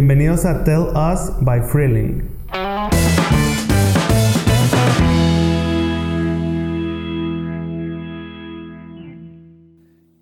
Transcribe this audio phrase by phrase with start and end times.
[0.00, 2.20] Bienvenidos a Tell Us by Freeling.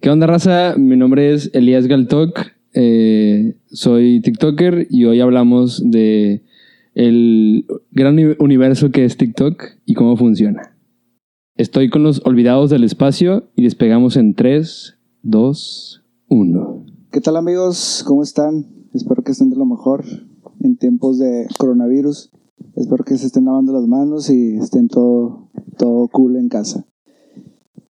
[0.01, 0.75] ¿Qué onda, raza?
[0.77, 2.39] Mi nombre es Elías Galtok.
[2.77, 6.43] eh, soy TikToker y hoy hablamos de
[6.95, 10.77] el gran uni- universo que es TikTok y cómo funciona.
[11.57, 16.87] Estoy con los olvidados del espacio y despegamos en 3, 2, 1.
[17.13, 18.03] ¿Qué tal amigos?
[18.07, 18.67] ¿Cómo están?
[18.95, 20.05] Espero que estén de lo mejor
[20.61, 22.31] en tiempos de coronavirus.
[22.77, 26.87] Espero que se estén lavando las manos y estén todo, todo cool en casa.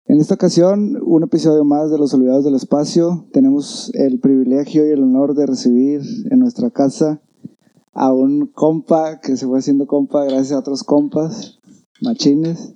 [0.05, 3.27] En esta ocasión, un episodio más de Los Olvidados del Espacio.
[3.33, 7.20] Tenemos el privilegio y el honor de recibir en nuestra casa
[7.93, 11.59] a un compa que se fue haciendo compa gracias a otros compas,
[12.01, 12.75] machines.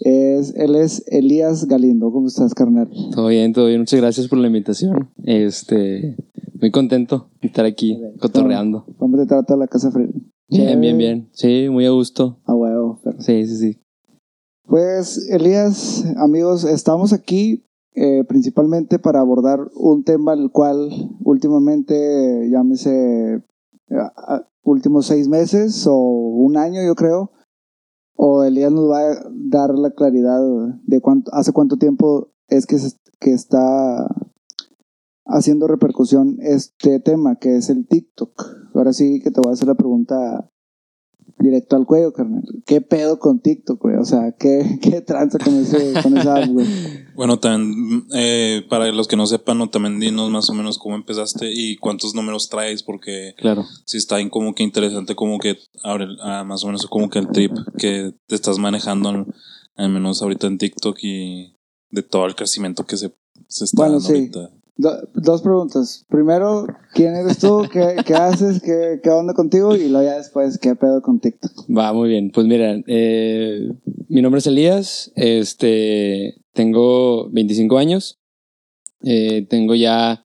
[0.00, 2.12] Es, él es Elías Galindo.
[2.12, 2.90] ¿Cómo estás, carnal?
[3.14, 3.80] Todo bien, todo bien.
[3.80, 5.08] Muchas gracias por la invitación.
[5.24, 6.16] Este,
[6.66, 8.86] muy contento de estar aquí cotorreando.
[8.98, 10.08] ¿Cómo te trata la casa fría?
[10.48, 11.28] Bien, bien, bien.
[11.32, 12.38] Sí, muy a gusto.
[12.44, 13.22] A huevo, perfecto.
[13.24, 13.80] Sí, sí, sí.
[14.66, 20.90] Pues, Elías, amigos, estamos aquí eh, principalmente para abordar un tema el cual
[21.24, 23.42] últimamente, llámese, eh,
[24.64, 27.30] últimos seis meses o un año, yo creo,
[28.16, 30.40] o Elías nos va a dar la claridad
[30.84, 34.08] de cuánto, hace cuánto tiempo es que, se- que está
[35.26, 38.32] haciendo repercusión este tema, que es el TikTok.
[38.74, 40.50] Ahora sí que te voy a hacer la pregunta
[41.38, 42.42] directo al cuello, carnal.
[42.64, 43.96] ¿Qué pedo con TikTok, güey?
[43.96, 46.66] O sea, ¿qué, qué tranza con, ese, con esa app, güey?
[47.16, 50.96] Bueno, también, eh, para los que no sepan, o también dinos más o menos cómo
[50.96, 53.64] empezaste y cuántos números traes, porque Claro.
[53.86, 57.18] si está bien como que interesante, como que abre ah, más o menos como que
[57.18, 59.26] el trip que te estás manejando, al,
[59.76, 61.54] al menos ahorita en TikTok y
[61.90, 63.14] de todo el crecimiento que se,
[63.48, 64.14] se está Bueno, dando sí.
[64.14, 64.50] ahorita.
[64.76, 66.04] Do- dos preguntas.
[66.08, 67.66] Primero, ¿quién eres tú?
[67.72, 68.60] ¿Qué, qué haces?
[68.62, 69.74] ¿Qué, ¿Qué onda contigo?
[69.74, 71.52] Y luego ya después, ¿qué pedo con TikTok?
[71.74, 72.30] Va, muy bien.
[72.30, 73.70] Pues mira, eh,
[74.08, 78.18] mi nombre es Elías, este, tengo 25 años,
[79.02, 80.22] eh, tengo ya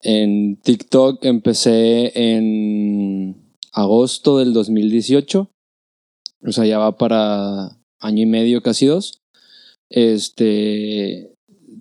[0.00, 3.36] en TikTok, empecé en
[3.72, 5.48] agosto del 2018,
[6.46, 9.22] o sea, ya va para año y medio, casi dos.
[9.88, 11.33] Este,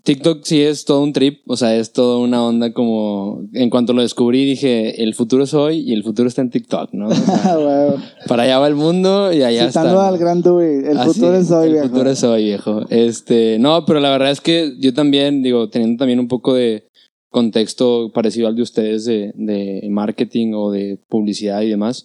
[0.03, 3.93] TikTok sí es todo un trip, o sea, es toda una onda como, en cuanto
[3.93, 7.07] lo descubrí dije, el futuro es hoy y el futuro está en TikTok, ¿no?
[7.07, 7.95] O sea, Ah,
[8.27, 10.07] para allá va el mundo y allá Citando está.
[10.09, 11.87] al gran Dewey, el futuro es hoy, El viejo.
[11.87, 12.81] futuro es hoy, viejo.
[12.89, 16.89] Este, no, pero la verdad es que yo también, digo, teniendo también un poco de
[17.29, 22.03] contexto parecido al de ustedes de, de marketing o de publicidad y demás,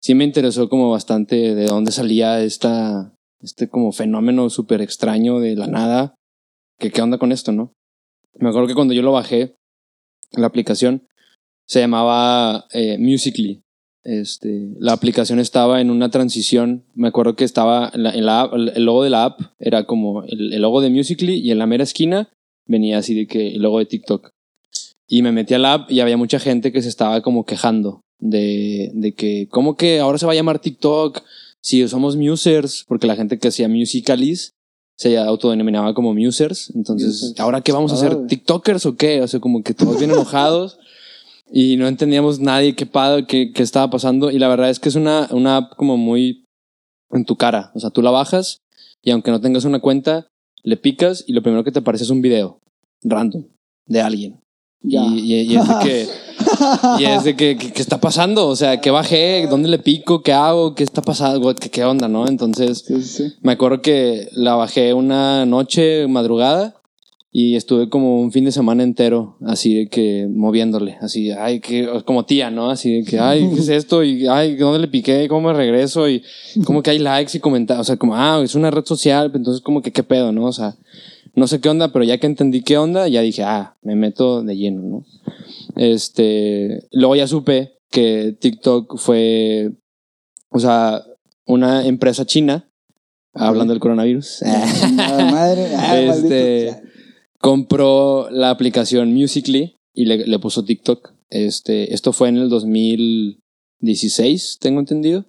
[0.00, 5.56] sí me interesó como bastante de dónde salía esta, este como fenómeno súper extraño de
[5.56, 6.14] la nada.
[6.78, 7.72] Que qué onda con esto, ¿no?
[8.34, 9.56] Me acuerdo que cuando yo lo bajé,
[10.32, 11.06] la aplicación
[11.66, 13.62] se llamaba eh, Musically.
[14.02, 16.84] Este, la aplicación estaba en una transición.
[16.94, 20.62] Me acuerdo que estaba en la, el logo de la app era como el, el
[20.62, 22.28] logo de Musically y en la mera esquina
[22.66, 24.30] venía así de que el logo de TikTok.
[25.08, 28.00] Y me metí a la app y había mucha gente que se estaba como quejando
[28.18, 31.22] de, de que, ¿cómo que ahora se va a llamar TikTok?
[31.60, 34.54] Si somos musers, porque la gente que hacía Musicalis
[34.96, 36.70] se autodenominaba como musers.
[36.74, 37.40] Entonces, Musers.
[37.40, 38.26] ¿ahora qué vamos a hacer?
[38.26, 39.20] ¿TikTokers o qué?
[39.22, 40.78] O sea, como que todos bien enojados
[41.52, 42.88] y no entendíamos nadie qué,
[43.28, 44.30] qué, qué estaba pasando.
[44.30, 46.44] Y la verdad es que es una, una app como muy
[47.10, 47.70] en tu cara.
[47.74, 48.58] O sea, tú la bajas
[49.02, 50.28] y aunque no tengas una cuenta,
[50.62, 52.60] le picas y lo primero que te aparece es un video
[53.02, 53.44] random
[53.86, 54.40] de alguien.
[54.80, 55.02] Ya.
[55.04, 56.08] Y, y- y es de que,
[56.98, 58.46] y es de que, que- ¿qué está pasando?
[58.48, 59.46] O sea, ¿qué bajé?
[59.48, 60.22] ¿Dónde le pico?
[60.22, 60.74] ¿Qué hago?
[60.74, 61.54] ¿Qué está pasando?
[61.54, 62.26] ¿Qué, qué onda, no?
[62.26, 63.32] Entonces, sí, sí.
[63.42, 66.74] me acuerdo que la bajé una noche, madrugada,
[67.36, 71.88] y estuve como un fin de semana entero, así de que moviéndole, así, ay, que,
[72.04, 72.70] como tía, ¿no?
[72.70, 74.04] Así de que, ay, ¿qué es esto?
[74.04, 75.26] Y, ay, ¿dónde le piqué?
[75.26, 76.08] ¿Cómo me regreso?
[76.08, 76.22] Y
[76.64, 79.62] como que hay likes y comentarios, o sea, como, ah, es una red social, entonces
[79.62, 80.44] como que, ¿qué pedo, no?
[80.44, 80.76] O sea,
[81.36, 84.42] no sé qué onda, pero ya que entendí qué onda, ya dije, ah, me meto
[84.42, 85.04] de lleno, ¿no?
[85.76, 89.72] Este, luego ya supe que TikTok fue,
[90.50, 91.02] o sea,
[91.46, 92.68] una empresa china,
[93.34, 94.42] hablando del coronavirus,
[94.96, 95.66] madre.
[95.76, 96.82] Ah, Este-
[97.40, 101.12] compró la aplicación Musically y le, le puso TikTok.
[101.30, 105.26] Este, esto fue en el 2016, tengo entendido.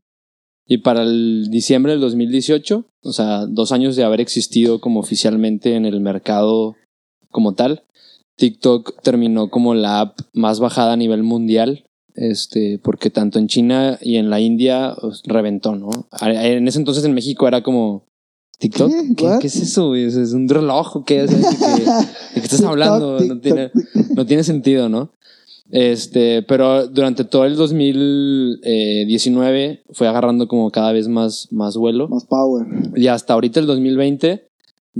[0.68, 5.76] Y para el diciembre del 2018, o sea, dos años de haber existido como oficialmente
[5.76, 6.76] en el mercado
[7.30, 7.84] como tal,
[8.38, 11.84] TikTok terminó como la app más bajada a nivel mundial.
[12.18, 15.90] Este, porque tanto en China y en la India pues, reventó, ¿no?
[16.22, 18.06] En ese entonces en México era como
[18.58, 18.90] TikTok.
[18.90, 19.16] ¿Qué?
[19.18, 19.40] ¿Qué, What?
[19.40, 19.94] qué es eso?
[19.96, 21.24] ¿Es un reloj o qué?
[21.24, 21.92] ¿de qué- ¿De
[22.36, 23.20] qué estás hablando?
[23.20, 23.70] No tiene,
[24.16, 25.12] no tiene sentido, ¿no?
[25.76, 32.08] Este, pero durante todo el 2019 fue agarrando como cada vez más, más vuelo.
[32.08, 32.66] Más power.
[32.96, 34.48] Y hasta ahorita el 2020,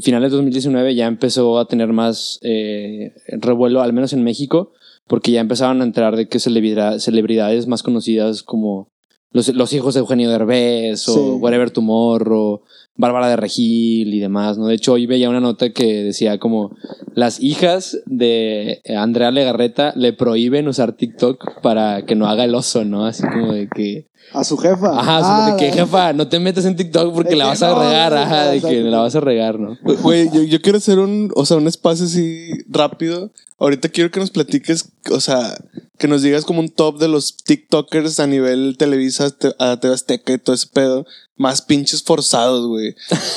[0.02, 4.72] finales de 2019, ya empezó a tener más eh, revuelo, al menos en México,
[5.08, 8.90] porque ya empezaron a entrar de que celebridad- celebridades más conocidas como
[9.32, 11.20] los, los hijos de Eugenio Derbez o Sí.
[11.40, 12.62] Whatever Tomorrow,
[12.98, 14.68] Bárbara de Regil y demás, ¿no?
[14.68, 16.76] De hecho, hoy veía una nota que decía como
[17.14, 22.86] las hijas de Andrea Legarreta le prohíben usar TikTok para que no haga el oso,
[22.86, 23.06] ¿no?
[23.06, 24.08] Así como de que...
[24.34, 25.00] A su jefa.
[25.00, 27.80] Ajá, Ah, de que jefa, no te metas en TikTok porque la vas a no,
[27.80, 29.78] regar, no, ajá, de que la vas a regar, ¿no?
[29.84, 33.32] Güey, yo, yo quiero hacer un, o sea, un espacio así rápido.
[33.58, 35.58] Ahorita quiero que nos platiques, o sea,
[35.98, 39.94] que nos digas como un top de los TikTokers a nivel Televisa, te- a TV
[39.94, 41.06] Azteca y todo ese pedo.
[41.38, 42.96] Más pinches forzados, güey.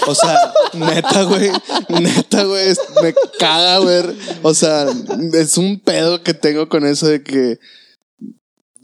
[0.08, 1.50] O sea, neta, güey.
[1.88, 2.68] Neta, güey.
[3.02, 4.02] Me caga, güey.
[4.42, 4.86] O sea,
[5.34, 7.58] es un pedo que tengo con eso de que.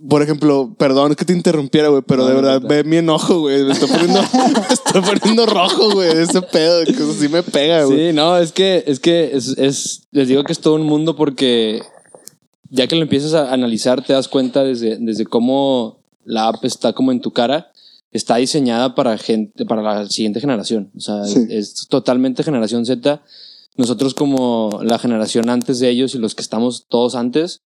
[0.08, 2.68] Por ejemplo, perdón que te interrumpiera, güey, pero No, de verdad, no.
[2.68, 3.64] ve mi enojo, güey.
[3.64, 4.20] Me estoy poniendo,
[4.68, 6.10] me estoy poniendo rojo, güey.
[6.10, 8.08] Ese pedo, que sí me pega, güey.
[8.10, 11.16] Sí, no, es que, es que es, es- les digo que es todo un mundo
[11.16, 11.80] porque
[12.70, 16.92] ya que lo empiezas a analizar, te das cuenta desde, desde cómo la app está
[16.92, 17.70] como en tu cara,
[18.10, 20.90] está diseñada para gente, para la siguiente generación.
[20.96, 21.38] O sea, Sí.
[21.50, 23.22] es, es totalmente generación Z.
[23.76, 27.60] Nosotros como la generación antes de ellos y los que estamos todos antes,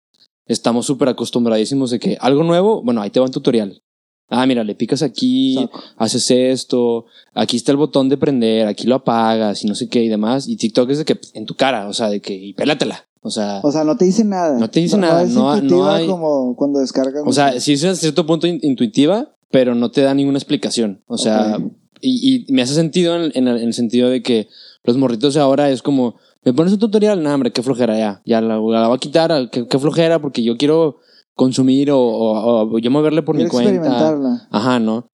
[0.47, 3.81] estamos súper acostumbradísimos de que algo nuevo, bueno, ahí te va un tutorial.
[4.29, 5.57] Ah, mira, le picas aquí,
[5.95, 10.03] haces esto, aquí está el botón de prender, aquí lo apagas y no sé qué
[10.03, 10.49] y demás.
[10.49, 13.05] Y TikTok es de que pff, en tu cara, o sea, de que y pélatela.
[13.21, 14.57] O sea, O sea, no te dice nada.
[14.59, 17.23] No te dice nada, es no- no intuitiva hay- como cuando descargas.
[17.25, 21.03] o sea, sí es a cierto punto in- intuitiva, pero no te da ninguna explicación.
[21.07, 21.71] O sea, Ok.
[22.01, 24.47] y, y me hace sentido en, en el, en el sentido de que
[24.83, 26.15] los morritos ahora es como,
[26.47, 29.49] me pones un tutorial, no, hombre, qué flojera ya, ya la, la voy a quitar,
[29.51, 30.97] qué, qué flojera, porque yo quiero
[31.35, 33.71] consumir o, o- o yo moverle por mi Quiero cuenta.
[33.73, 34.47] experimentarla.
[34.49, 35.09] Ajá, ¿no?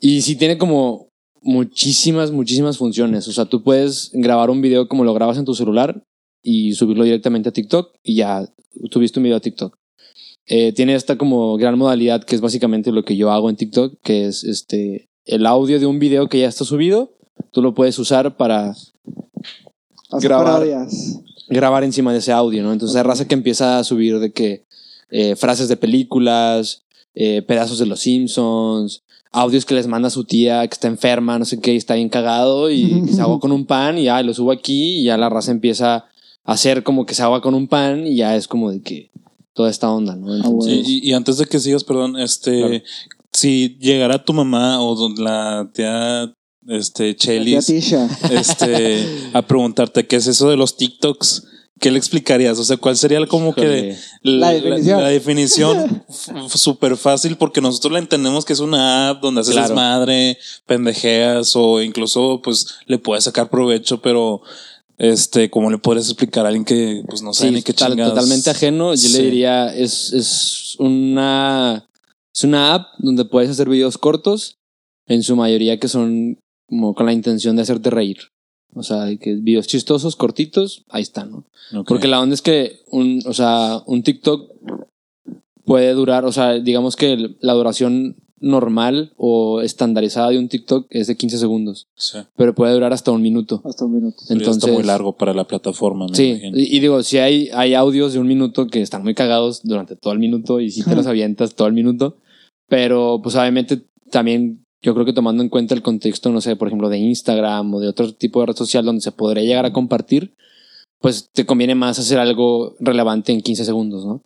[0.00, 1.08] Y sí tiene como
[1.42, 3.28] muchísimas, muchísimas funciones.
[3.28, 6.02] O sea, tú puedes grabar un video como lo grabas en tu celular
[6.42, 8.48] y subirlo directamente a TikTok y ya
[8.90, 9.76] tuviste un video a TikTok.
[10.46, 13.94] Eh, tiene esta como gran modalidad que es básicamente lo que yo hago en TikTok,
[14.02, 17.12] que es este el audio de un video que ya está subido,
[17.52, 18.74] tú lo puedes usar para
[20.10, 20.46] Grabar.
[20.46, 21.20] parodias.
[21.48, 22.72] grabar encima de ese audio, ¿no?
[22.72, 24.64] Entonces hay raza que empieza a subir de que
[25.10, 26.82] eh, frases de películas,
[27.14, 29.02] eh, pedazos de los Simpsons,
[29.32, 32.08] audios que les manda su tía que está enferma, no sé qué, y está bien
[32.08, 35.28] cagado y se agua con un pan y ya lo subo aquí y ya la
[35.28, 38.70] raza empieza a hacer como que se agua con un pan y ya es como
[38.70, 39.10] de que
[39.54, 40.34] toda esta onda, ¿no?
[40.36, 42.84] Entonces, Sí, y, y antes de que sigas, perdón, este, Claro.
[43.32, 46.32] si llegara tu mamá o la tía,
[46.68, 47.68] este, Chelis,
[48.30, 51.44] este, a preguntarte qué es eso de los TikToks,
[51.80, 52.58] ¿qué le explicarías?
[52.58, 55.02] O sea, ¿cuál sería como que la, La definición.
[55.02, 57.36] la definición f- súper fácil?
[57.36, 59.74] Porque nosotros la entendemos que es una app donde haces Claro.
[59.74, 64.42] madre, pendejeas o incluso pues le puedes sacar provecho, pero
[64.98, 68.14] este, ¿cómo le podrías explicar a alguien que pues no sabe Sí, ni qué chingados?
[68.14, 68.90] totalmente ajeno.
[68.94, 69.16] Yo Sí.
[69.16, 71.88] le diría, es, es una
[72.34, 74.58] es una app donde puedes hacer videos cortos,
[75.06, 76.38] en su mayoría que son
[76.68, 78.18] como con la intención de hacerte reír.
[78.74, 81.44] O sea, de que videos chistosos, cortitos, ahí están, ¿no?
[81.80, 81.88] Ok.
[81.88, 84.50] Porque la onda es que un, o sea, un TikTok
[85.64, 91.08] puede durar, o sea, digamos que la duración normal o estandarizada de un TikTok es
[91.08, 92.18] de 15 segundos, Sí.
[92.36, 93.60] pero puede durar hasta un minuto.
[93.64, 94.18] Hasta un minuto.
[94.28, 96.56] Entonces, está muy largo para la plataforma, me Sí, imagino.
[96.56, 99.96] y, y digo, si hay, hay audios de un minuto que están muy cagados durante
[99.96, 102.16] todo el minuto y si te los avientas todo el minuto,
[102.68, 106.68] pero pues obviamente también yo creo que tomando en cuenta el contexto, no sé, por
[106.68, 109.72] ejemplo, de Instagram o de otro tipo de red social donde se podría llegar a
[109.72, 110.34] compartir,
[111.00, 114.22] pues te conviene más hacer algo relevante en 15 segundos, ¿no?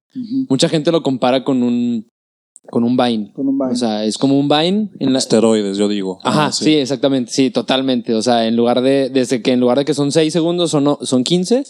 [0.48, 2.06] Mucha gente lo compara con un,
[2.70, 3.32] con un Vine.
[3.34, 3.74] Con un baile.
[3.74, 6.18] O sea, es como un Vine en la, Esteroides, yo digo.
[6.22, 6.74] Ajá, Ah, sí.
[6.76, 8.14] exactamente, sí, totalmente.
[8.14, 10.84] O sea, en lugar de, desde que en lugar de que son 6 segundos, son,
[10.84, 11.64] no- son 15,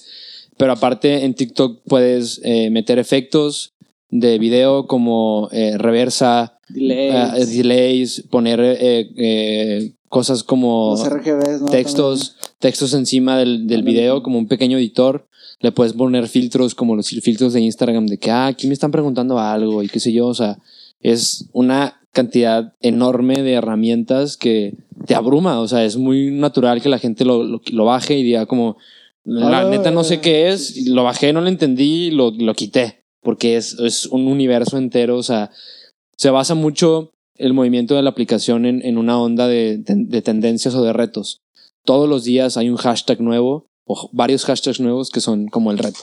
[0.57, 3.73] pero aparte en TikTok puedes eh, meter efectos
[4.11, 7.15] de video como eh, reversa, Delays.
[7.37, 11.67] eh, delays, poner eh, eh, cosas como Los RGBs, ¿no?
[11.69, 15.27] textos, textos encima del, del video como un pequeño editor.
[15.61, 18.91] Le puedes poner filtros como los filtros de Instagram de que, ah, aquí me están
[18.91, 20.27] preguntando algo y qué sé yo.
[20.27, 20.59] O sea,
[21.01, 24.75] es una cantidad enorme de herramientas que
[25.07, 25.61] te abruma.
[25.61, 28.77] O sea, es muy natural que la gente lo, lo, lo baje y diga como,
[29.25, 32.55] la Ah, neta no sé qué es, lo bajé, no lo entendí y lo, lo
[32.55, 33.05] quité.
[33.23, 35.17] Porque es, es un universo entero.
[35.17, 35.51] O sea,
[36.23, 40.23] se basa mucho el movimiento de la aplicación en, en una onda de, de- de
[40.23, 41.41] tendencias o de retos.
[41.85, 45.79] Todos los días hay un hashtag nuevo o varios hashtags nuevos que son como el
[45.79, 45.99] reto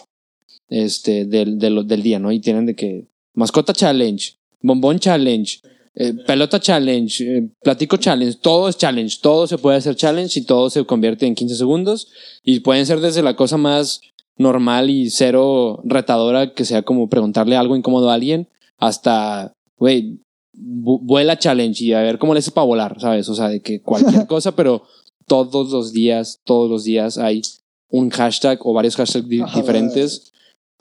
[0.68, 2.34] este, del, del, del día, ¿no?
[2.34, 5.62] Y tienen de que mascota challenge, bombón challenge,
[5.96, 10.44] eh, pelota challenge, eh, platico challenge, todo es challenge, todo se puede hacer challenge y
[10.44, 12.10] todo se convierte en 15 segundos
[12.44, 14.02] y pueden ser desde la cosa más
[14.36, 20.20] normal y cero retadora que sea como preguntarle algo incómodo a alguien hasta, güey,
[20.54, 23.28] vu- vuela challenge y a ver cómo le haces para volar, ¿sabes?
[23.30, 24.84] O sea, de que cualquier cosa, pero
[25.26, 27.42] todos los días, todos los días hay
[27.90, 29.60] un hashtag o varios hashtags di- Ajá.
[29.60, 30.32] diferentes.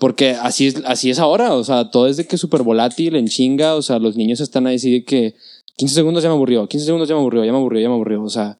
[0.00, 3.26] Porque así es, así es ahora, o sea, todo es de que súper volátil, en
[3.26, 5.35] chinga, o sea, los niños están ahí así de que
[5.76, 7.95] 15 segundos ya me aburrió, 15 segundos ya me aburrió, ya me aburrió, ya me
[7.95, 8.59] aburrió, o sea,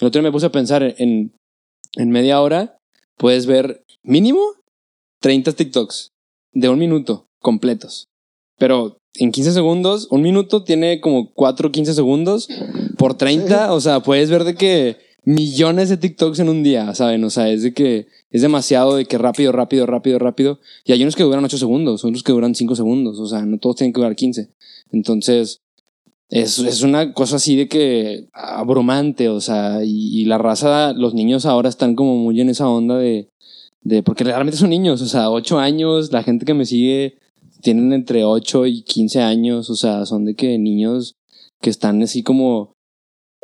[0.00, 1.34] el otro día me puse a pensar en,
[1.96, 2.78] en media hora,
[3.18, 4.40] puedes ver mínimo
[5.20, 6.08] 30 TikToks
[6.54, 8.06] de un minuto completos,
[8.58, 12.48] pero en 15 segundos, un minuto tiene como 4 15 segundos,
[12.96, 17.22] por 30, o sea, puedes ver de que millones de TikToks en un día, ¿saben?
[17.24, 20.60] O sea, es de que es demasiado de que rápido, rápido, rápido, rápido.
[20.84, 23.18] Y hay unos que duran 8 segundos, otros que duran 5 segundos.
[23.18, 24.48] O sea, no todos tienen que durar 15.
[24.92, 25.60] Entonces,
[26.30, 31.14] es, es una cosa así de que abrumante, o sea, y, y la raza, los
[31.14, 33.30] niños ahora están como muy en esa onda de,
[33.82, 37.18] de, porque realmente son niños, o sea, 8 años, la gente que me sigue
[37.68, 41.16] tienen entre 8 y 15 años, o sea, son de que niños
[41.60, 42.72] que están así como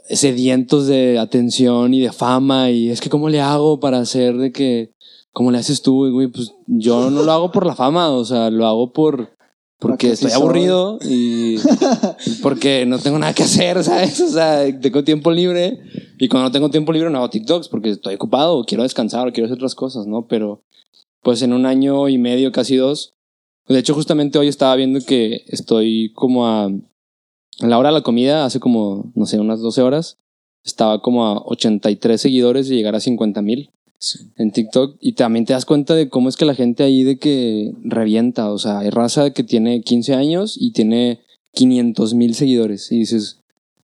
[0.09, 4.50] sedientos de atención y de fama y es que cómo le hago para hacer de
[4.50, 4.95] que
[5.35, 6.28] ¿cómo le haces tú, güey?
[6.28, 9.37] Pues yo no lo hago por la fama, o sea, lo hago por
[9.78, 11.57] porque estoy aburrido y
[12.43, 14.19] porque no tengo nada que hacer, ¿sabes?
[14.23, 15.81] O sea, tengo tiempo libre
[16.19, 19.28] y cuando no tengo tiempo libre no hago TikToks porque estoy ocupado, o quiero descansar,
[19.28, 20.26] o quiero hacer otras cosas, ¿no?
[20.26, 20.62] Pero
[21.21, 23.13] pues en un año y medio, casi dos.
[23.68, 28.02] De hecho, justamente hoy estaba viendo que estoy como a, a la hora de la
[28.02, 30.18] comida, hace como, no sé, unas 12 horas,
[30.64, 33.71] estaba como a 83 seguidores y llegar a 50 mil
[34.37, 34.97] en TikTok.
[35.00, 38.50] Y también te das cuenta de cómo es que la gente ahí de que revienta.
[38.50, 41.21] O sea, hay raza que tiene 15 años y tiene
[41.52, 42.90] 500 mil seguidores.
[42.92, 43.40] Y dices,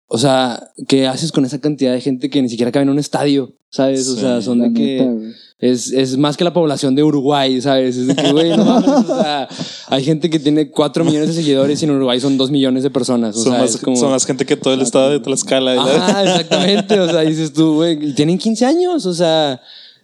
[0.07, 2.99] o sea, ¿qué haces con esa cantidad de gente que ni siquiera cabe en un
[2.99, 3.55] estadio?
[3.71, 4.09] ¿Sabes?
[4.09, 5.03] O sea, son de que...
[5.05, 5.39] neta.
[5.61, 7.97] Es, es más que la población de Uruguay, ¿sabes?
[7.97, 9.49] Es de que, güey, no mames, o sea,
[9.89, 12.91] hay gente que tiene 4 millones de seguidores y en Uruguay son 2 millones de
[12.91, 13.37] personas.
[13.37, 13.97] O son, sea, más, es como...
[13.97, 15.73] son más gente que todo el estado de Tlaxcala.
[15.83, 17.01] Ajá, exactamente.
[17.01, 19.61] O sea, dices tú, güey, tienen 15 años, o sea,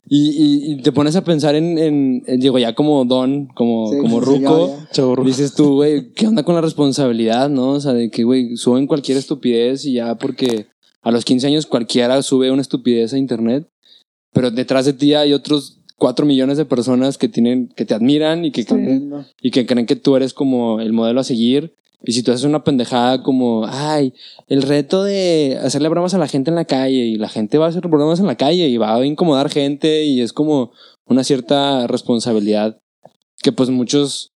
[0.08, 3.92] y, y- y te pones a pensar en, en, en, digo, ya como don, como,
[3.92, 4.76] Sí, como ruco.
[5.24, 7.70] Dices tú, güey, ¿qué onda con la responsabilidad, no?
[7.70, 10.66] O sea, de que, güey, suben cualquier estupidez y ya porque
[11.02, 13.68] a los 15 años cualquiera sube una estupidez a internet,
[14.34, 18.44] pero detrás de ti hay otros 4 millones de personas que tienen, que te admiran
[18.44, 21.74] y que Estoy creen, y que creen que tú eres como el modelo a seguir.
[22.02, 24.12] Y si tú haces una pendejada como, ay,
[24.48, 27.66] el reto de hacerle bromas a la gente en la calle y la gente va
[27.66, 30.72] a hacer bromas en la calle y va a incomodar gente y es como
[31.06, 32.82] una cierta responsabilidad
[33.42, 34.33] que pues muchos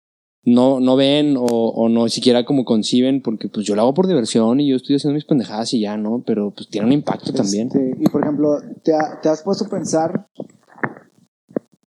[0.48, 4.08] no, no ven o, o no siquiera como conciben porque pues yo lo hago por
[4.08, 6.24] diversión y yo estoy haciendo mis pendejadas y ya, ¿no?
[6.26, 7.68] Pero pues tiene un impacto también.
[7.68, 10.26] Este, y por ejemplo, ¿te, ha- te has puesto a pensar,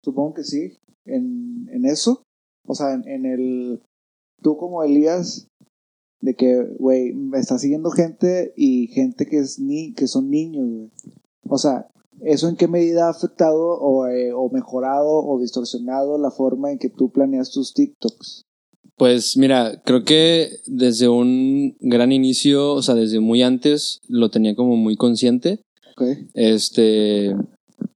[0.03, 2.23] supongo que sí, en, en eso?
[2.67, 3.83] O sea, en, el,
[4.43, 5.49] tú como Elías,
[6.21, 10.67] de que, güey, me está siguiendo gente y gente que, es ni, que son niños,
[10.69, 10.91] güey.
[11.49, 11.87] O sea,
[12.23, 16.79] ¿eso en qué medida ha afectado o, eh, o mejorado o distorsionado la forma en
[16.79, 18.43] que tú planeas tus TikToks?
[18.97, 24.57] Pues mira, creo que desde un gran inicio, o sea, desde muy antes, lo tenía
[24.57, 25.61] como muy consciente.
[25.93, 26.03] ¿Ok?
[26.35, 27.33] Este,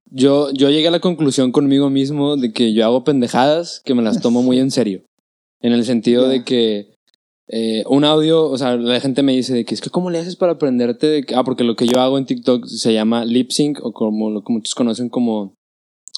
[0.09, 4.01] yo, yo llegué a la conclusión conmigo mismo de que yo hago pendejadas que me
[4.01, 5.03] las tomo muy en serio.
[5.59, 6.92] En el sentido de que
[7.47, 10.19] eh, un audio, o sea, la gente me dice de que es que cómo le
[10.19, 13.25] haces para aprenderte de que, ah, porque lo que yo hago en TikTok se llama
[13.25, 15.55] lip sync o como lo que muchos conocen como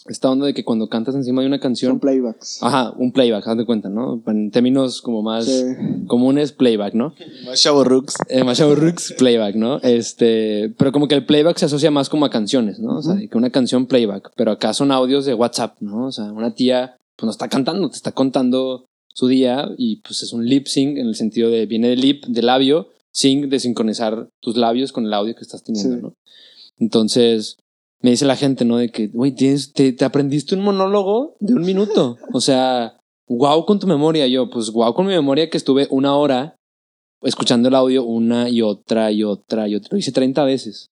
[0.08, 2.60] esta onda de que cuando cantas encima de una Son canción, playbacks.
[2.62, 4.22] ajá, un playback, haz de cuenta, ¿no?
[4.28, 5.64] En términos como más Sí.
[6.06, 7.16] comunes, playback, ¿no?
[7.48, 8.14] Más chavorrucks.
[8.30, 9.80] Eh, Machado Rooks, playback, ¿no?
[9.80, 12.98] Este, pero como que el playback se asocia más como a canciones, ¿no?
[12.98, 16.06] O sea, de que una canción playback, pero acá son audios de WhatsApp, ¿no?
[16.06, 20.22] O sea, una tía, pues no está cantando, te está contando su día y pues
[20.24, 23.60] es un lip sync en el sentido de, viene de lip, de labio, sync, de
[23.60, 26.02] sincronizar tus labios con el audio que estás teniendo, Sí.
[26.04, 26.14] ¿no?
[26.78, 27.58] Entonces,
[28.02, 28.78] me dice la gente, ¿no?
[28.78, 32.18] De que, güey, tienes- te, te aprendiste un monólogo de un minuto.
[32.34, 34.28] O sea, wow con tu memoria.
[34.28, 36.56] Yo, pues wow con mi memoria que estuve una hora
[37.24, 39.90] escuchando el audio una y otra y otra y otra.
[39.94, 40.88] Lo hice 30 veces.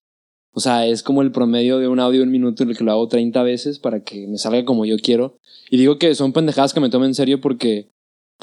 [0.56, 2.84] O sea, es como el promedio de un audio de un minuto en el que
[2.84, 5.38] lo hago 30 veces para que me salga como yo quiero.
[5.70, 7.90] Y digo que son pendejadas que me tomo en serio porque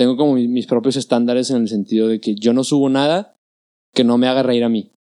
[0.00, 3.36] tengo como mi- mis propios estándares en el sentido de que yo no subo nada
[3.94, 4.92] que no me haga reír a mí.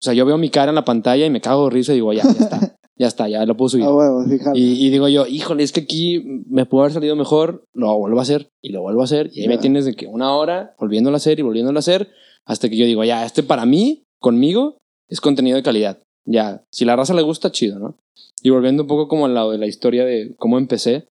[0.00, 1.96] O sea, yo veo mi cara en la pantalla y me cago de risa y
[1.96, 2.76] digo, ya, ya está.
[2.96, 3.86] ya está, ya lo puedo subir.
[3.88, 4.52] Ah.
[4.54, 8.20] Y, y digo yo, híjole, es que aquí me pudo haber salido mejor, lo vuelvo
[8.20, 9.30] a hacer y lo vuelvo a hacer.
[9.32, 12.08] Y ahí me tienes de que una hora volviéndolo a hacer y volviéndolo a hacer,
[12.46, 15.98] hasta que yo digo, ya, este para mí, conmigo, es contenido de calidad.
[16.24, 17.96] Ya, si la raza le gusta, chido, ¿no?
[18.44, 21.08] Y volviendo un poco como al lado de la historia de cómo empecé,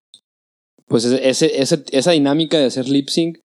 [0.88, 3.40] pues ese, ese- esa dinámica de hacer lip sync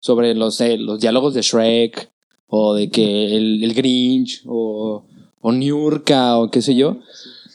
[0.00, 2.10] sobre los, eh, los diálogos de Shrek,
[2.48, 5.04] o de que el, el Grinch, o,
[5.40, 6.98] o o qué sé yo,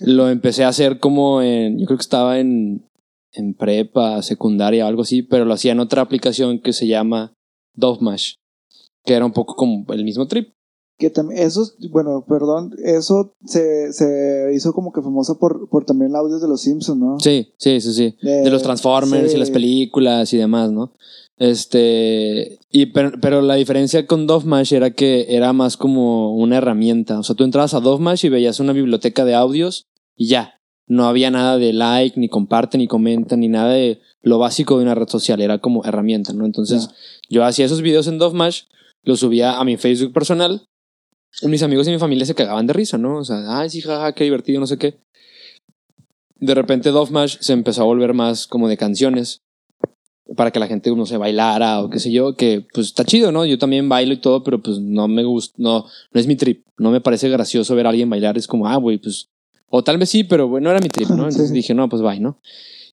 [0.01, 2.83] lo empecé a hacer como en, yo creo que estaba en,
[3.33, 7.33] en prepa, secundaria o algo así, pero lo hacía en otra aplicación que se llama
[7.75, 8.33] Dovemash,
[9.05, 10.49] que era un poco como el mismo trip.
[11.01, 16.15] Que también, eso, bueno, perdón, eso se, se hizo como que famoso por, por también
[16.15, 17.19] audios de los Simpsons, ¿no?
[17.19, 18.15] Sí, sí, sí, sí.
[18.21, 19.35] De- De los Transformers sí.
[19.35, 20.93] y las películas y demás, ¿no?
[21.39, 27.17] Este, y pero, pero la diferencia con Dovemash era que era más como una herramienta.
[27.19, 30.55] O sea, tú entrabas a Dovemash y veías una biblioteca de audios y ya.
[30.87, 34.83] No había nada de like, ni comparte, ni comenta, ni nada de lo básico de
[34.83, 35.41] una red social.
[35.41, 36.45] Era como herramienta, ¿no?
[36.45, 36.89] Entonces,
[37.29, 38.63] yo hacía esos videos en Dovemash,
[39.03, 40.63] los subía a mi Facebook personal.
[41.43, 43.17] Mis amigos y mi familia se cagaban de risa, ¿no?
[43.17, 44.95] O sea, ay, sí, jaja, qué divertido, no sé qué.
[46.39, 49.41] De repente Dovemash se empezó a volver más como de canciones
[50.35, 53.31] para que la gente, no sé, bailara o qué sé yo, que pues está chido,
[53.31, 53.45] ¿no?
[53.45, 56.65] Yo también bailo y todo, pero pues no me gusta, no, no es mi trip.
[56.77, 58.37] No me parece gracioso ver a alguien bailar.
[58.37, 59.29] Es como, ah, güey, pues,
[59.69, 61.23] o tal vez sí, pero bueno, no era mi trip, ¿no?
[61.29, 61.53] Entonces Sí.
[61.53, 62.39] dije, no, pues bye, ¿no?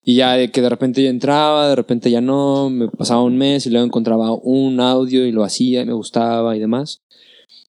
[0.04, 3.37] Y ya de que de repente ya entraba, de repente ya no, me pasaba un
[3.37, 7.02] mes y luego encontraba un audio y lo hacía y me gustaba y demás.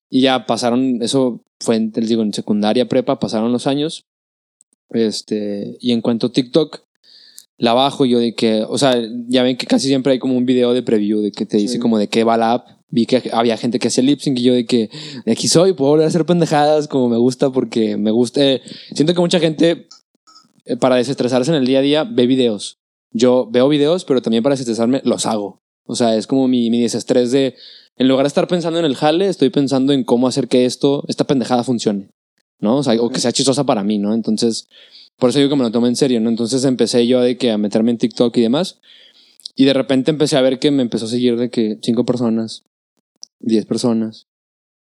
[0.10, 4.06] Y ya pasaron, eso fue, en- les digo, en secundaria, prepa, pasaron los años.
[4.90, 6.82] Este, y en cuanto a TikTok,
[7.58, 8.96] la bajo yo de que, o sea,
[9.28, 11.74] ya ven que casi siempre hay como un video de preview de que te dice
[11.76, 11.80] Sí.
[11.80, 12.68] como de qué va la app.
[12.92, 14.90] Vi que había gente que hacía lip sync y yo de que
[15.26, 18.44] de aquí soy, puedo volver a hacer pendejadas como me gusta porque me gusta.
[18.44, 18.62] eh,
[18.96, 19.88] siento que mucha gente
[20.66, 22.80] eh, para desestresarse en el día a día ve videos.
[23.12, 25.62] Yo veo videos, pero también para desestresarme los hago.
[25.86, 27.56] O sea, es como mi, mi desestrés de,
[28.00, 31.04] en lugar de estar pensando en el jale, estoy pensando en cómo hacer que esto,
[31.08, 32.10] esta pendejada funcione.
[32.62, 32.78] ¿No?
[32.78, 34.14] O sea, o que sea chistosa para mí, ¿no?
[34.14, 34.68] Entonces,
[35.18, 36.28] por eso digo que me lo tomo en serio, ¿no?
[36.30, 38.80] Entonces empecé yo de que a meterme en TikTok y demás.
[39.56, 42.64] Y de repente empecé a ver que me empezó a seguir de que cinco personas,
[43.40, 44.28] 10 personas,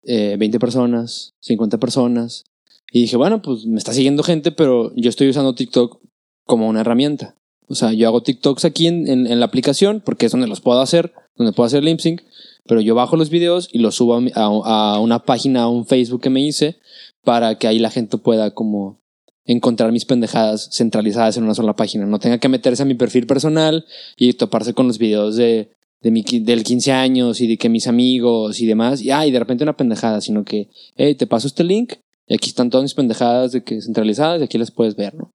[0.04, 2.46] eh, 20 personas, 50 personas.
[2.92, 6.00] Y dije, bueno, pues me está siguiendo gente, pero yo estoy usando TikTok
[6.46, 7.36] como una herramienta.
[7.68, 10.62] O sea, yo hago TikToks aquí en, en- en la aplicación porque es donde los
[10.62, 12.22] puedo hacer, donde puedo hacer lip sync,
[12.67, 16.30] pero yo bajo los videos y los subo a, una página, a un Facebook que
[16.30, 16.78] me hice,
[17.24, 19.00] para que ahí la gente pueda como
[19.45, 22.06] encontrar mis pendejadas centralizadas en una sola página.
[22.06, 25.71] No tenga que meterse a mi perfil personal y toparse con los videos de,
[26.02, 29.02] del 15 años y de que mis amigos y demás.
[29.02, 31.93] Y, ah, y de repente una pendejada, sino que, hey, te paso este link
[32.28, 35.34] y aquí están todas mis pendejadas de que centralizadas y aquí las puedes ver, ¿no?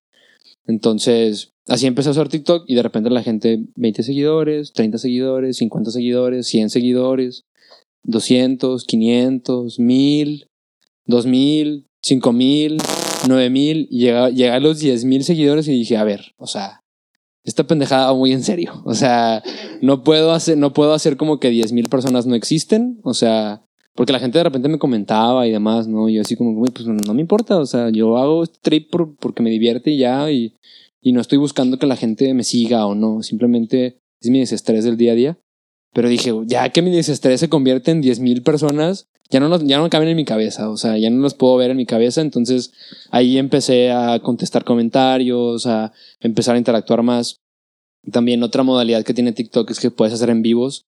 [0.67, 5.57] Entonces, así empecé a usar TikTok y de repente la gente, 20 seguidores, 30 seguidores,
[5.59, 7.45] 50 seguidores, 100 seguidores,
[8.05, 10.49] 200, 500, 1000,
[11.07, 12.79] 2000, 5000,
[13.29, 16.81] 9000 y llega, llega a los 10000 seguidores y dije, a ver, o sea,
[17.47, 18.83] esta pendejada va muy en serio.
[18.85, 19.43] O sea,
[19.81, 23.01] no puedo hacer, no puedo hacer como que 10.000 personas no existen.
[23.03, 23.66] O sea,
[23.97, 26.09] porque la gente de repente me comentaba y demás, ¿no?
[26.09, 27.57] Yo así como, "Güey, pues no me importa.
[27.59, 30.31] O sea, yo hago este trip por- porque me divierte y ya.
[30.31, 30.55] Y,
[31.01, 33.23] y no estoy buscando que la gente me siga o no.
[33.23, 35.39] Simplemente es mi desestrés del día a día.
[35.95, 39.79] Pero dije, ya que mi desestrés se convierte en 10.000 personas, ya no, los- ya
[39.79, 40.69] no caben en mi cabeza.
[40.71, 42.21] O sea, ya no los puedo ver en mi cabeza.
[42.21, 42.73] Entonces
[43.11, 47.41] ahí empecé a contestar comentarios, a empezar a interactuar más.
[48.13, 50.87] También otra modalidad que tiene TikTok es que puedes hacer en vivos,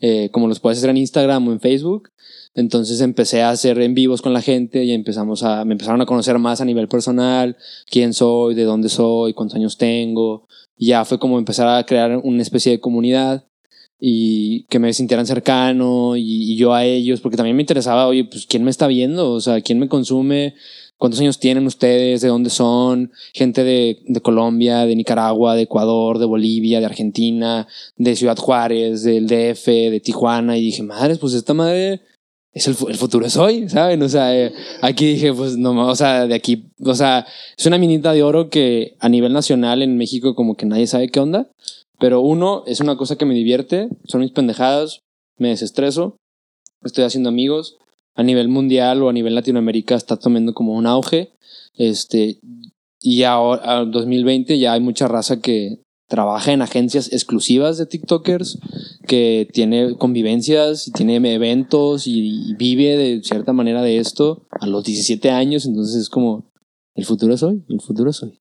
[0.00, 2.08] eh, como los puedes hacer en Instagram o en Facebook.
[2.56, 6.06] Entonces empecé a hacer en vivos con la gente y empezamos a, me empezaron a
[6.06, 7.56] conocer más a nivel personal,
[7.90, 10.48] quién soy, de dónde soy, cuántos años tengo.
[10.78, 13.44] Ya fue como empezar a crear una especie de comunidad
[14.00, 18.24] y que me sintieran cercano y, y yo a ellos, porque también me interesaba, oye,
[18.24, 20.54] pues quién me está viendo, o sea, quién me consume,
[20.96, 26.18] cuántos años tienen ustedes, de dónde son, gente de, de Colombia, de Nicaragua, de Ecuador,
[26.18, 31.34] de Bolivia, de Argentina, de Ciudad Juárez, del DF, de Tijuana, y dije, madres, pues
[31.34, 32.00] esta madre
[32.56, 34.02] es el, el futuro es hoy, ¿saben?
[34.02, 37.76] O sea, eh, aquí dije, pues no, o sea, de aquí, o sea, es una
[37.76, 41.50] minita de oro que a nivel nacional en México como que nadie sabe qué onda,
[41.98, 45.00] pero uno, es una cosa que me divierte, son mis pendejadas,
[45.36, 46.16] me desestreso,
[46.82, 47.76] estoy haciendo amigos,
[48.14, 51.32] a nivel mundial o a nivel Latinoamérica está tomando como un auge,
[51.74, 52.38] este,
[53.02, 58.58] y ahora, en 2020 ya hay mucha raza que trabaja en agencias exclusivas de TikTokers,
[59.06, 64.66] que tiene convivencias y tiene eventos y, y vive de cierta manera de esto a
[64.66, 66.50] los 17 años, entonces es como,
[66.94, 68.38] el futuro es hoy, el futuro es hoy.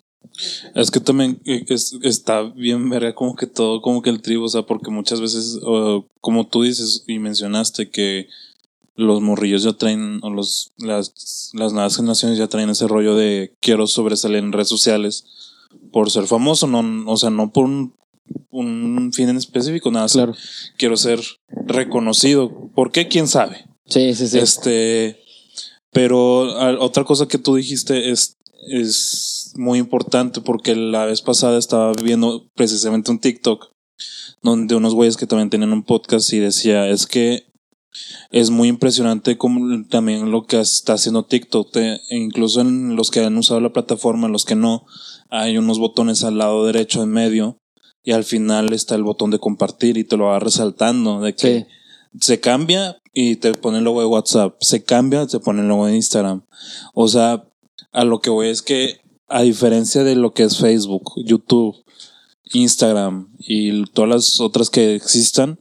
[0.74, 4.44] Es que también eh, es- está bien verga como que todo, como que el tribu,
[4.44, 8.28] o sea, porque muchas veces, o, como tú dices y mencionaste, que
[8.96, 13.54] los morrillos ya traen, o los, las, las nuevas generaciones ya traen ese rollo de
[13.60, 15.26] quiero sobresalir en redes sociales
[15.92, 17.94] por ser famoso, no, o sea, no por un,
[18.50, 20.34] un fin en específico, nada, Claro.
[20.78, 22.70] quiero ser reconocido.
[22.74, 23.08] ¿Por qué?
[23.08, 23.66] ¿Quién sabe?
[23.88, 24.40] Sí, sí, sí.
[24.40, 25.20] Este,
[25.92, 31.58] pero a- otra cosa que tú dijiste es, es muy importante porque la vez pasada
[31.58, 33.68] estaba viendo precisamente un TikTok
[34.42, 37.46] donde unos güeyes que también tenían un podcast y decía, es que
[38.32, 43.22] es muy impresionante como también lo que está haciendo TikTok, te- incluso en los que
[43.22, 44.86] han usado la plataforma, en los que no,
[45.30, 47.60] hay unos botones al lado derecho en medio
[48.04, 51.68] y al final está el botón de compartir y te lo va resaltando de que
[52.14, 52.22] Sí.
[52.22, 55.88] se cambia y te pone el logo de WhatsApp, se cambia, te pone el logo
[55.88, 56.44] de Instagram.
[56.94, 57.46] O sea,
[57.92, 61.76] a lo que voy es que a diferencia de lo que es Facebook, YouTube,
[62.54, 65.60] Instagram y todas las otras que existan,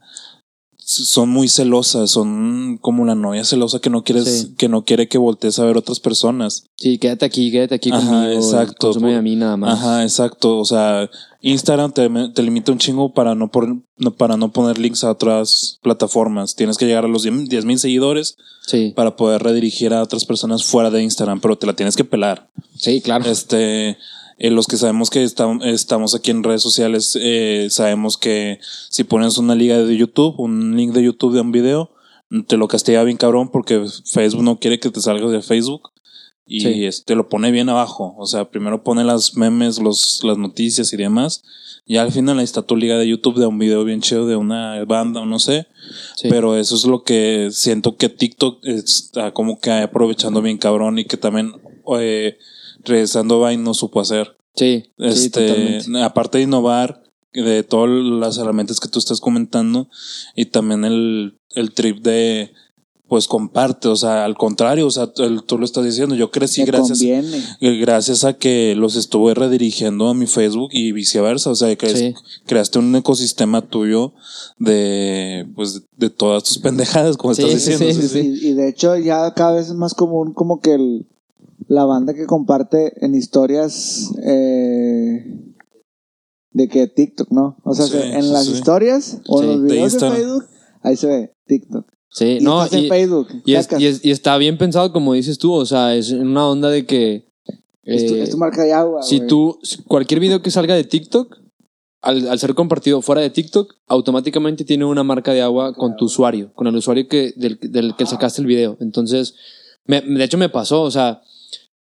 [0.86, 4.54] son muy celosas, son como la novia celosa que no quieres, Sí.
[4.58, 6.64] que no quiere que voltees a ver otras personas.
[6.76, 8.32] Sí, quédate aquí, quédate aquí Ajá, conmigo.
[8.42, 8.92] exacto.
[8.94, 9.78] A mí nada más.
[9.78, 10.58] Ajá, exacto.
[10.58, 11.08] O sea,
[11.40, 15.10] Instagram te, te limita un chingo para no, por- no- para no poner links a
[15.10, 16.54] otras plataformas.
[16.54, 20.64] Tienes que llegar a los 10 mil seguidores Sí, para poder redirigir a otras personas
[20.64, 22.48] fuera de Instagram, pero te la tienes que pelar.
[22.76, 23.30] sí, claro.
[23.30, 23.96] Este,
[24.38, 28.58] eh, los que sabemos que estam- estamos aquí en redes sociales, eh, sabemos que
[28.90, 31.90] si pones una liga de YouTube, un link de YouTube de un video,
[32.48, 35.90] te lo castiga bien cabrón porque Facebook no quiere que te salgas de Facebook
[36.46, 36.84] y Sí.
[36.84, 38.14] este, lo pone bien abajo.
[38.18, 41.42] O sea, primero pone las memes, los, las noticias y demás.
[41.86, 44.36] Y al final ahí está tu liga de YouTube de un video bien chido de
[44.36, 45.66] una banda o no sé.
[46.16, 46.28] Sí.
[46.30, 51.04] Pero eso es lo que siento que TikTok está como que aprovechando bien cabrón y
[51.04, 51.52] que también
[52.00, 52.36] eh,
[52.84, 54.36] regresando Vine no supo hacer.
[54.54, 59.88] sí, Este, aparte de innovar, de todas las herramientas que tú estás comentando
[60.36, 62.52] y también el, el trip de
[63.06, 66.62] pues comparte, o sea, al contrario, o sea, tú, tú lo estás diciendo, yo crecí
[66.62, 67.36] Me gracias conviene.
[67.60, 71.94] eh, gracias a que los estuve redirigiendo a mi Facebook y viceversa, o sea, que
[71.94, 72.14] Sí.
[72.46, 74.14] creaste un ecosistema tuyo
[74.58, 78.00] de pues de todas tus pendejadas, como Sí, estás sí, diciendo.
[78.02, 78.38] sí, sí.
[78.42, 81.06] Y, y de hecho ya cada vez es más común como que el,
[81.68, 85.24] la banda que comparte en historias eh,
[86.50, 87.56] de que TikTok, ¿no?
[87.64, 88.52] O sea, Sí, en las sí.
[88.52, 89.44] historias o Sí.
[89.44, 90.10] en los De videos de.
[90.10, 90.44] Facebook,
[90.82, 91.86] ahí se ve TikTok.
[92.10, 93.28] Sí, Y no, estás en y, Facebook.
[93.44, 93.80] y es- sacas.
[93.80, 96.86] y es- y está bien pensado como dices tú, o sea, es una onda de
[96.86, 97.28] que
[97.82, 99.02] Es tu, eh, es tu marca de agua.
[99.02, 101.36] si tú, cualquier video que salga de TikTok,
[102.02, 106.04] al, al ser compartido fuera de TikTok, automáticamente tiene una marca de agua con tu
[106.04, 108.76] usuario, con el usuario que, del, del que sacaste el video.
[108.80, 109.34] Entonces,
[109.86, 111.20] me- de hecho me pasó, o sea,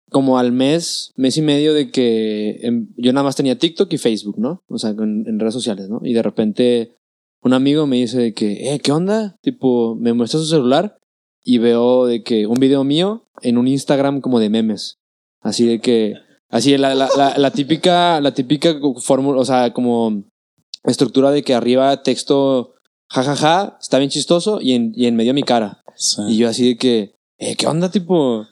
[0.10, 3.98] como al mes, mes y medio de que em, yo nada más tenía TikTok y
[3.98, 4.64] Facebook, ¿no?
[4.68, 6.02] O sea, en, en redes sociales, ¿no?
[6.04, 6.96] Y de repente
[7.42, 9.38] un amigo me dice de que, eh, ¿qué onda?
[9.42, 10.98] Tipo, me muestra su celular
[11.44, 14.98] y veo de que un video mío en un Instagram como de memes.
[15.42, 16.16] Así de que,
[16.50, 20.24] así la, la, la, la típica, la típica fórmula, o sea, como
[20.84, 22.76] estructura de que arriba texto
[23.10, 25.82] jajaja, está bien chistoso y en, y en medio mi cara.
[25.96, 26.22] Sí.
[26.30, 27.90] Y yo así de que, eh, ¿qué onda?
[27.90, 28.48] Tipo,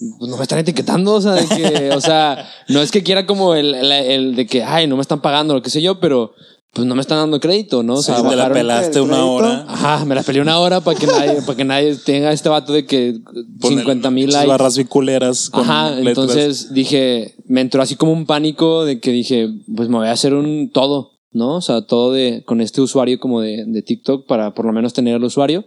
[0.00, 3.54] no me están etiquetando, o sea, de que, o sea, no es que quiera como
[3.54, 6.32] el, el, el de que, ay, no me están pagando, lo que sé yo, pero
[6.74, 7.94] pues no me están dando crédito, ¿no?
[7.94, 9.64] O sea, Sí, te la pelaste el una hora.
[9.66, 12.72] Ajá, me la peleé una hora para que nadie, para que nadie tenga este vato
[12.74, 13.14] de que
[13.60, 14.46] Poner 50 mil likes.
[14.46, 16.06] barras biculeras con Ajá, letras.
[16.08, 20.12] entonces dije, me entró así como un pánico de que dije, pues me voy a
[20.12, 21.56] hacer un todo, ¿no?
[21.56, 24.92] O sea, todo de, con este usuario como de, de TikTok para por lo menos
[24.92, 25.64] tener el usuario.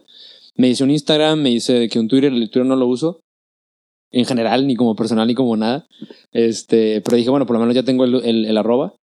[0.56, 3.22] Me hice un Instagram, me hice que un Twitter, el Twitter no lo uso.
[4.12, 5.88] En general, ni como personal, ni como nada.
[6.32, 8.96] Este, pero dije, bueno, por lo menos ya tengo el, el, el arroba.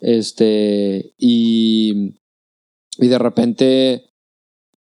[0.00, 2.14] Este, y,
[2.98, 4.10] y de repente,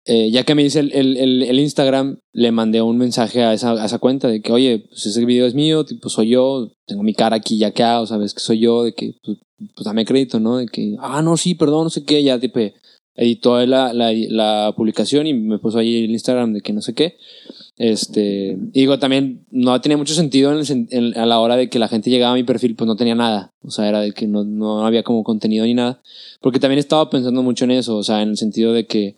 [0.05, 3.85] eh, ya que me el, el, el Instagram, le mandé un mensaje a esa, a
[3.85, 7.13] esa cuenta de que, oye, pues ese video es mío, tipo, soy yo, tengo mi
[7.13, 9.39] cara aquí ya que hago, sabes que soy yo, de que, pues,
[9.75, 10.57] pues dame crédito, ¿no?
[10.57, 12.59] De que, ah, no, sí, perdón, no sé qué, ya, tipo,
[13.15, 16.93] editó la, la, la publicación y me puso ahí el Instagram de que no sé
[16.93, 17.17] qué.
[17.79, 21.69] Este, y digo, también no tenía mucho sentido en el en- a la hora de
[21.69, 23.53] que la gente llegaba a mi perfil, pues no tenía nada.
[23.63, 26.01] O sea, era de que no, no había como contenido ni nada.
[26.41, 29.15] Porque también estaba pensando mucho en eso, o sea, en el sentido de que,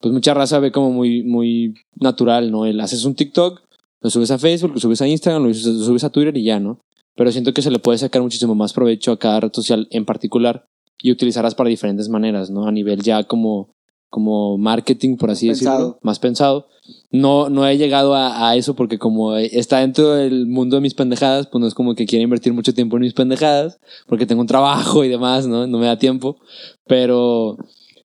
[0.00, 2.64] pues mucha raza ve como muy, muy natural, ¿no?
[2.64, 3.60] El haces un TikTok,
[4.00, 6.44] lo subes a Facebook, lo subes a Instagram, lo subes, lo subes a Twitter y
[6.44, 6.80] ya, ¿no?
[7.14, 10.06] Pero siento que se le puede sacar muchísimo más provecho a cada red social en
[10.06, 10.64] particular
[11.02, 12.66] y utilizarlas para diferentes maneras, ¿no?
[12.66, 13.68] A nivel ya como
[14.08, 15.76] como marketing, por así Pensado.
[15.78, 16.66] decirlo, más pensado.
[17.12, 21.46] No, no he llegado a, eso porque como está dentro del mundo de mis pendejadas,
[21.46, 24.46] pues no es como que quiera invertir mucho tiempo en mis pendejadas, porque tengo un
[24.46, 25.66] trabajo y demás, ¿no?
[25.66, 26.38] No me da tiempo.
[26.86, 27.58] Pero,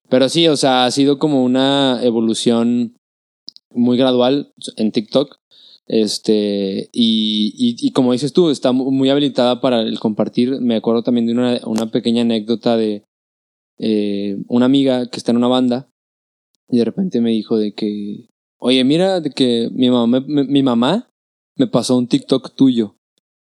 [0.09, 2.97] pero sí, o sea, ha sido como una evolución
[3.71, 5.37] muy gradual en TikTok.
[5.87, 10.59] Este, y, y, como dices tú, está mu- muy habilitada para el compartir.
[10.59, 13.05] Me acuerdo también de una, una pequeña anécdota de
[13.79, 15.87] eh, una amiga que está en una banda
[16.69, 18.27] y de repente me dijo de que,
[18.59, 21.09] oye, mira, de que mi mamá, me- mi mamá
[21.55, 22.95] me pasó un TikTok tuyo.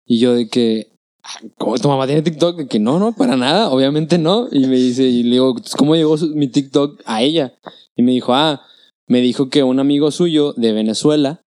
[0.06, 0.88] Y yo de que,
[1.24, 2.58] "Ah, ¿cómo tu mamá tiene TikTok?
[2.58, 4.48] De que no, no, para nada, obviamente no.
[4.52, 7.54] Y me dice, y le digo, ¿cómo llegó su- mi TikTok a ella?
[7.96, 8.62] Y me dijo, ah,
[9.08, 11.42] me dijo que un amigo suyo de Venezuela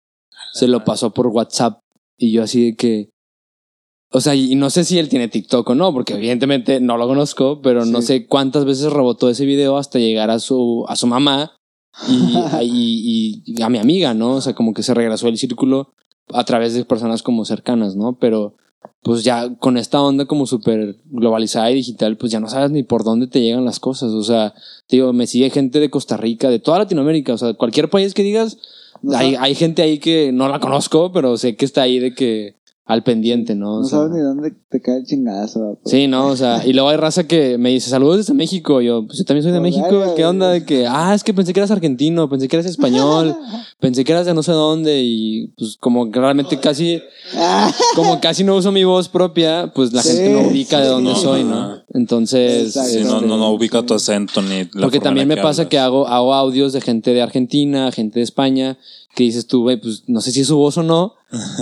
[0.52, 1.80] se lo pasó por WhatsApp.
[2.18, 3.08] Y yo así de que,
[4.12, 7.06] o sea, y no sé si él tiene TikTok o no, porque evidentemente no lo
[7.06, 11.06] conozco, pero no sé cuántas veces rebotó ese video hasta llegar a su, a su
[11.06, 11.56] mamá
[12.08, 14.34] y, a- y- y a mi amiga, ¿no?
[14.36, 15.92] O sea, como que se regresó el círculo
[16.32, 18.16] a través de personas como cercanas, ¿no?
[18.18, 18.54] Pero
[19.02, 22.82] pues ya con esta onda como súper globalizada y digital, pues ya no sabes ni
[22.82, 24.12] por dónde te llegan las cosas.
[24.12, 24.54] O sea,
[24.86, 28.14] te digo, me sigue gente de Costa Rica, de toda Latinoamérica, o sea, cualquier país
[28.14, 28.58] que digas,
[29.14, 32.56] hay, hay gente ahí que no la conozco, pero sé que está ahí de que
[32.90, 33.76] al pendiente, ¿no?
[33.76, 35.60] O No sea, sabes ni dónde te cae el chingadazo.
[35.60, 35.78] ¿verdad?
[35.84, 38.80] Sí, no, o sea, y luego hay raza que me dice saludos desde México.
[38.80, 40.14] Yo, pues yo también soy de No, México.
[40.16, 40.50] ¿Qué onda?
[40.50, 43.36] De que, ah, es que pensé que eras argentino, pensé que eras español,
[43.80, 45.02] pensé que eras de no sé dónde.
[45.04, 47.00] Y pues como que realmente casi,
[47.94, 50.16] como casi no uso mi voz propia, pues la Sí.
[50.16, 51.76] gente no ubica de dónde No, soy, no.
[51.94, 52.72] Entonces.
[52.72, 55.68] Sí, no, no, no ubica tu acento ni la Porque forma también en me pasa
[55.68, 58.78] que hago, hago audios de gente de Argentina, gente de España,
[59.14, 61.14] que dices tú, güey, pues no sé si es su voz o no,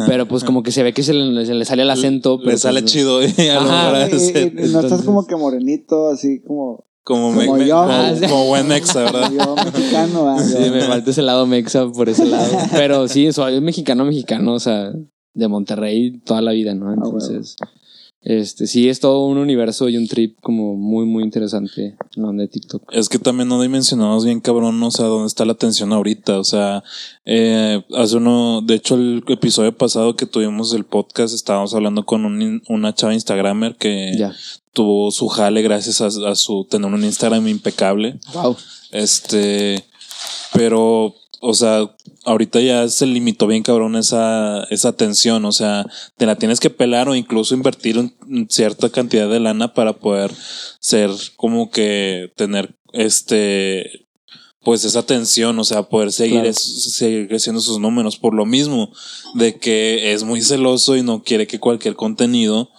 [0.06, 2.38] pero pues como que se ve que se le, se le sale el acento.
[2.38, 3.92] Le pero sale pues, chido, eh, a lo Ajá.
[3.92, 7.66] mejor y- y- ese- y no estás como que morenito, así como como, como me-
[7.66, 7.76] yo.
[7.80, 8.26] como, Ah, sí.
[8.28, 9.32] como buen mexa, ¿verdad?
[9.32, 10.24] yo mexicano.
[10.26, 10.44] ¿verdad?
[10.46, 12.50] Sí, Yo- me falta ese lado mexa por ese lado.
[12.72, 14.92] Pero sí, soy mexicano, mexicano, o sea,
[15.32, 16.92] de Monterrey toda la vida, ¿no?
[16.92, 17.56] Entonces,
[18.22, 22.48] este, sí, es todo un universo y un trip como muy, muy interesante onda de
[22.48, 22.82] TikTok.
[22.92, 26.38] Es que también no dimensionamos bien, cabrón, o sea, dónde está la atención ahorita.
[26.38, 26.82] O sea,
[27.24, 32.24] eh, hace uno, de hecho, el episodio pasado que tuvimos del podcast, estábamos hablando con
[32.24, 34.34] un- una chava Instagramer que Ya.
[34.72, 38.18] tuvo su jale gracias a, a su tener un Instagram impecable.
[38.34, 38.56] Wow.
[38.90, 39.84] Este,
[40.52, 46.26] pero, o sea, ahorita ya se limitó bien cabrón esa, esa atención, o sea, te
[46.26, 50.32] la tienes que pelar o incluso invertir un cierta cantidad de lana para poder
[50.80, 54.08] ser como que tener este,
[54.62, 56.48] pues esa atención, o sea, poder seguir, Claro.
[56.50, 58.90] es- seguir creciendo sus números por lo mismo,
[59.34, 62.70] de que es muy celoso y no quiere que cualquier contenido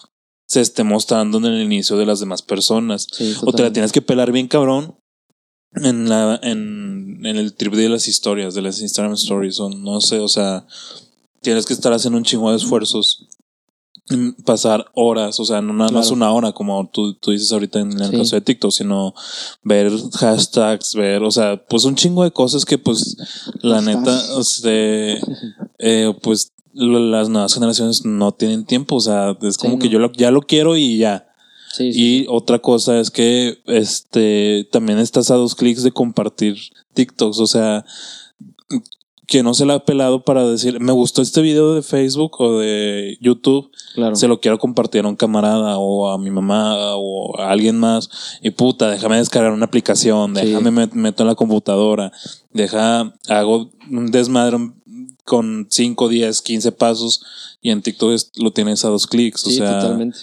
[0.47, 3.07] se esté mostrando en el inicio de las demás personas.
[3.11, 4.95] Sí, O te la tienes que pelar bien cabrón
[5.75, 10.01] en la en, en el trip de las historias, de las Instagram stories, o no
[10.01, 10.65] sé, o sea,
[11.41, 13.27] tienes que estar haciendo un chingo de esfuerzos.
[14.43, 17.91] Pasar horas, o sea, no nada más una hora, como tú, tú dices ahorita en
[18.01, 18.17] el Sí.
[18.17, 19.13] caso de TikTok, sino
[19.61, 23.15] ver hashtags, ver, o sea, pues un chingo de cosas que, pues,
[23.61, 24.71] la neta, o sea,
[25.77, 29.91] eh, pues las nuevas generaciones no tienen tiempo, o sea, es Sí, como que no.
[29.91, 31.28] yo lo- ya lo quiero y ya.
[31.71, 36.57] Sí, sí, Y otra cosa es que este también estás a dos clics de compartir
[36.93, 37.39] TikToks.
[37.39, 37.85] O sea,
[39.27, 42.57] que no se la ha pelado para decir, me gustó este video de Facebook o
[42.57, 44.15] de YouTube, claro.
[44.15, 48.09] se lo quiero compartir a un camarada o a mi mamá o a alguien más.
[48.41, 50.47] Y puta, déjame descargar una aplicación, Sí.
[50.47, 52.11] déjame met- meto en la computadora,
[52.53, 54.57] deja, hago un desmadre
[55.25, 57.21] con 5, 10, 15 pasos
[57.61, 59.45] y en TikTok lo tienes a dos clics.
[59.45, 60.17] O Sí, sea, totalmente.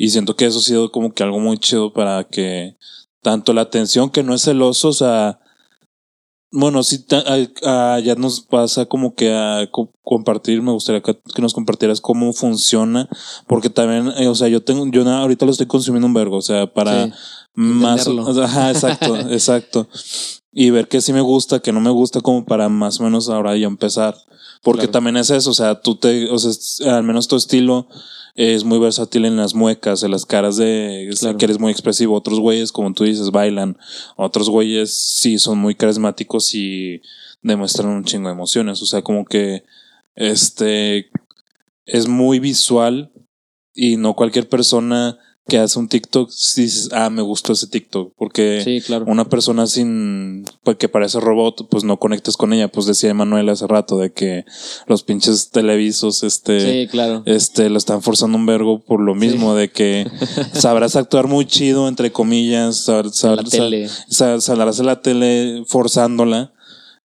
[0.00, 2.76] Y siento que eso ha sido como que algo muy chido para que
[3.20, 5.40] tanto la atención que no es celoso, o sea,
[6.50, 11.18] bueno, sí, a- a- ya nos pasa como que a co- compartir, me gustaría que,
[11.34, 13.06] que nos compartieras cómo funciona,
[13.46, 16.42] porque también, eh, o sea, yo tengo, yo ahorita lo estoy consumiendo un vergo, o
[16.42, 17.12] sea, para Sí,
[17.54, 18.30] más, entenderlo.
[18.30, 19.88] o sea, ajá, exacto, exacto,
[20.52, 23.28] y ver qué sí me gusta, qué no me gusta, como para más o menos
[23.28, 24.16] ahora ya empezar,
[24.62, 24.92] porque Claro.
[24.92, 27.88] también es eso, o sea, tú te, o sea, al menos tu estilo
[28.40, 31.36] es muy versátil en las muecas, en las caras de es- Claro.
[31.38, 32.14] que eres muy expresivo.
[32.14, 33.76] Otros güeyes, como tú dices, bailan.
[34.16, 37.02] Otros güeyes sí son muy carismáticos y
[37.42, 38.80] demuestran un chingo de emociones.
[38.80, 39.64] O sea, como que
[40.14, 41.10] este
[41.84, 43.10] es muy visual
[43.74, 45.18] y no cualquier persona
[45.48, 48.12] que hace un TikTok, sí dices, ah, me gustó ese TikTok.
[48.16, 49.06] Porque Sí, claro.
[49.08, 52.68] una persona sin, pues que parece robot, pues no conectas con ella.
[52.68, 54.44] Pues decía Emanuel hace rato de que
[54.86, 57.22] los pinches televisos, este, Sí, claro.
[57.26, 60.06] este, lo están forzando un vergo por lo mismo, de que
[60.52, 63.04] sabrás actuar muy chido, entre comillas, sab-
[63.36, 63.88] la sab- tele.
[64.08, 66.52] sa- saldrás en la tele forzándola,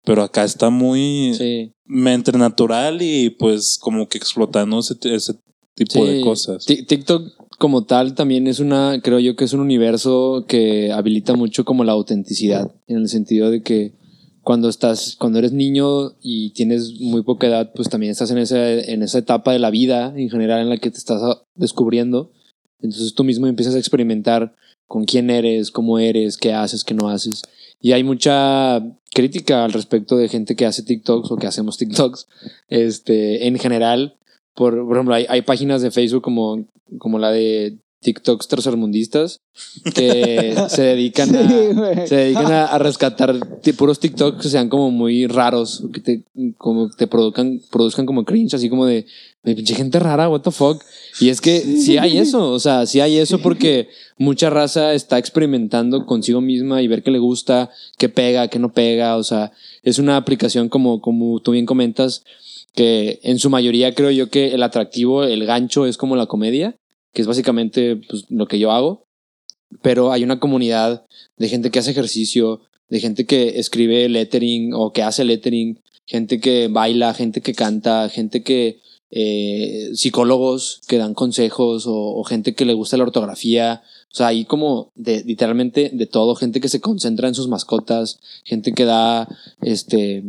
[0.04, 1.72] pero acá está muy Sí.
[1.86, 5.36] mente natural y pues como que explotando ese, ese
[5.76, 6.66] tipo de cosas.
[6.66, 7.24] Ti- TikTok
[7.64, 11.86] como tal también es una, creo yo que es un universo que habilita mucho como
[11.86, 13.94] la autenticidad, en el sentido de que
[14.42, 18.70] cuando estás, cuando eres niño y tienes muy poca edad, pues también estás en esa,
[18.70, 22.34] en esa etapa de la vida en general en la que te estás ah, descubriendo.
[22.82, 24.54] Entonces tú mismo empiezas a experimentar
[24.86, 27.44] con quién eres, cómo eres, qué haces, qué no haces.
[27.80, 32.28] Y hay mucha crítica al respecto de gente que hace TikToks o que hacemos TikToks,
[32.68, 34.18] este, en general.
[34.56, 36.66] Por, por ejemplo, hay, hay páginas de Facebook como,
[37.00, 39.40] como la de TikToks tercermundistas
[39.96, 43.36] que se dedican Sí, a, se dedican a, a rescatar
[43.78, 46.24] puros TikToks que sean como muy raros, que te,
[46.58, 49.06] como te produzcan, produzcan como cringe, así como de,
[49.44, 50.84] "Ay, pinche gente rara, what the fuck.
[51.20, 51.98] Y es que sí.
[51.98, 53.88] hay eso, o sea, sí hay eso porque
[54.18, 58.74] mucha raza está experimentando consigo misma y ver qué le gusta, qué pega, qué no
[58.74, 62.24] pega, o sea, es una aplicación como, como tú bien comentas,
[62.74, 66.76] que en su mayoría creo yo que el atractivo, el gancho es como la comedia,
[67.14, 69.06] que es básicamente pues, lo que yo hago,
[69.82, 71.06] pero hay una comunidad
[71.38, 76.40] de gente que hace ejercicio, de gente que escribe lettering o que hace lettering, gente
[76.40, 78.80] que baila, gente que canta, gente que
[79.16, 83.84] eh, psicólogos que dan consejos o, o gente que le gusta la ortografía.
[84.12, 88.20] O sea, hay como de, literalmente de todo, gente que se concentra en sus mascotas,
[88.44, 89.28] gente que da,
[89.62, 90.24] este,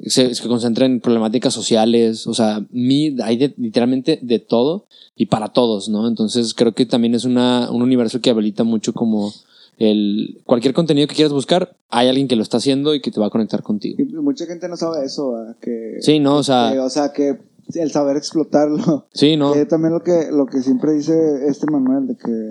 [0.00, 5.26] se, se concentra en problemáticas sociales, o sea, mi, hay de- literalmente de todo y
[5.26, 6.06] para todos, ¿no?
[6.08, 9.32] Entonces creo que también es una, un universo que habilita mucho como
[9.78, 13.20] el cualquier contenido que quieras buscar, hay alguien que lo está haciendo y que te
[13.20, 13.96] va a conectar contigo.
[13.98, 15.56] Y mucha gente no sabe eso, ¿verdad?
[15.60, 17.38] que, Sí, no, o sea, que, o sea, que
[17.74, 19.06] el saber explotarlo.
[19.12, 19.52] sí, no.
[19.52, 21.14] Que también lo que, lo que siempre dice
[21.48, 22.50] este Manuel, de que,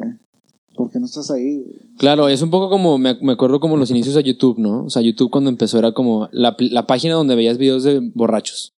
[0.75, 1.57] ¿por qué no estás ahí?
[1.57, 1.75] güey?
[1.97, 4.85] Claro, es un poco como, me, me acuerdo como los inicios de YouTube, ¿no?
[4.85, 8.73] O sea, YouTube cuando empezó era como la, la página donde veías videos de borrachos.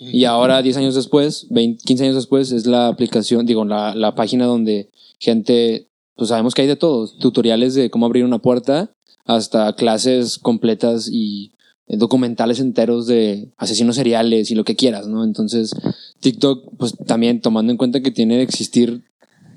[0.00, 4.14] Y ahora, 10 años después, 20, 15 años después, es la aplicación, digo, la, la
[4.14, 8.92] página donde gente, pues sabemos que hay de todo, tutoriales de cómo abrir una puerta,
[9.24, 11.52] hasta clases completas y
[11.88, 15.24] eh, documentales enteros de asesinos seriales y lo que quieras, ¿no?
[15.24, 15.72] Entonces,
[16.20, 19.04] TikTok, pues también tomando en cuenta que tiene de existir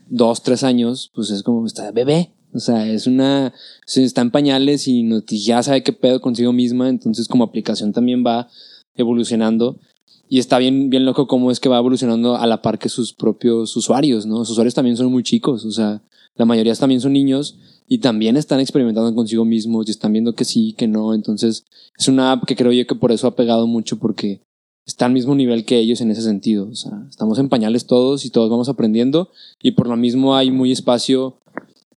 [0.09, 2.33] dos, tres años, pues es como está bebé.
[2.53, 3.53] O sea, es una.
[3.85, 6.89] está en pañales y ya sabe qué pedo consigo misma.
[6.89, 8.49] Entonces, como aplicación también va
[8.95, 9.79] evolucionando.
[10.27, 13.13] Y está bien, bien loco cómo es que va evolucionando a la par que sus
[13.13, 14.37] propios usuarios, ¿no?
[14.37, 15.65] Sus usuarios también son muy chicos.
[15.65, 16.03] O sea,
[16.35, 20.45] la mayoría también son niños y también están experimentando consigo mismos y están viendo que
[20.45, 21.13] sí, que no.
[21.15, 21.65] Entonces,
[21.97, 24.41] es una app que creo yo que por eso ha pegado mucho porque
[24.89, 26.67] está al mismo nivel que ellos en ese sentido.
[26.67, 29.29] O sea, estamos en pañales todos y todos vamos aprendiendo
[29.61, 31.37] y por lo mismo hay muy espacio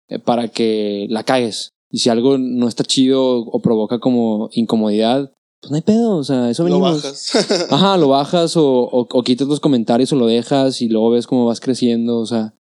[0.09, 1.73] eh, para que la cagues.
[1.91, 6.17] Y si algo no está chido o provoca como incomodidad, pues no hay pedo.
[6.17, 7.03] O sea, eso Lo venimos.
[7.03, 7.67] bajas.
[7.71, 11.27] Ajá, lo bajas o, o, o quitas los comentarios o lo dejas y luego ves
[11.27, 12.19] cómo vas creciendo.
[12.19, 12.55] O sea,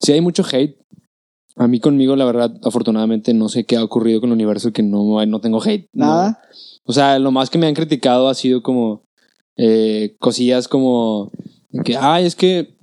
[0.00, 0.78] si hay mucho hate.
[1.58, 4.82] A mí conmigo, la verdad, afortunadamente no sé qué ha ocurrido con el universo que
[4.82, 5.88] no, no tengo hate.
[5.94, 6.04] No.
[6.06, 6.42] Nada.
[6.84, 9.05] O sea, lo más que me han criticado ha sido como
[9.56, 11.30] eh, cosillas como
[11.84, 12.74] que, ay, es que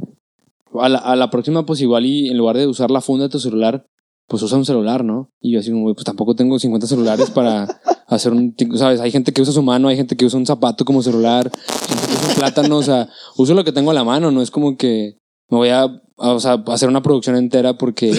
[0.79, 3.29] a la, a la próxima, pues igual y en lugar de usar la funda de
[3.29, 3.85] tu celular,
[4.27, 5.29] pues usa un celular, ¿no?
[5.41, 8.99] Y yo así como, "Güey, pues tampoco tengo 50 celulares para hacer un, ¿sabes?
[8.99, 11.51] Hay gente que usa su mano, hay gente que usa un zapato como celular,
[11.87, 14.41] gente que usa un plátano, o sea, uso lo que tengo a la mano, no
[14.41, 15.17] es como que
[15.49, 18.11] me voy a, a, o sea, hacer una producción entera porque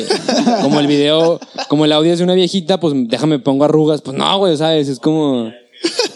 [0.63, 4.17] como el video, como el audio es de una viejita, pues déjame pongo arrugas, pues
[4.17, 4.89] no, güey, ¿sabes?
[4.89, 5.51] Es como...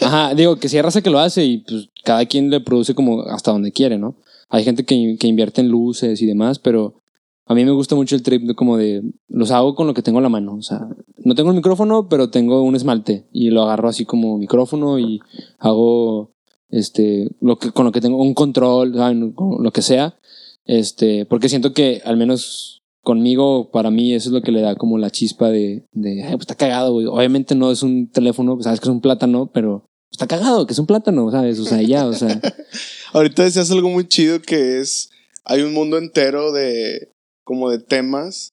[0.09, 2.95] Ajá, digo que sí hay raza que lo hace y pues cada quien le produce
[2.95, 4.17] como hasta donde quiere, ¿no?
[4.49, 7.03] Hay gente que, que invierte en luces y demás, pero
[7.45, 10.01] a mí me gusta mucho el trip de como de los hago con lo que
[10.01, 10.55] tengo a la mano.
[10.55, 14.39] O sea, no tengo el micrófono, pero tengo un esmalte y lo agarro así como
[14.39, 15.21] micrófono y
[15.59, 16.31] hago
[16.71, 19.33] este lo que con lo que tengo un control, ¿saben?
[19.33, 20.17] Con lo que sea.
[20.65, 24.75] Este, porque siento que al menos conmigo, para mí, eso es lo que le da
[24.75, 27.05] como la chispa de, de "Ay, pues está cagado, güey.
[27.05, 30.79] Obviamente no es un teléfono, sabes que es un plátano, pero está cagado, que es
[30.79, 31.59] un plátano, ¿sabes?
[31.59, 32.41] O sea, ya, o sea.
[33.13, 35.11] Ahorita decías algo muy chido que es.
[35.45, 37.11] Hay un mundo entero de.
[37.45, 38.51] como de temas.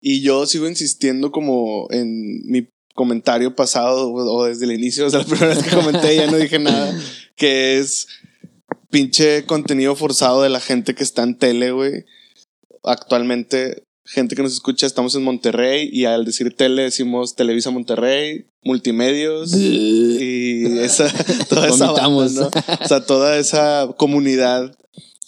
[0.00, 5.20] Y yo sigo insistiendo como en mi comentario pasado o desde el inicio, o sea,
[5.20, 6.92] la primera vez que comenté ya no dije nada,
[7.36, 8.08] que es
[8.90, 12.04] pinche contenido forzado de la gente que está en tele, güey.
[12.82, 18.46] Actualmente, gente que nos escucha, estamos en Monterrey y al decir tele decimos Televisa Monterrey,
[18.64, 21.12] Multimedios y esa,
[21.48, 22.32] toda esa banda, Vomitamos.
[22.32, 22.50] ¿no?
[22.84, 24.76] O sea, toda esa comunidad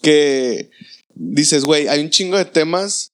[0.02, 0.70] que
[1.14, 3.12] dices, güey, hay un chingo de temas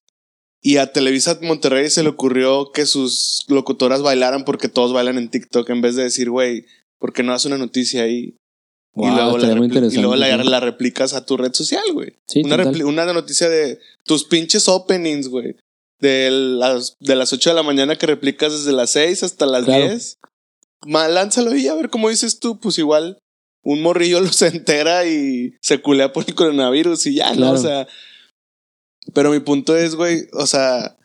[0.63, 5.31] y a Televisa Monterrey se le ocurrió que sus locutoras bailaran porque todos bailan en
[5.31, 6.67] TikTok en vez de decir, güey,
[6.99, 8.37] ¿por qué no haces una noticia ahí?
[8.97, 10.51] Y luego, la, y luego la, interesante, sí.
[10.51, 12.16] la replicas a tu red social, güey.
[12.26, 15.57] Sí, una, una noticia de tus pinches openings, güey.
[16.01, 19.64] De las, de las 8 de la mañana que replicas desde las 6 hasta las
[19.64, 19.86] Claro.
[19.86, 20.18] 10.
[20.86, 22.59] Ma, lánzalo y a ver cómo dices tú.
[22.59, 23.18] Pues igual
[23.62, 27.53] un morrillo lo se entera y se culea por el coronavirus y ya, ¿no?
[27.53, 27.86] O sea.
[29.14, 30.97] Pero mi punto es, güey, o sea,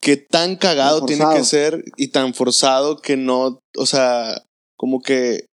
[0.00, 4.42] qué tan cagado tiene que ser y tan forzado que no, o sea,
[4.76, 5.46] como que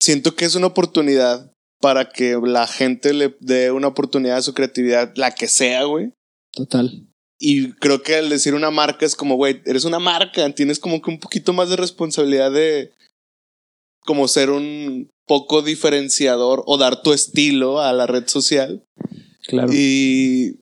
[0.00, 4.54] siento que es una oportunidad para que la gente le dé una oportunidad a su
[4.54, 6.12] creatividad, la que sea, güey.
[6.52, 7.06] Total.
[7.38, 11.00] Y creo que al decir una marca es como, güey, eres una marca, tienes como
[11.00, 12.92] que un poquito más de responsabilidad de
[14.04, 18.84] como ser un poco diferenciador o dar tu estilo a la red social.
[19.46, 19.72] Claro.
[19.72, 20.60] Y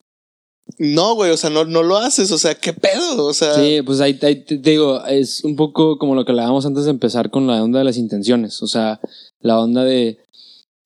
[0.79, 3.25] no, güey, o sea, no, no lo haces, o sea, ¿qué pedo?
[3.25, 6.31] O sea, Sí, pues ahí, ahí te, te digo, es un poco como lo que
[6.31, 8.63] hablábamos antes de empezar con la onda de las intenciones.
[8.63, 9.01] O sea,
[9.41, 10.19] la onda de.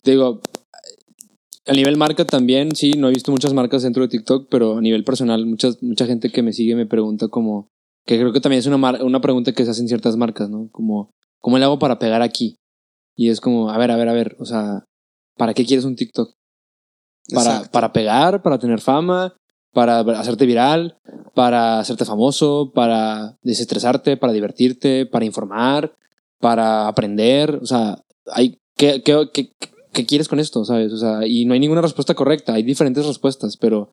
[0.05, 0.41] digo,
[1.67, 4.81] a nivel marca también, sí, no he visto muchas marcas dentro de TikTok, pero a
[4.81, 7.69] nivel personal, muchas, mucha gente que me sigue me pregunta como.
[8.05, 10.69] Que creo que también es una, mar- una pregunta que se hacen ciertas marcas, ¿no?
[10.73, 12.57] Como, ¿cómo le hago para pegar aquí?
[13.17, 14.85] Y es como, a ver, a ver, a ver, o sea,
[15.39, 16.33] ¿para qué quieres un TikTok?
[17.33, 17.71] Para, Exacto.
[17.71, 19.37] para pegar, para tener fama,
[19.73, 20.99] para hacerte viral,
[21.35, 25.95] para hacerte famoso, para desestresarte, para divertirte, para informar,
[26.41, 27.61] para aprender.
[27.63, 29.51] O sea, hay, ¿qué, qué, qué,
[29.93, 30.65] qué quieres con esto?
[30.65, 30.93] ¿Sabes?
[30.93, 33.91] O sea, y no hay ninguna respuesta correcta, hay diferentes respuestas, pero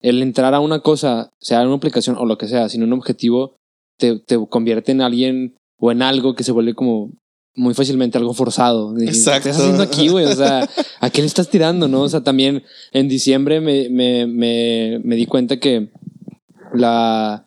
[0.00, 3.54] el entrar a una cosa, sea una aplicación o lo que sea, sin un objetivo,
[3.98, 7.10] te, te convierte en alguien o en algo que se vuelve como
[7.54, 8.98] muy fácilmente algo forzado.
[8.98, 9.44] Exacto.
[9.44, 10.24] ¿Qué estás haciendo aquí, güey?
[10.24, 10.68] O sea,
[11.00, 12.02] ¿a qué le estás tirando, no?
[12.02, 12.62] O sea, también
[12.92, 15.90] en diciembre me, me, me, me di cuenta que
[16.74, 17.46] la...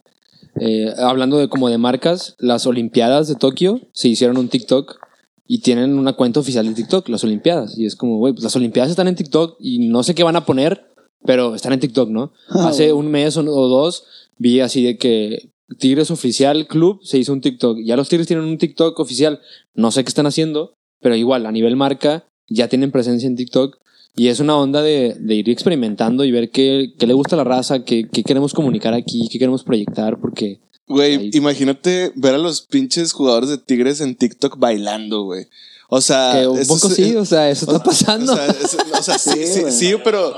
[0.60, 5.00] eh, hablando de como de marcas, las Olimpiadas de Tokio se hicieron un TikTok
[5.48, 7.78] y tienen una cuenta oficial de TikTok, las Olimpiadas.
[7.78, 10.36] Y es como, güey, pues las Olimpiadas están en TikTok y no sé qué van
[10.36, 10.86] a poner,
[11.24, 12.34] pero están en TikTok, ¿no?
[12.50, 13.08] Ah, Hace bueno.
[13.08, 14.06] un mes o o dos
[14.38, 17.80] vi así de que Tigres Oficial Club se hizo un TikTok.
[17.84, 19.39] Ya los Tigres tienen un TikTok oficial.
[19.74, 23.78] No sé qué están haciendo, pero igual a nivel marca ya tienen presencia en TikTok.
[24.16, 27.38] Y es una onda de, de ir experimentando y ver qué, qué le gusta a
[27.38, 31.30] la raza, qué, qué queremos comunicar aquí, qué queremos proyectar, porque Güey, Ahí.
[31.34, 35.47] imagínate ver a los pinches jugadores de Tigres en TikTok bailando, güey.
[35.89, 38.36] O sea, que un poco es- sí, o sea, eso está O pasando.
[38.36, 40.34] sea, es- o sea, sí, Sí, sí, pero.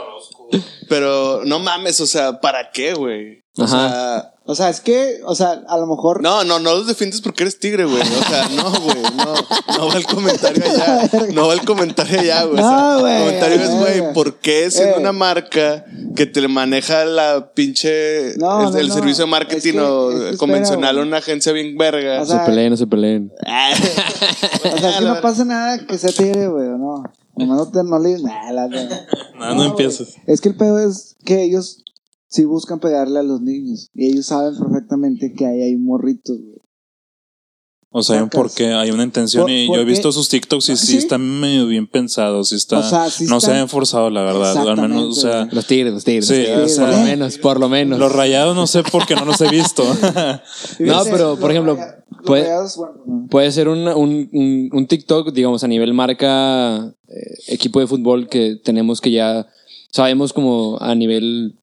[0.88, 3.44] Pero no mames, o sea, ¿para qué, güey?
[3.58, 3.90] O Ajá.
[3.90, 4.34] sea.
[4.50, 6.22] O sea, es que, o sea, a lo mejor.
[6.24, 8.02] No, no, no los defiendes porque eres tigre, güey.
[8.02, 8.96] O sea, no, güey.
[9.18, 9.34] No,
[9.78, 11.10] no va el comentario allá.
[11.34, 12.54] No va el comentario allá, güey.
[12.64, 15.00] O sea, No, güey, el comentario es, güey, ¿por qué siendo Eh.
[15.02, 15.84] una marca
[16.16, 18.36] que te maneja la pinche.
[18.38, 18.94] No, el, no, el no.
[18.94, 21.08] servicio de marketing Es que- o es que espera, convencional güey.
[21.08, 22.16] una agencia bien verga?
[22.16, 23.32] O No sea, se peleen, no se peleen.
[23.42, 27.04] O sea, es que no pasa nada que sea tigre, güey, o no.
[27.36, 29.06] Nomás no te no le nah, la- la-
[29.40, 30.16] No, no empieces.
[30.26, 31.84] Es que el pedo es que ellos
[32.28, 33.90] sí buscan pegarle a los niños.
[33.94, 36.58] Y ellos saben perfectamente que ahí hay morritos, güey.
[37.90, 40.28] O sea, hay un porqué, hay una intención Por- y yo ¿por he visto sus
[40.28, 40.98] TikToks y sí, ¿Sí?
[40.98, 44.68] están medio bien pensados, sí está, O sea, sí no se han forzado, la verdad.
[44.68, 46.28] Al menos, o sea, Los tigres, los tigres.
[46.28, 46.72] Sí, los tigres.
[46.74, 47.98] o sea- por lo menos, por lo menos.
[47.98, 49.84] los rayados no sé por qué no los he visto.
[50.80, 51.78] No, pero, por ejemplo,
[52.26, 52.50] puede-.
[53.30, 58.28] Puede ser un, un, un, un TikTok, digamos, a nivel marca, eh, equipo de fútbol
[58.28, 59.48] que tenemos que ya
[59.92, 61.56] sabemos como a nivel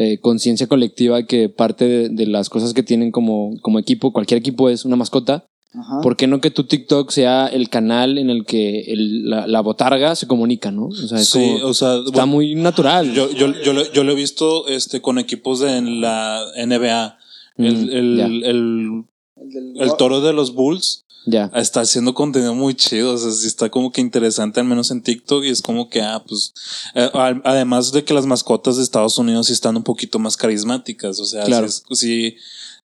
[0.00, 4.38] eh, conciencia colectiva que parte de, de las cosas que tienen como, como equipo, cualquier
[4.38, 5.44] equipo es una mascota.
[5.74, 6.00] Ajá.
[6.02, 9.60] ¿Por qué no que tu TikTok sea el canal en el que el- la, la
[9.60, 10.86] botarga se comunica, no?
[10.86, 13.12] O sea, es sí, como- o sea, está bueno, muy natural.
[13.12, 17.18] yo, yo, yo, lo, yo lo he visto este, con equipos de la NBA.
[17.58, 21.50] El, Mm, el, el, El, el toro de los Bulls ya.
[21.54, 25.02] está haciendo contenido muy chido, o sea, sí está como que interesante, al menos en
[25.02, 26.52] TikTok, y es como que, ah, pues,
[26.94, 27.10] eh,
[27.44, 31.24] además de que las mascotas de Estados Unidos sí están un poquito más carismáticas, o
[31.24, 31.68] sea, Claro.
[31.68, 32.36] si, es- si,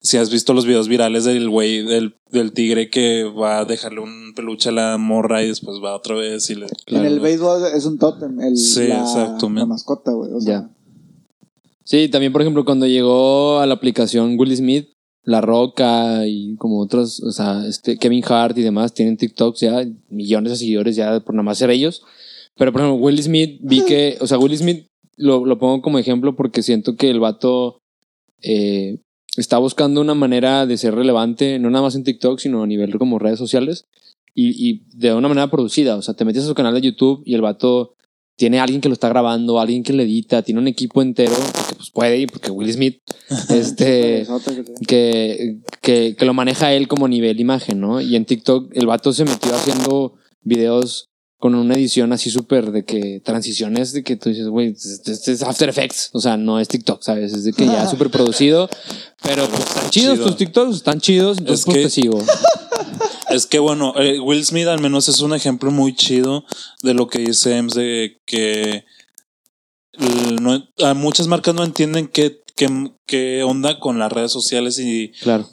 [0.03, 4.01] si has visto los videos virales del güey, del, del tigre que va a dejarle
[4.01, 6.67] un peluche a la morra y después va otra vez y le...
[6.87, 9.61] En el béisbol es un tótem, el, Sí, la, exactamente.
[9.61, 10.33] la mascota, güey.
[10.33, 10.69] O sea,
[11.87, 14.89] Sí, también, por ejemplo, cuando llegó a la aplicación Will Smith,
[15.25, 19.85] La Roca y como otros, o sea, este Kevin Hart y demás tienen TikToks ya,
[20.11, 22.03] millones de seguidores ya por nada más ser ellos.
[22.57, 25.99] Pero, por ejemplo, Will Smith, vi que, o sea, Will Smith lo, lo pongo como
[25.99, 27.79] ejemplo porque siento que el vato
[28.43, 28.99] eh,
[29.37, 32.97] está buscando una manera de ser relevante, no nada más en TikTok, sino a nivel
[32.99, 33.87] como redes sociales
[34.35, 35.97] y, y de una manera producida.
[35.97, 37.94] O sea, te metes a su canal de YouTube y el vato
[38.37, 41.35] tiene alguien que lo está grabando, alguien que le edita, tiene un equipo entero
[41.69, 43.01] que pues puede ir, porque Will Smith,
[43.51, 44.27] este,
[44.87, 48.01] que, que, que lo maneja él como nivel imagen, ¿no?
[48.01, 52.85] Y en TikTok el vato se metió haciendo videos con una edición así súper de
[52.85, 56.59] que transiciones de que tú dices, güey, este este es After Effects, o sea, no
[56.59, 57.35] es TikTok, ¿sabes?
[57.35, 58.69] Es de que ya súper producido,
[59.23, 60.27] pero pues están chidos Chido.
[60.27, 62.19] tus TikToks, están chidos, entonces Es pues que- te sigo.
[63.35, 66.45] Es que bueno, eh, Will Smith al menos es un ejemplo muy chido
[66.83, 68.85] de lo que dice Ems de que
[70.41, 72.69] no- a muchas marcas no entienden qué, qué,
[73.07, 75.49] qué onda con las redes sociales y, Claro.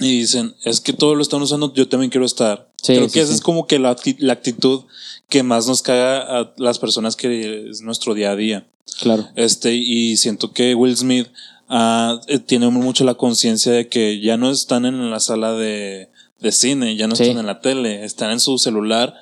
[0.00, 2.68] y dicen, es que todo lo están usando, yo también quiero estar.
[2.82, 3.34] Sí, Creo sí, que esa sí.
[3.36, 4.82] es como que la, la actitud
[5.28, 8.66] que más nos caga a las personas que es nuestro día a día.
[9.00, 9.28] Claro.
[9.36, 11.28] Este, y siento que Will Smith
[11.68, 16.08] ah, eh, tiene mucho la conciencia de que ya no están en la sala de,
[16.42, 17.22] de cine, ya no Sí.
[17.24, 19.14] están en la tele, están en su celular.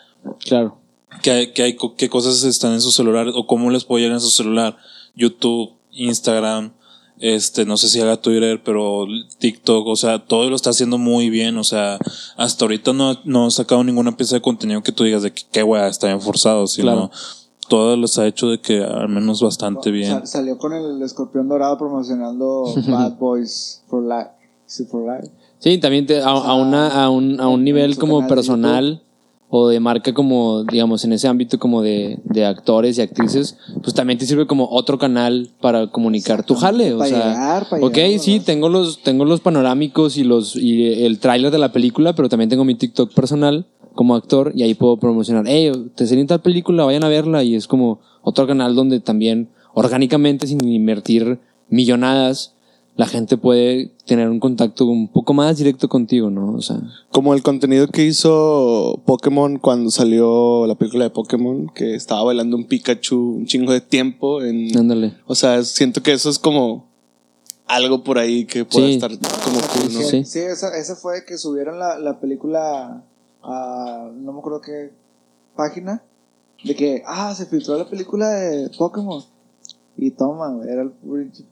[0.45, 0.79] Claro.
[1.23, 4.15] ¿Qué, hay- qué, hay, ¿Qué cosas están en su celular o cómo les puedo llegar
[4.15, 4.77] en su celular?
[5.15, 6.73] YouTube, Instagram,
[7.19, 9.05] este, no sé si haga Twitter, pero
[9.39, 11.99] TikTok, o sea, todo lo está haciendo muy bien, o sea,
[12.37, 15.43] hasta ahorita no, no ha sacado ninguna pieza de contenido que tú digas de que
[15.53, 17.11] qué wea, está bien forzado, sino Claro.
[17.69, 20.11] todo los ha hecho de que al menos bastante bien.
[20.21, 24.31] Sa- salió con el escorpión dorado promocionando Bad Boys for Life.
[24.65, 25.31] Sí, for life.
[25.61, 29.03] Sí, también te- a, a una, a, un, a un nivel como personal
[29.53, 33.95] o de marca como, digamos, en ese ámbito como de, de actores y actrices, pues
[33.95, 36.95] también te sirve como otro canal para comunicar tu jale.
[36.95, 40.55] O Para sea, llegar, para ok, llegar, sí, tengo los, tengo los panorámicos y los
[40.57, 44.63] y el tráiler de la película, pero también tengo mi TikTok personal como actor y
[44.63, 48.47] ahí puedo promocionar, hey, te salió tal película, vayan a verla y es como otro
[48.47, 52.55] canal donde también orgánicamente sin invertir millonadas
[52.97, 56.53] la gente puede tener un contacto un poco más directo contigo, ¿no?
[56.55, 56.81] O sea,
[57.11, 62.57] Como el contenido que hizo Pokémon cuando salió la película de Pokémon, que estaba bailando
[62.57, 64.43] un Pikachu un chingo de tiempo.
[64.43, 65.15] En, ándale.
[65.27, 66.89] o sea, siento que eso es como
[67.67, 68.95] algo por ahí que puede Sí.
[68.95, 70.01] estar como cool, ¿no?
[70.01, 70.25] Sí.
[70.25, 73.05] sí, esa, esa fue que subieron la, la película
[73.43, 74.91] a no me acuerdo qué
[75.57, 76.03] página
[76.65, 79.23] de que ah se filtró la película de Pokémon
[79.97, 80.91] y toma güey, era el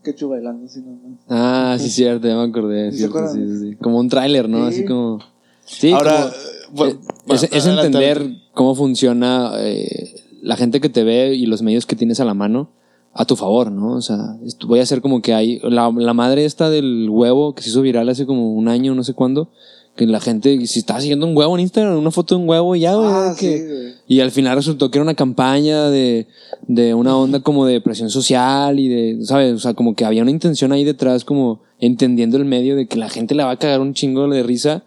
[0.03, 1.19] Pikachu bailando así nomás.
[1.29, 2.91] Ah, sí, cierto, ya me acordé.
[2.93, 3.49] ¿Sí se cierto, acuerdan?
[3.49, 3.77] sí, sí, sí.
[3.77, 4.59] Como un tráiler, ¿no?
[4.71, 4.77] Sí.
[4.77, 5.19] Así como.
[5.65, 6.33] Sí, Ahora, como- eh,
[6.73, 11.63] bueno, eh, bueno, es, entender cómo funciona eh, la gente que te ve y los
[11.63, 12.71] medios que tienes a la mano
[13.13, 13.95] a tu favor, ¿no?
[13.95, 15.59] O sea, esto- voy a hacer como que hay.
[15.65, 19.03] La, la madre esta del huevo que se hizo viral hace como un año, no
[19.05, 19.51] sé cuándo.
[19.99, 22.77] Que la gente, si estaba siguiendo un huevo en Instagram, una foto de un huevo
[22.77, 23.11] y ya, güey.
[23.13, 23.89] Ah, que- sí, güey.
[24.07, 26.27] y al final resultó que era una campaña de,
[26.69, 29.53] de una onda como de presión social y de, ¿sabes?
[29.55, 32.97] O sea, como que había una intención ahí detrás, como entendiendo el medio de que
[32.97, 34.85] la gente le va a cagar un chingo de risa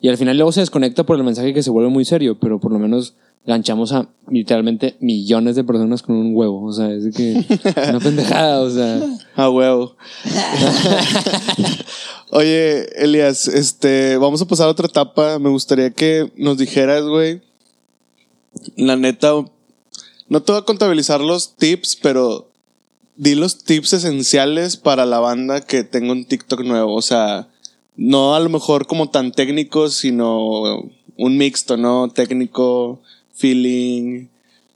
[0.00, 2.58] y al final luego se desconecta por el mensaje que se vuelve muy serio, pero
[2.60, 3.14] por lo menos
[3.48, 6.66] ganchamos a literalmente millones de personas con un huevo.
[6.66, 7.32] O sea, es que
[7.88, 9.00] una pendejada, o sea.
[9.34, 9.96] A huevo.
[12.30, 15.38] Oye, Elias, este, vamos a pasar a otra etapa.
[15.38, 17.40] Me gustaría que nos dijeras, güey.
[18.76, 19.32] La neta,
[20.28, 22.50] no te voy a contabilizar los tips, pero
[23.16, 26.94] di los tips esenciales para la banda que tenga un TikTok nuevo.
[26.94, 27.48] O sea,
[27.96, 30.82] no a lo mejor como tan técnicos, sino
[31.16, 32.10] un mixto, ¿no?
[32.10, 33.00] Técnico,
[33.38, 34.28] feeling.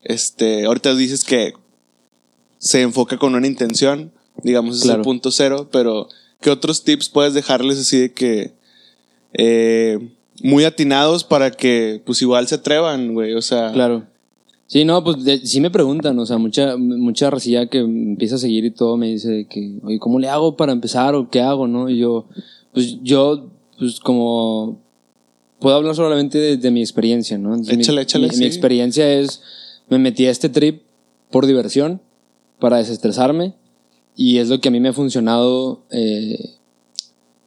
[0.03, 1.53] Este, ahorita dices que
[2.59, 5.01] se enfoca con una intención, digamos, es Claro.
[5.01, 6.09] el punto cero, pero
[6.41, 8.53] ¿qué otros tips puedes dejarles así de que
[9.35, 9.99] eh,
[10.43, 13.35] muy atinados para que pues igual se atrevan, güey?
[13.35, 14.05] O sea, Claro.
[14.67, 18.39] Sí, no, pues de- sí me preguntan, o sea, mucha, mucha racilla que empieza a
[18.39, 21.43] seguir y todo me dice de que, oye, ¿cómo le hago para empezar o qué
[21.43, 21.91] hago, no?
[21.91, 22.25] Y yo,
[22.73, 24.81] pues yo, pues como,
[25.63, 27.51] puedo hablar solamente de, de mi experiencia, ¿no?
[27.55, 28.41] Entonces, mi- Échale, échale, mi, sí.
[28.41, 29.41] mi experiencia es,
[29.89, 30.83] me metí a este trip
[31.31, 32.01] por diversión,
[32.59, 33.55] para desestresarme,
[34.17, 36.51] y es lo que a mí me ha funcionado, eh,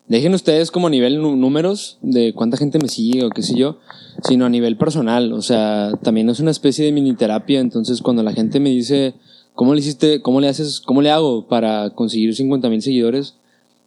[0.07, 3.79] Dejen ustedes como nivel nu- números de cuánta gente me sigue o qué sé yo,
[4.23, 5.33] sino a nivel personal.
[5.33, 7.59] O sea, también es una especie de mini terapia.
[7.59, 9.15] Entonces, cuando la gente me dice,
[9.55, 13.33] ¿cómo le hiciste, cómo le haces, cómo le hago para conseguir 50 mil seguidores?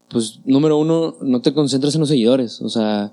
[0.08, 2.62] Pues, número uno, no te concentres en los seguidores.
[2.62, 3.12] O sea,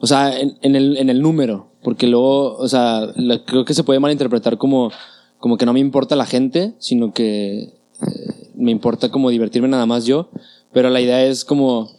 [0.00, 1.68] o sea, en, en el, en el número.
[1.82, 4.90] Porque luego, o sea, la- creo que se puede malinterpretar como,
[5.38, 7.70] como que no me importa la gente, sino que eh,
[8.56, 10.28] me importa como divertirme nada más yo.
[10.72, 11.90] Pero la idea es como,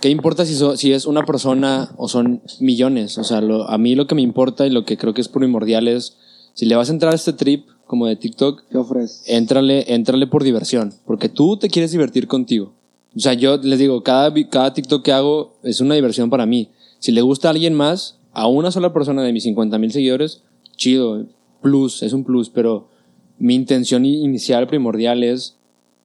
[0.00, 3.18] ¿qué importa si, so- si es una persona o son millones?
[3.18, 5.28] O sea, lo- a mí lo que me importa y lo que creo que es
[5.28, 6.16] primordial es,
[6.54, 9.22] si le vas a entrar a este trip como de TikTok, ¿Qué ofreces?
[9.26, 12.72] éntrale, éntrale por diversión, porque tú te quieres divertir contigo.
[13.14, 16.68] O sea, yo les digo, cada, cada TikTok que hago es una diversión para mí.
[16.98, 20.42] Si le gusta a alguien más, a una sola persona de mis 50 mil seguidores,
[20.76, 21.26] chido,
[21.62, 22.88] plus, es un plus, pero
[23.38, 25.56] mi intención inicial, primordial es,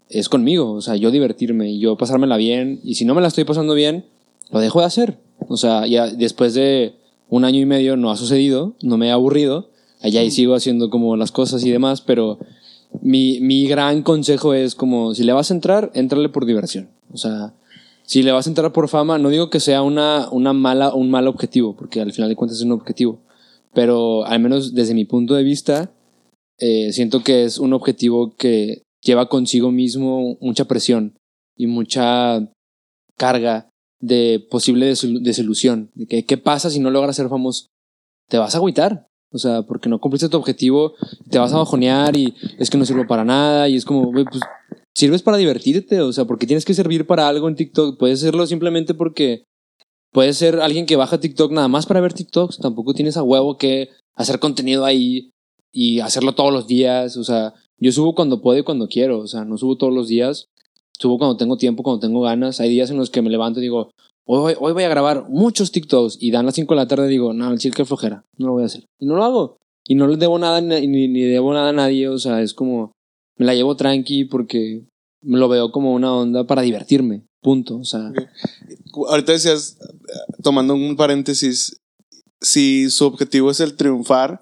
[0.10, 3.28] es conmigo, o sea, yo divertirme y yo pasármela bien, y si no me la
[3.28, 4.06] estoy pasando bien,
[4.52, 5.18] lo dejo de hacer.
[5.48, 6.96] O sea, ya después de
[7.30, 9.70] un año y medio no ha sucedido, no me he aburrido,
[10.02, 12.40] allá y sigo haciendo como las cosas y demás, pero
[13.02, 16.90] mi, mi gran consejo es como, si le vas a entrar, entrale por diversión.
[17.12, 17.54] O sea,
[18.12, 21.10] si le vas a entrar por fama, no digo que sea una, una mala, un
[21.10, 23.22] mal objetivo, porque al final de cuentas es un objetivo,
[23.74, 25.94] pero al menos desde mi punto de vista,
[26.60, 31.16] eh, siento que es un objetivo que lleva consigo mismo mucha presión
[31.58, 32.52] y mucha
[33.18, 33.70] carga
[34.02, 35.90] de posible desil- desilusión.
[35.96, 37.68] De que, ¿Qué pasa si no logras ser famoso?
[38.30, 39.08] Te vas a agüitar.
[39.34, 40.94] O sea, porque no cumpliste tu objetivo,
[41.30, 44.26] te vas a bajonear y es que no sirvo para nada y es como, pues
[44.96, 47.98] sirves para divertirte, o sea, porque tienes que servir para algo en TikTok.
[47.98, 49.46] Puedes hacerlo simplemente porque
[50.12, 52.58] puedes ser alguien que baja TikTok nada más para ver TikToks.
[52.58, 55.32] Tampoco tienes a huevo que hacer contenido ahí
[55.72, 57.18] y hacerlo todos los días.
[57.18, 59.20] O sea, yo subo cuando puedo y cuando quiero.
[59.20, 60.50] O sea, no subo todos los días.
[61.00, 62.60] Subo cuando tengo tiempo, cuando tengo ganas.
[62.60, 63.92] Hay días en los que me levanto y digo,
[64.26, 66.18] hoy, hoy voy a grabar muchos TikToks.
[66.20, 68.26] Y dan las 5 de la tarde y digo, no, el chile que flojera.
[68.38, 68.86] No lo voy a hacer.
[69.00, 69.58] Y no lo hago.
[69.86, 72.08] Y no le debo nada ni, ni debo nada a nadie.
[72.08, 72.92] O sea, es como,
[73.42, 74.84] me la llevo tranqui porque
[75.24, 77.26] lo veo como una onda para divertirme.
[77.42, 77.78] Punto.
[77.78, 78.12] O sea,
[79.10, 79.80] Ahorita decías,
[80.44, 81.76] tomando un paréntesis,
[82.40, 84.42] si su objetivo es el triunfar,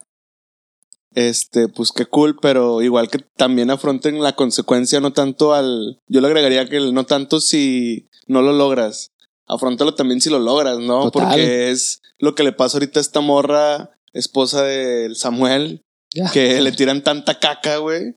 [1.16, 5.98] este, pues qué cool, pero igual que también afronten la consecuencia, no tanto al.
[6.10, 9.12] Yo le agregaría que el- no tanto si no lo logras,
[9.48, 11.10] afrontalo también si lo logras, ¿no?
[11.10, 11.30] Total.
[11.30, 15.84] Porque es lo que le pasa ahorita a esta morra, esposa del Samuel,
[16.14, 16.30] ya.
[16.32, 18.16] que le tiran tanta caca, güey.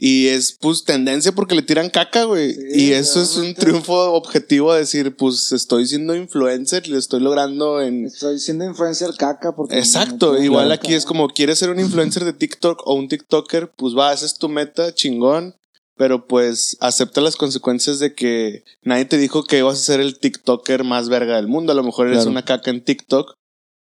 [0.00, 2.54] Y es pues tendencia porque le tiran caca, güey.
[2.54, 7.18] Sí, y eso es un triunfo objetivo de decir, pues estoy siendo influencer lo estoy
[7.20, 8.06] logrando en...
[8.06, 9.76] Estoy siendo influencer caca porque...
[9.76, 13.72] Exacto, me- igual aquí es como quieres ser un influencer de TikTok o un TikToker,
[13.76, 15.56] pues va, esa es tu meta, chingón.
[15.96, 20.16] Pero pues acepta las consecuencias de que nadie te dijo que ibas a ser el
[20.20, 21.72] TikToker más verga del mundo.
[21.72, 22.30] A lo mejor eres Claro.
[22.30, 23.34] una caca en TikTok,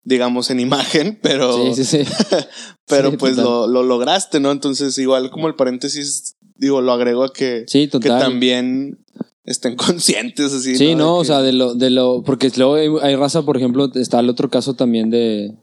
[0.05, 2.11] digamos en imagen, pero Sí, sí, sí.
[2.87, 4.51] pero Sí, pues lo, lo lograste, ¿no?
[4.51, 8.99] Entonces, igual como el paréntesis, digo, lo agrego a que, Sí, que también
[9.43, 10.75] estén conscientes así.
[10.77, 13.57] Sí, no, o que- sea, de lo, de lo, porque luego hay, hay raza, por
[13.57, 15.53] ejemplo, está el otro caso también de,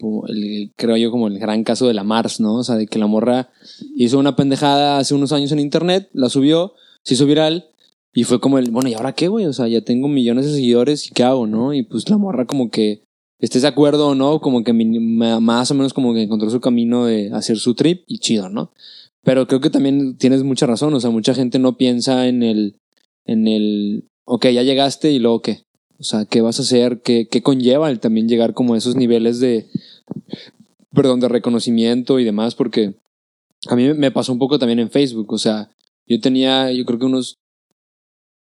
[0.00, 2.56] como el, creo yo, como el gran caso de la Mars, ¿no?
[2.56, 3.50] O sea, de que la morra
[3.96, 6.74] hizo una pendejada hace unos años en internet, la subió,
[7.04, 7.68] se hizo viral,
[8.14, 9.46] y fue como el, bueno, ¿y ahora qué, güey?
[9.46, 11.72] O sea, ya tengo millones de seguidores, ¿y qué hago, no?
[11.72, 13.02] Y pues la morra como que,
[13.42, 17.06] estés de acuerdo o no, como que más o menos como que encontró su camino
[17.06, 18.72] de hacer su trip, y chido, ¿no?
[19.24, 22.76] Pero creo que también tienes mucha razón, o sea, mucha gente no piensa en el,
[23.26, 25.64] en el, ok, ya llegaste y luego qué.
[25.98, 27.00] O sea, ¿qué vas a hacer?
[27.02, 29.66] ¿Qué, qué conlleva el también llegar como a esos niveles de,
[30.92, 32.54] perdón, de reconocimiento y demás?
[32.56, 32.94] Porque
[33.68, 35.32] a mí me pasó un poco también en Facebook.
[35.32, 35.70] O sea,
[36.06, 37.38] yo tenía, yo creo que unos,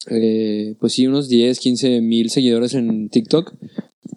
[0.09, 3.53] eh, pues sí, unos 10, 15 mil seguidores en TikTok.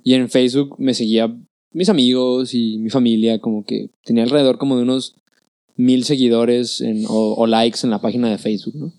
[0.03, 1.35] Y en Facebook me seguía
[1.73, 5.15] mis amigos y mi familia, como que tenía alrededor como de unos
[5.77, 8.93] mil seguidores en- o, o likes en la página de Facebook, ¿no?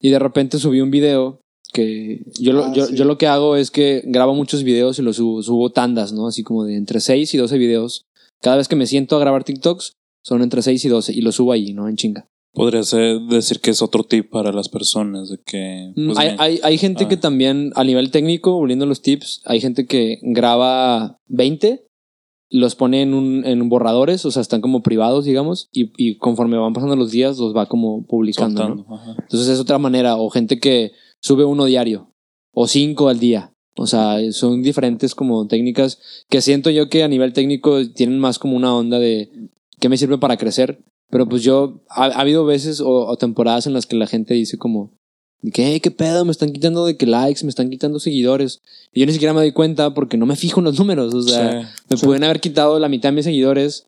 [0.00, 1.40] Y de repente subí un video
[1.72, 2.94] que yo lo, Ah, yo, sí.
[2.94, 6.26] yo lo que hago es que grabo muchos videos y los subo, subo tandas, ¿no?
[6.28, 8.04] Así como de entre 6 y 12 videos.
[8.42, 11.34] Cada vez que me siento a grabar TikToks son entre 6 y 12 y los
[11.34, 11.88] subo ahí, ¿no?
[11.88, 12.26] En chinga.
[12.54, 15.92] Podría ser decir que es otro tip para las personas, de que...
[15.96, 17.08] Mm, pues, hay, hay, hay gente Ah.
[17.08, 21.84] que también, a nivel técnico, volviendo a los tips, hay gente que graba 20,
[22.50, 26.56] los pone en, un, en borradores, o sea, están como privados, digamos, y, y conforme
[26.56, 28.86] van pasando los días, los va como publicando, ¿no?
[29.18, 32.14] Entonces es otra manera, o gente que sube uno diario,
[32.52, 33.50] o cinco al día.
[33.76, 35.98] O sea, son diferentes como técnicas
[36.28, 39.50] que siento yo que a nivel técnico tienen más como una onda de
[39.80, 40.84] qué me sirve para crecer.
[41.10, 44.34] Pero pues yo, ha, ha habido veces o, o temporadas en las que la gente
[44.34, 44.90] dice como,
[45.52, 46.24] ¿qué, ¿qué pedo?
[46.24, 48.62] Me están quitando de que likes, me están quitando seguidores.
[48.92, 51.14] Y yo ni siquiera me doy cuenta porque no me fijo en los números.
[51.14, 51.84] O sea, Sí.
[51.90, 53.86] me pueden haber quitado la mitad de mis seguidores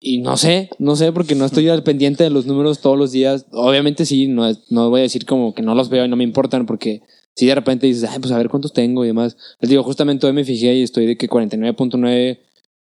[0.00, 3.12] y no sé, no sé, porque no estoy al pendiente de los números todos los
[3.12, 3.46] días.
[3.52, 6.22] Obviamente sí, no, no voy a decir como que no los veo y no me
[6.24, 7.02] importan, porque
[7.34, 9.36] si de repente dices, ay, pues a ver cuántos tengo y demás.
[9.60, 12.38] Les digo, justamente hoy me fijé y estoy de que 49.9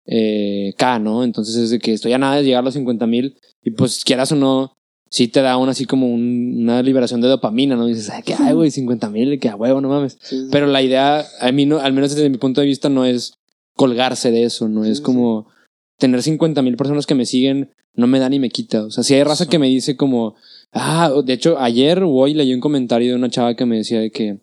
[0.05, 1.23] eh, K, ¿no?
[1.23, 4.03] Entonces es de que estoy a nada de llegar a los 50 mil y pues
[4.03, 4.73] quieras o no,
[5.09, 7.85] sí te da aún así como un- una liberación de dopamina, ¿no?
[7.87, 8.69] dices, ay, ¿qué hay, güey?
[8.71, 10.17] 50 mil, que a huevo, no mames.
[10.21, 10.47] Sí, sí.
[10.51, 13.33] Pero la idea, a mí no, al menos desde mi punto de vista, no es
[13.75, 15.47] colgarse de eso, no Sí, es como
[15.97, 18.83] tener 50 mil personas que me siguen, no me da ni me quita.
[18.83, 20.35] O sea, si hay raza que me dice como,
[20.77, 24.01] Ah, de hecho, ayer o hoy leí un comentario de una chava que me decía
[24.01, 24.39] de que,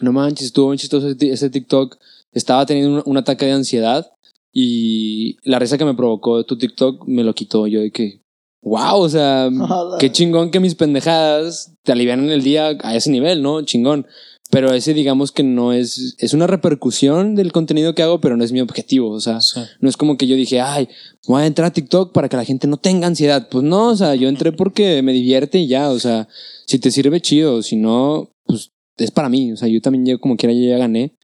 [0.00, 1.98] no manches, estuvo bien chistoso ese, ese TikTok.
[2.32, 4.06] Estaba teniendo un, un ataque de ansiedad
[4.52, 7.66] y la risa que me provocó tu TikTok me lo quitó.
[7.66, 8.22] Yo de que,
[8.62, 9.48] wow, o sea,
[10.00, 13.62] qué chingón que mis pendejadas te alivian el día a ese nivel, ¿no?
[13.62, 14.06] Chingón.
[14.50, 18.44] Pero ese digamos que no es, es una repercusión del contenido que hago, pero no
[18.44, 19.10] es mi objetivo.
[19.10, 19.60] O sea, Sí.
[19.80, 20.88] no es como que yo dije, ay,
[21.26, 23.48] voy a entrar a TikTok para que la gente no tenga ansiedad.
[23.50, 26.28] Pues no, o sea, yo entré porque me divierte y ya, o sea,
[26.66, 29.52] si te sirve chido, si no, pues es para mí.
[29.52, 31.14] O sea, yo también ya como quiera yo ya gané.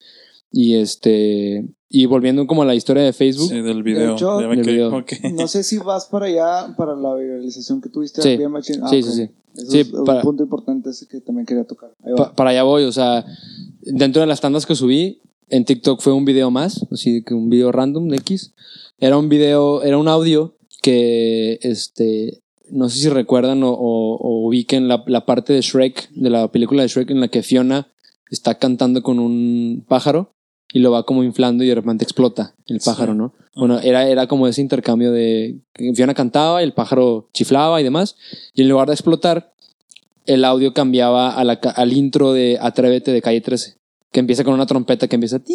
[0.53, 3.49] Y este, y volviendo como a la historia de Facebook.
[3.49, 4.15] Sí, del video.
[4.15, 5.05] hecho, Ya me del video.
[5.35, 8.39] No sé si vas para allá, para la viralización que tuviste Sí.
[8.83, 9.29] Ah, Sí, sí, sí.
[9.57, 11.91] Eso Sí, es un punto importante ese que también quería tocar.
[12.17, 13.25] Pa- para allá voy, o sea,
[13.83, 17.35] dentro de las tandas que subí, en TikTok fue un video más, así de que
[17.35, 18.53] un video random de X.
[18.99, 24.47] Era un video, era un audio que, este, no sé si recuerdan o, o- o
[24.49, 27.89] ubiquen la, la parte de Shrek, de la película de Shrek en la que Fiona
[28.31, 30.34] está cantando con un pájaro
[30.75, 32.91] y lo va como inflando y de repente explota el Sí.
[32.91, 33.33] pájaro, ¿no?
[33.55, 35.55] Bueno, era, era como ese intercambio de
[35.95, 38.17] Fiona cantaba y el pájaro chiflaba y demás,
[38.55, 39.53] y en lugar de explotar,
[40.27, 43.77] el audio cambiaba a la ca- al intro de Atrévete de Calle 13,
[44.11, 45.55] que empieza con una trompeta que empieza ti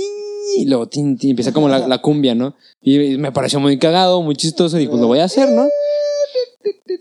[0.58, 2.56] y luego tin, tin, empieza como la, la cumbia, ¿no?
[2.82, 5.68] Y, me pareció muy cagado, muy chistoso, y pues lo voy a hacer, ¿no?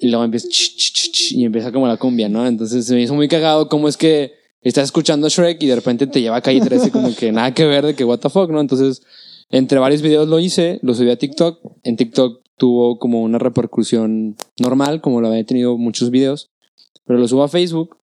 [0.01, 2.47] Y luego empieza ch, ch, ch, ch, y empieza como la cumbia, ¿no?
[2.47, 4.33] Entonces se me hizo muy cagado cómo es que
[4.63, 7.65] estás escuchando Shrek y de repente te lleva a Calle 13 como que nada que
[7.67, 8.61] ver de que what the fuck, ¿no?
[8.61, 9.03] Entonces,
[9.51, 11.61] entre varios videos lo hice, lo subí a TikTok.
[11.85, 16.51] En TikTok tuvo como una repercusión normal, como lo había tenido muchos videos,
[17.07, 17.97] pero lo subo a Facebook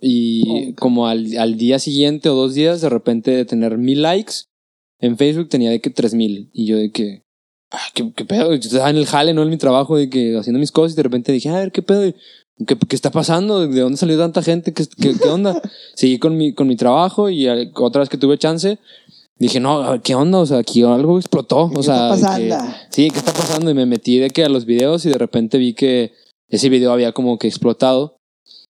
[0.00, 0.78] y Ok.
[0.78, 4.34] como al, al día siguiente o dos días, de repente de tener mil likes,
[4.98, 6.50] en Facebook tenía de que tres mil.
[6.52, 7.22] Y yo de que,
[7.70, 8.54] ah, ¿qué, qué pedo?
[8.54, 10.96] Yo estaba en el jale, no en mi trabajo, de que haciendo mis cosas y
[10.96, 12.12] de repente dije, a ver, ¿qué pedo?
[12.66, 13.66] ¿Qué, qué está pasando?
[13.66, 14.72] ¿De dónde salió tanta gente?
[14.74, 15.60] ¿Qué, qué, qué onda?
[15.94, 18.78] Seguí con mi, con mi trabajo y otra vez que tuve chance,
[19.38, 20.38] dije, no, ¿qué onda?
[20.38, 21.70] O sea, aquí algo explotó.
[21.70, 22.74] ¿Qué O sea, está de que- pasando?
[22.90, 23.70] sí, ¿qué está pasando?
[23.70, 26.12] Y me metí de que a los videos y de repente vi que
[26.48, 28.16] ese video había como que explotado.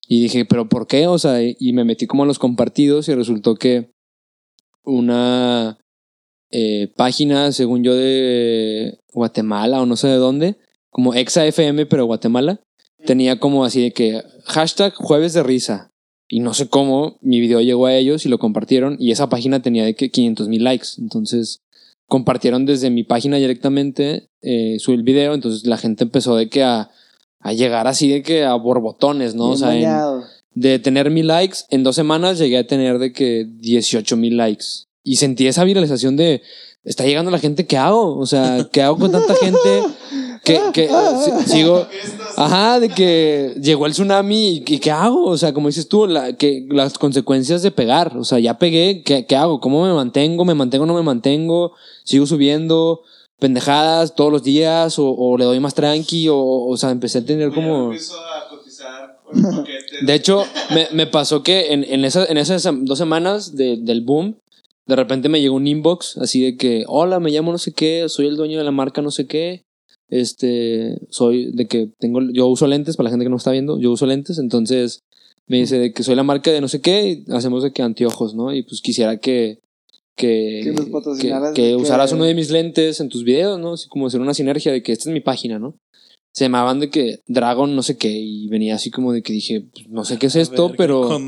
[0.06, 1.06] Y dije, ¿pero por qué?
[1.06, 3.90] O sea, y me metí como a los compartidos y resultó que
[4.84, 5.78] una
[6.50, 10.56] eh, página, según yo, de Guatemala o no sé de dónde,
[10.90, 12.60] como ExaFM, pero Guatemala,
[13.06, 15.90] tenía como así de que hashtag jueves de risa.
[16.28, 19.62] Y no sé cómo, mi video llegó a ellos y lo compartieron y esa página
[19.62, 20.88] tenía de que 500 mil likes.
[20.98, 21.62] Entonces
[22.06, 26.62] compartieron desde mi página directamente, eh, subí el video, entonces la gente empezó de que
[26.62, 26.90] a,
[27.40, 29.44] a llegar así de que a borbotones, ¿no?
[29.50, 29.82] Bien o sea, en-
[30.54, 34.64] de tener mil likes, en dos semanas llegué a tener de que 18 mil likes.
[35.04, 36.42] Y sentí esa viralización de,
[36.84, 38.16] está llegando la gente, ¿qué hago?
[38.18, 39.58] O sea, ¿qué hago con tanta gente?
[40.44, 40.88] Que, que
[41.44, 41.86] si- sigo,
[42.36, 45.26] ajá, de que llegó el tsunami y, y ¿qué hago?
[45.26, 49.02] O sea, como dices tú, la, que, las consecuencias de pegar, o sea, ya pegué,
[49.04, 49.60] ¿qué, ¿qué hago?
[49.60, 50.44] ¿Cómo me mantengo?
[50.44, 51.72] ¿Me mantengo o no me mantengo?
[52.04, 53.02] ¿Sigo subiendo
[53.38, 54.98] pendejadas todos los días?
[54.98, 56.28] ¿O, o le doy más tranqui?
[56.28, 57.92] O, o sea, empecé a tener como...
[60.06, 64.00] De hecho, me, me pasó que en, en, esa- en esas dos semanas de- del
[64.00, 64.36] boom,
[64.86, 68.06] de repente me llegó un inbox así de que, hola, me llamo no sé qué,
[68.08, 69.64] soy el dueño de la marca no sé qué.
[70.10, 73.78] Este, soy de que tengo, yo uso lentes, para la gente que no está viendo,
[73.78, 75.04] yo uso lentes, entonces
[75.46, 77.82] me dice de que soy la marca de no sé qué, y hacemos de que
[77.82, 78.52] anteojos, ¿no?
[78.52, 79.60] Y pues quisiera que,
[80.16, 83.74] que, Que nos que, que usaras uno de mis lentes en tus videos, ¿no?
[83.74, 85.76] Así como hacer una sinergia de que esta es mi página, ¿no?
[86.32, 89.62] Se llamaban de que Dragon no sé qué y venía así como de que dije,
[89.72, 91.18] pues, no sé qué es esto, Verga, pero...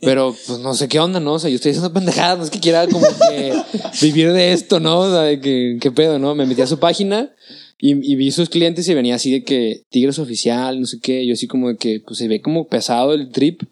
[0.00, 1.34] Pero pues no sé qué onda, ¿no?
[1.34, 3.52] O sea, yo estoy haciendo pendejadas, no es que quiera como que
[4.02, 5.00] vivir de esto, ¿no?
[5.00, 6.36] O sea, de que, qué pedo, ¿no?
[6.36, 7.32] Me metí a su página
[7.78, 11.26] y, y vi sus clientes y venía así de que Tigres oficial, no sé qué.
[11.26, 13.62] Yo así como de que pues se ve como pesado el trip,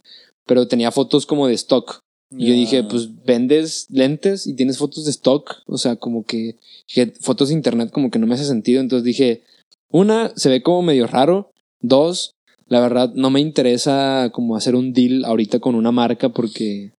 [0.46, 2.00] pero tenía fotos como de stock.
[2.30, 2.61] Y yo Ya.
[2.61, 5.62] dije, pues vendes lentes y tienes fotos de stock.
[5.66, 8.80] O sea, como que, que fotos de internet como que no me hace sentido.
[8.80, 9.42] Entonces dije,
[9.90, 11.50] una, se ve como medio raro.
[11.80, 12.32] Dos,
[12.66, 16.92] la verdad, no me interesa como hacer un deal ahorita con una marca porque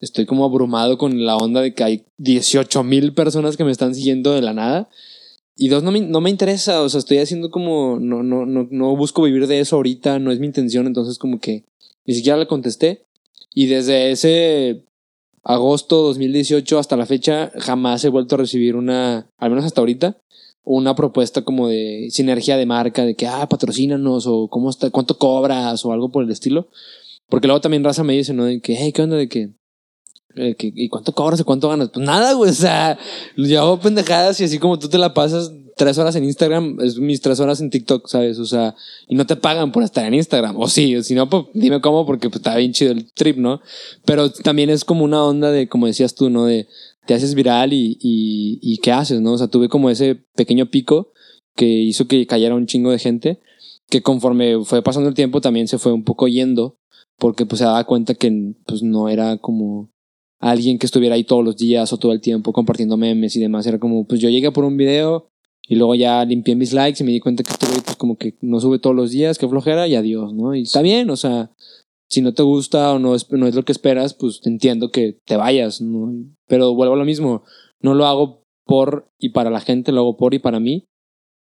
[0.00, 3.94] estoy como abrumado con la onda de que hay 18 mil personas que me están
[3.94, 4.88] siguiendo de la nada.
[5.56, 8.66] Y dos, no me, no me interesa, o sea, estoy haciendo como, no, no, no,
[8.70, 11.64] no busco vivir de eso ahorita, no es mi intención, entonces como que
[12.06, 13.04] ni siquiera le contesté.
[13.54, 14.82] Y desde ese
[15.44, 20.16] agosto 2018 hasta la fecha jamás he vuelto a recibir una, al menos hasta ahorita,
[20.64, 25.18] una propuesta como de sinergia de marca, de que, ah, patrocínanos o cómo está, cuánto
[25.18, 26.68] cobras o algo por el estilo.
[27.28, 28.44] Porque luego también raza me dice, ¿no?
[28.44, 29.16] De que, hey, ¿qué onda?
[29.16, 29.50] De que,
[30.36, 31.90] eh, ¿y cuánto cobras y cuánto ganas?
[31.92, 32.98] Pues nada, güey, o sea,
[33.36, 37.20] yo pendejadas y así como tú te la pasas, tres horas en Instagram, es mis
[37.20, 38.38] tres horas en TikTok, ¿sabes?
[38.38, 38.74] O sea,
[39.08, 40.58] y no te pagan por estar en Instagram.
[40.58, 43.60] O sí, si no, pues dime cómo, porque pues, está bien chido el trip, ¿no?
[44.04, 46.46] Pero también es como una onda de, como decías tú, ¿no?
[46.46, 46.68] De
[47.06, 49.32] te haces viral y, y, y ¿qué haces, no?
[49.32, 51.12] O sea, tuve como ese pequeño pico
[51.54, 53.40] que hizo que cayera un chingo de gente,
[53.90, 56.78] que conforme fue pasando el tiempo también se fue un poco yendo,
[57.18, 59.90] porque pues se daba cuenta que pues no era como
[60.40, 63.66] alguien que estuviera ahí todos los días o todo el tiempo compartiendo memes y demás.
[63.66, 65.28] Era como, pues yo llegué por un video
[65.66, 68.16] y luego ya limpié mis likes y me di cuenta que este güey pues como
[68.16, 70.54] que no sube todos los días, que flojera y adiós, ¿no?
[70.54, 71.50] Y está bien, o sea,
[72.10, 75.18] si no te gusta o no es, no es lo que esperas, pues entiendo que
[75.24, 76.12] te vayas, ¿no?
[76.46, 77.44] Pero vuelvo a lo mismo,
[77.80, 80.84] no lo hago por y para la gente, lo hago por y para mí.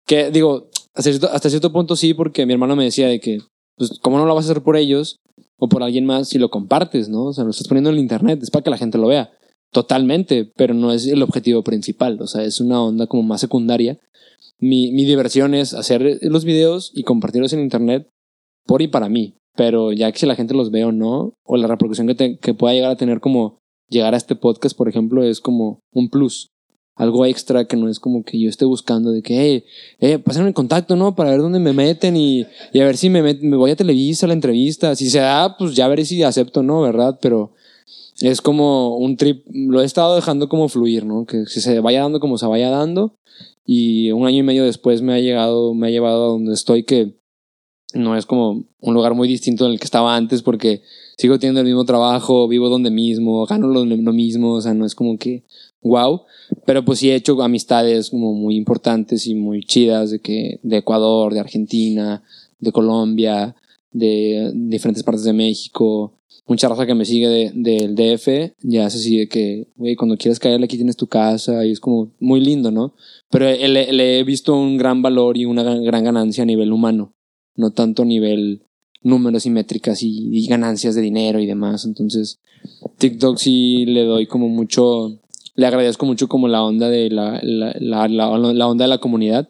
[0.07, 3.41] Que digo, hasta cierto, hasta cierto punto sí, porque mi hermano me decía de que,
[3.77, 5.18] pues, ¿cómo no lo vas a hacer por ellos
[5.59, 7.25] o por alguien más si lo compartes, ¿no?
[7.25, 9.31] O sea, lo estás poniendo en el internet, es para que la gente lo vea.
[9.73, 13.99] Totalmente, pero no es el objetivo principal, o sea, es una onda como más secundaria.
[14.59, 18.09] Mi, mi diversión es hacer los videos y compartirlos en internet
[18.65, 21.57] por y para mí, pero ya que si la gente los ve o no, o
[21.57, 25.23] la reproducción que, que pueda llegar a tener como llegar a este podcast, por ejemplo,
[25.23, 26.49] es como un plus,
[26.97, 29.64] algo extra que no es como que yo esté buscando de que, hey,
[30.01, 31.14] eh, pasen el contacto, ¿no?
[31.14, 33.76] Para ver dónde me meten y, y a ver si me, met- me voy a
[33.76, 34.97] Televisa la entrevista.
[34.97, 36.80] Si se da, pues ya veré si acepto, ¿no?
[36.80, 37.18] ¿Verdad?
[37.20, 37.53] Pero
[38.20, 41.26] es como un trip, lo he estado dejando como fluir, ¿no?
[41.26, 43.14] Que se vaya dando como se vaya dando.
[43.66, 46.84] Y un año y medio después me ha llegado, me ha llevado a donde estoy
[46.84, 47.14] que
[47.92, 50.82] no es como un lugar muy distinto del que estaba antes porque
[51.16, 54.94] sigo teniendo el mismo trabajo, vivo donde mismo, gano lo mismo, o sea, no es
[54.94, 55.44] como que
[55.89, 56.22] wow,
[56.64, 60.78] pero pues sí he hecho amistades como muy importantes y muy chidas de que de
[60.78, 62.22] Ecuador, de Argentina,
[62.59, 63.55] de Colombia,
[63.93, 66.12] de diferentes partes de México,
[66.47, 70.16] mucha raza que me sigue de- del DF, ya es así de que, güey, cuando
[70.16, 72.95] quieras caerle aquí tienes tu casa y es como muy lindo, ¿no?
[73.30, 77.14] Pero le, he visto un gran valor y una gran, ganancia a nivel humano,
[77.57, 78.62] no tanto a nivel
[79.03, 81.84] números y métricas y ganancias de dinero y demás.
[81.84, 82.39] Entonces,
[82.99, 85.18] TikTok sí le doy como mucho,
[85.57, 89.49] le agradezco mucho como la onda de la, la, la, la, onda de la comunidad,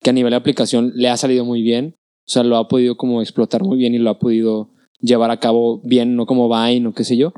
[0.00, 1.96] que a nivel de aplicación le ha salido muy bien.
[2.26, 5.40] O sea, lo ha podido como explotar muy bien y lo ha podido llevar a
[5.40, 7.32] cabo bien, no como Vine o qué sé yo.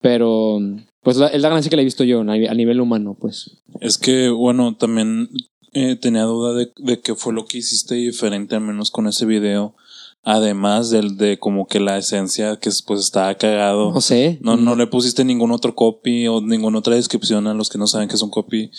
[0.00, 0.58] Pero,
[1.02, 3.62] pues es la ganancia que le he visto yo a nivel humano, pues.
[3.80, 5.28] Es que, bueno, también
[5.72, 9.26] eh, tenía duda de, de qué fue lo que hiciste diferente, al menos con ese
[9.26, 9.74] video.
[10.22, 13.90] Además del de como que la esencia que pues estaba cagado.
[13.92, 14.38] No sé.
[14.42, 17.86] No, no le pusiste ningún otro copy o ninguna otra descripción a los que no
[17.86, 18.70] saben que es un copy.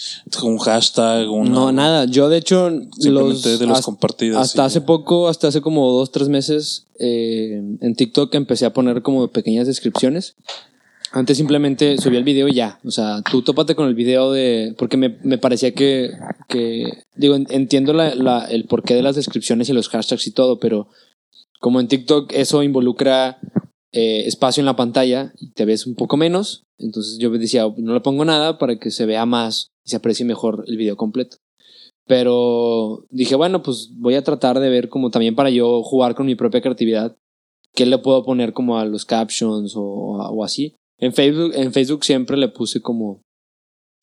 [0.44, 1.52] Un hashtag, un.
[1.52, 2.06] No, nada.
[2.06, 4.38] Yo, de hecho, los, de los hasta- compartidos.
[4.39, 9.02] Hasta hace poco, hasta hace como dos, tres meses, eh, en TikTok empecé a poner
[9.02, 10.36] como pequeñas descripciones.
[11.14, 12.80] Antes simplemente subía el video y ya.
[12.86, 14.74] O sea, tú tópate con el video de...
[14.78, 16.12] Porque me, me parecía que,
[16.48, 17.04] que...
[17.16, 20.60] Digo, en- entiendo la, la- el porqué de las descripciones y los hashtags y todo,
[20.60, 20.88] pero
[21.62, 23.39] como en TikTok eso involucra
[23.93, 27.93] eh, espacio en la pantalla y te ves un poco menos, entonces yo decía, no
[27.93, 31.38] le pongo nada para que se vea más y se aprecie mejor el video completo.
[32.07, 36.26] Pero dije, bueno, pues voy a tratar de ver como también para yo jugar con
[36.26, 37.16] mi propia creatividad,
[37.76, 40.76] qué le puedo poner como a los captions o, así.
[40.97, 43.22] En Facebook, en Facebook siempre le puse como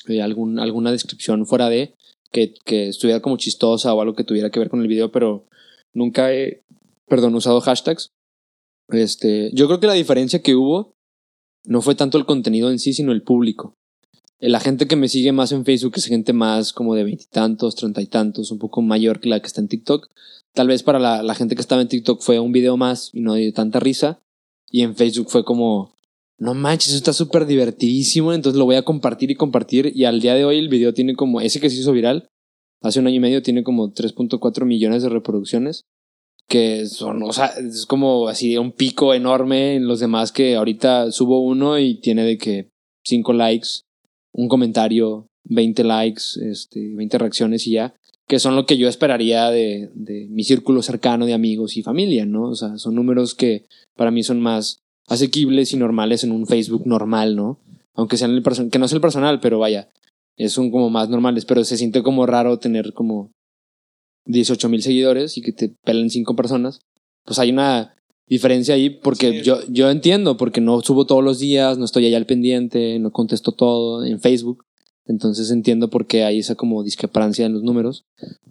[0.06, 1.94] eh, algún, alguna descripción fuera de
[2.30, 5.46] que, que estuviera como chistosa o algo que tuviera que ver con el video, pero
[5.92, 6.62] nunca he,
[7.08, 8.10] perdón, usado hashtags.
[8.88, 10.94] Este, yo creo que la diferencia que hubo
[11.64, 13.74] no fue tanto el contenido en sí, sino el público.
[14.40, 17.76] Eh, La gente que me sigue más en Facebook es gente más como de veintitantos,
[17.76, 20.08] treinta y tantos, un poco mayor que la que está en TikTok.
[20.54, 23.34] Tal vez para la, gente que estaba en TikTok fue un video más y no
[23.34, 24.20] de tanta risa.
[24.70, 25.94] Y en Facebook fue como,
[26.38, 29.92] no manches, eso está súper divertidísimo, entonces lo voy a compartir y compartir.
[29.94, 32.28] Y al día de hoy el video tiene como, ese que se hizo viral,
[32.82, 35.84] hace un año y medio tiene como 3.4 millones de reproducciones.
[36.48, 41.12] Que son, o sea, es como así un pico enorme en los demás que ahorita
[41.12, 42.68] subo uno y tiene de que
[43.04, 43.68] 5 likes,
[44.32, 47.94] un comentario, 20 likes, este, 20 reacciones y ya,
[48.26, 52.24] que son lo que yo esperaría de, de mi círculo cercano de amigos y familia,
[52.24, 52.48] ¿no?
[52.50, 56.86] O sea, son números que para mí son más asequibles y normales en un Facebook
[56.86, 57.58] normal, ¿no?
[57.94, 59.88] Aunque sean el personal, que no es el personal, pero vaya,
[60.36, 63.32] es un como más normales, pero se siente como raro tener como
[64.28, 66.80] 18 mil seguidores y que te pelen cinco personas.
[67.24, 67.94] Pues hay una
[68.28, 69.42] diferencia ahí porque Sí.
[69.42, 73.10] yo, yo entiendo, porque no subo todos los días, no estoy allá al pendiente, no
[73.10, 74.64] contesto todo en Facebook.
[75.06, 78.04] Entonces entiendo por qué hay esa como discrepancia en los números,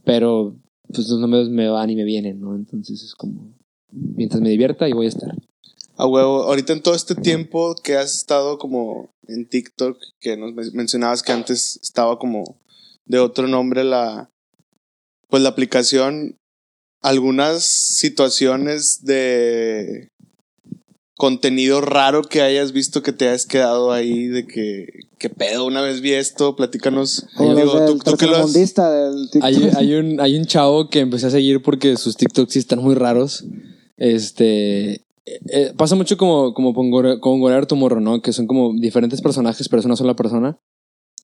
[0.04, 0.56] pero
[0.92, 2.56] pues los números me van y me vienen, ¿no?
[2.56, 3.54] Entonces es como,
[3.92, 5.36] mientras me divierta y voy a estar.
[5.98, 10.54] A huevo, ahorita en todo este tiempo que has estado como en TikTok, que nos
[10.54, 12.58] men- mencionabas que antes estaba como
[13.06, 14.30] de otro nombre la,
[15.30, 16.38] pues la aplicación,
[17.02, 20.10] algunas situaciones de
[21.16, 24.86] contenido raro que hayas visto que te hayas quedado ahí de que,
[25.18, 25.66] ¿qué pedo?
[25.66, 27.26] Una vez vi esto, platícanos.
[27.56, 28.54] Digo, tú, tú que lo has-
[28.92, 29.30] del.
[29.42, 32.80] Hay, hay un, hay un chavo que empecé a seguir porque sus TikToks sí están
[32.80, 33.46] muy raros.
[33.98, 35.02] Este.
[35.26, 38.22] eh, pasa mucho como, como con Gore- con Gorear tu morro, ¿no?
[38.22, 40.60] Que son como diferentes personajes, pero es una sola persona.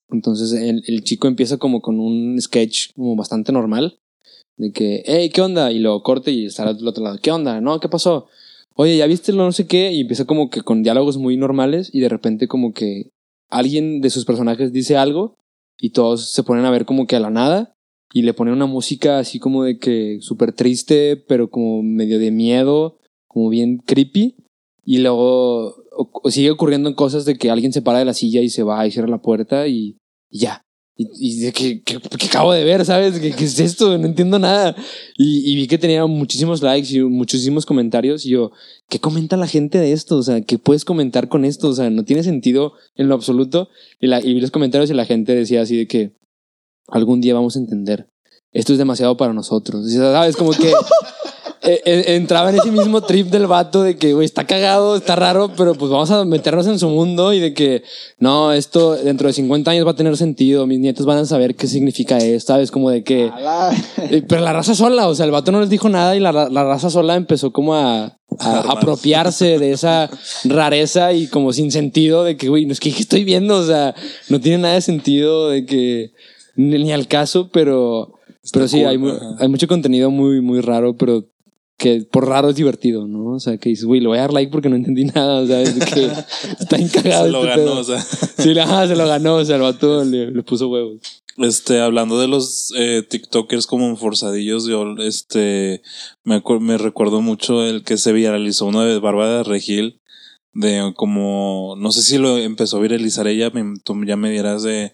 [0.10, 4.00] Entonces el, chico empieza como con un sketch como bastante normal.
[4.58, 5.72] De que, hey, ¿qué onda?
[5.72, 7.18] Y lo corte y está al otro lado.
[7.22, 7.60] ¿Qué onda?
[7.60, 8.28] No, ¿qué pasó?
[8.76, 9.92] Oye, ¿ya viste lo no sé qué?
[9.92, 13.10] Y empieza como que con diálogos muy normales y de repente como que
[13.50, 15.38] alguien de sus personajes dice algo
[15.80, 17.74] y todos se ponen a ver como que a la nada
[18.14, 22.30] y le ponen una música así como de que súper triste, pero como medio de
[22.30, 24.36] miedo, como bien creepy.
[24.86, 28.50] Y luego o- sigue ocurriendo cosas de que alguien se para de la silla y
[28.50, 29.98] se va y cierra la puerta y,
[30.30, 30.64] ya.
[30.96, 33.20] Y, de que, que, acabo de ver, ¿sabes?
[33.20, 33.98] ¿Qué, es esto?
[33.98, 34.76] No entiendo nada.
[35.18, 38.26] Y, vi que tenía muchísimos likes y muchísimos comentarios.
[38.28, 38.52] Y yo,
[38.90, 40.18] ¿qué comenta la gente de esto?
[40.18, 41.70] O sea, ¿qué puedes comentar con esto?
[41.70, 43.70] O sea, no tiene sentido en lo absoluto.
[44.00, 46.14] Y, vi los comentarios y la gente decía así de que
[46.88, 48.08] algún día vamos a entender.
[48.52, 49.92] Esto es demasiado para nosotros.
[49.92, 50.36] ¿Sabes?
[50.36, 50.72] Como que
[51.64, 55.16] eh, eh, entraba en ese mismo trip del vato de que, güey, está cagado, está
[55.16, 57.84] raro, pero pues vamos a meternos en su mundo y de que,
[58.20, 61.56] no, esto dentro de 50 años va a tener sentido, mis nietos van a saber
[61.56, 62.72] qué significa esto, ¿sabes?
[62.72, 63.32] Como de que...
[64.10, 66.32] Eh, Pero la raza sola, o sea, el vato no les dijo nada y la,
[66.32, 70.10] la raza sola empezó como a, apropiarse de esa
[70.46, 73.64] rareza y como sin sentido de que, güey, no es que ¿qué estoy viendo, o
[73.66, 73.94] sea,
[74.30, 76.12] no tiene nada de sentido de que
[76.56, 78.14] ni, ni al caso, pero,
[78.52, 79.36] pero sí, cool, hay, mu- ajá.
[79.40, 81.26] hay mucho contenido muy, muy raro, pero
[81.84, 83.26] que por raro es divertido, ¿no?
[83.34, 85.46] O sea, que dices, güey, le voy a dar like porque no entendí nada, o
[85.46, 86.06] sea, es que
[86.60, 87.26] está encagado.
[87.26, 87.80] Se lo este ganó, pedo.
[87.80, 88.00] o sea.
[88.02, 91.02] Sí, ajá, se lo ganó, o sea, el vato le, le puso huevos.
[91.38, 95.82] Este, hablando de los eh, TikTokers como forzadillos, yo este
[96.24, 96.42] me,
[96.78, 100.00] recuerdo mucho el que se viralizó uno de Bárbara Regil,
[100.54, 104.64] de como, no sé si lo empezó a viralizar ella, me- tú ya me dirás
[104.64, 104.94] de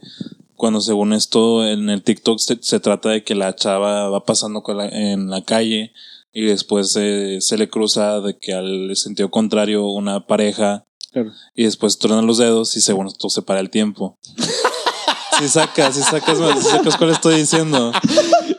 [0.55, 4.63] cuando según esto en el TikTok se, se trata de que la chava va pasando
[4.63, 5.91] con la- en la calle
[6.33, 11.31] y después eh, se le cruza de que al sentido contrario una pareja Claro.
[11.55, 14.17] y después truenan los dedos y según esto se para el tiempo.
[15.39, 17.93] Si sacas, si sacas, si sacas cuál estoy diciendo.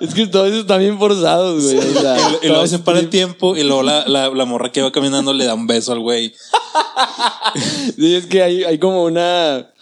[0.00, 1.76] Es que todos están bien forzados, güey.
[1.76, 4.44] o sea, Y, y luego todo se para el tiempo y luego la, la, la
[4.46, 6.32] morra que va caminando le da un beso al güey.
[7.96, 9.72] Sí, es que hay, hay como una,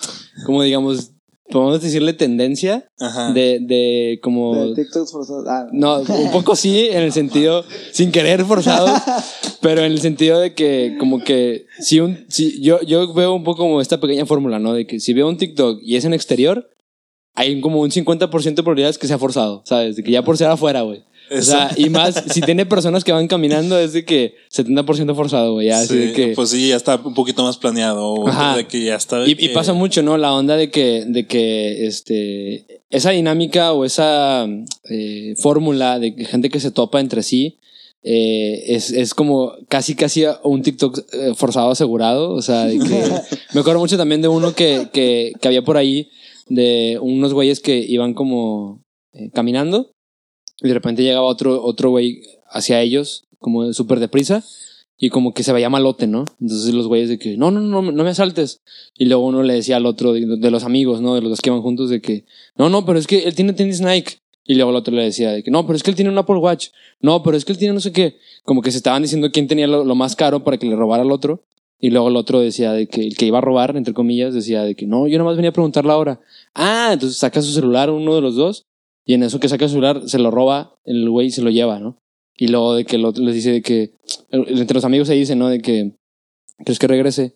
[0.44, 1.10] como digamos,
[1.50, 3.32] podemos decirle tendencia Ajá.
[3.32, 4.66] de, de como...
[4.66, 5.44] De TikToks forzados.
[5.48, 9.00] Ah, No, un poco sí, en el sentido, sin querer forzados,
[9.60, 13.44] pero en el sentido de que, como que, si un, si yo, yo veo un
[13.44, 14.74] poco como esta pequeña fórmula, ¿no?
[14.74, 16.68] De que si veo un TikTok y es en exterior,
[17.34, 19.96] hay como un 50% de probabilidades que sea forzado, ¿sabes?
[19.96, 21.04] De que ya por ser afuera, güey.
[21.30, 25.54] O sea, y más, si tiene personas que van caminando, es de que 70% forzado,
[25.54, 25.70] güey.
[25.70, 26.28] Así Sí, de que.
[26.34, 28.26] Pues sí, ya está un poquito más planeado.
[28.26, 28.56] Ajá.
[28.56, 29.20] De que ya está.
[29.20, 30.16] de Y, pasa mucho, ¿no?
[30.16, 34.46] La onda de que, de que este, esa dinámica o esa
[34.90, 37.58] eh, fórmula de que gente que se topa entre sí
[38.02, 42.32] eh, es, es como casi, casi un TikTok eh, forzado asegurado.
[42.32, 43.04] O sea, de que
[43.54, 46.10] me acuerdo mucho también de uno que, que, que había por ahí
[46.48, 49.92] de unos güeyes que iban como eh, caminando
[50.62, 54.44] y de repente llegaba otro, otro güey hacia ellos como súper deprisa
[55.00, 56.24] y como que se veía malote, ¿no?
[56.40, 58.62] Entonces los güeyes de que, no, no, no, no me asaltes.
[58.96, 61.14] Y luego uno le decía al otro de, los amigos, ¿no?
[61.14, 62.24] De los que iban juntos, de que,
[62.56, 64.18] no, no, pero es que él tiene tenis Nike.
[64.44, 66.18] Y luego el otro le decía de que, no, pero es que él tiene un
[66.18, 66.68] Apple Watch.
[67.00, 68.16] No, pero es que él tiene no sé qué.
[68.44, 71.12] Como que se estaban diciendo quién tenía lo, más caro para que le robara al
[71.12, 71.44] otro.
[71.78, 74.64] Y luego el otro decía de que el que iba a robar, entre comillas, decía
[74.64, 76.20] de que no, yo nomás venía a preguntar la hora.
[76.54, 78.66] Ah, entonces saca su celular uno de los dos.
[79.08, 81.48] Y en eso que saca su celular, se lo roba el güey y se lo
[81.48, 81.96] lleva, ¿no?
[82.36, 83.94] Y luego de que el otro les dice de que,
[84.30, 85.48] entre los amigos se dice, ¿no?
[85.48, 85.96] De que,
[86.62, 87.34] ¿crees que regrese?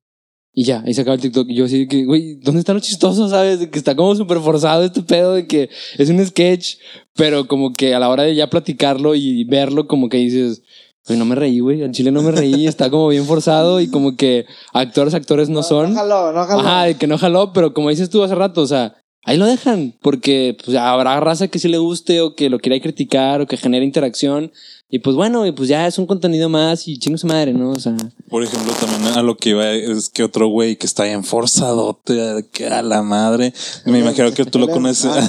[0.52, 1.48] Y ya, ahí se acaba el TikTok.
[1.48, 3.58] Y yo así de que, güey, ¿dónde está lo chistoso, sabes?
[3.58, 6.76] De que está como súper forzado este pedo de que es un sketch,
[7.14, 10.62] pero como que a la hora de ya platicarlo y verlo, como que dices,
[11.08, 13.88] güey, no me reí, güey, al chile no me reí, está como bien forzado y
[13.88, 14.44] como que
[14.74, 15.94] actores, actores no son.
[15.94, 16.60] No jaló, no jaló.
[16.60, 18.94] Ajá, de que no jaló, pero como dices tú hace rato, o sea,
[19.24, 22.80] ahí lo dejan, porque pues, habrá raza que sí le guste o que lo quiera
[22.80, 24.52] criticar o que genere interacción.
[24.94, 27.70] Y pues bueno, y pues ya es un contenido más y chingo su madre, ¿no?
[27.70, 27.96] O sea,
[28.28, 32.44] Por ejemplo, también a lo que iba es que otro güey que está bien forzadote,
[32.52, 33.54] que a la madre.
[33.86, 35.10] Me imagino que tú lo conoces.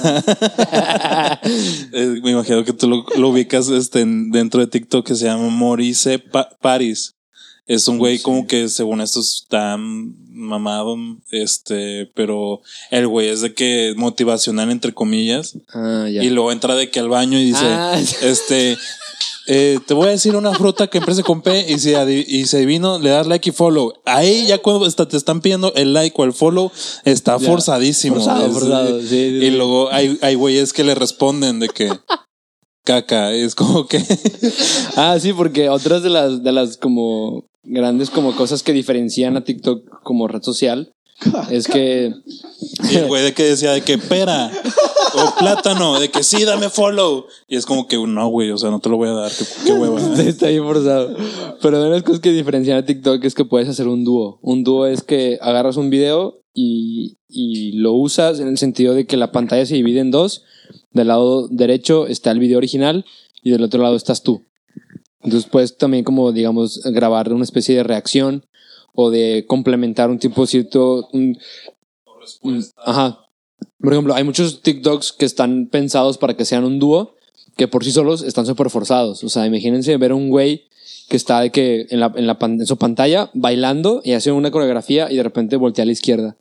[1.94, 5.26] Eh, Me imagino que tú lo, lo ubicas este, en- dentro de TikTok que se
[5.26, 7.16] llama Maurice Pa- Paris.
[7.66, 10.98] Es un güey como que según esto está mamado,
[11.32, 12.62] este, pero
[12.92, 15.58] el güey es de que motivacional entre comillas.
[15.74, 16.24] Ah, ya.
[16.24, 18.78] Y luego entra de que al baño y dice, Ah, este,
[19.48, 22.58] eh, te voy a decir una fruta que empiece con P y si, y se
[22.58, 23.94] adivino, le das like y follow.
[24.06, 26.70] Ahí ya cuando está- te están pidiendo el like o el follow,
[27.06, 27.48] está Ya.
[27.48, 28.16] forzadísimo.
[28.18, 31.90] Forzado, Es- forzado, sí, sí, Y luego hay, hay güeyes que le responden de que
[32.84, 34.04] caca, es como que
[34.98, 39.44] Ah, sí, porque otras de las, de las como grandes como cosas que diferencian a
[39.44, 40.94] TikTok como red social
[41.52, 42.14] es que
[42.92, 44.52] el güey de que decía de que pera
[45.16, 47.26] o plátano, de que sí, dame follow.
[47.48, 49.46] Y es como que no, güey, o sea, no te lo voy a dar, qué,
[49.66, 50.00] qué hueva.
[50.22, 51.16] está bien forzado.
[51.62, 54.40] Pero de las cosas que diferencian a TikTok es que puedes hacer un dúo.
[54.42, 59.06] Un dúo es que agarras un video y, y lo usas en el sentido de
[59.06, 60.44] que la pantalla se divide en dos.
[60.92, 63.06] Del lado derecho está el video original
[63.42, 64.44] y del otro lado estás tú.
[65.24, 68.46] Entonces puedes también como, digamos, grabar una especie de reacción
[68.94, 71.08] o de complementar un tipo cierto...
[71.14, 71.38] un-
[72.78, 73.20] ajá.
[73.80, 77.16] Por ejemplo, hay muchos TikToks que están pensados para que sean un dúo
[77.58, 79.24] que por sí solos están súper forzados.
[79.24, 80.68] O sea, imagínense ver a un güey
[81.10, 84.52] que está de que en, la, en, la en su pantalla bailando y hace una
[84.52, 86.38] coreografía y de repente voltea a la izquierda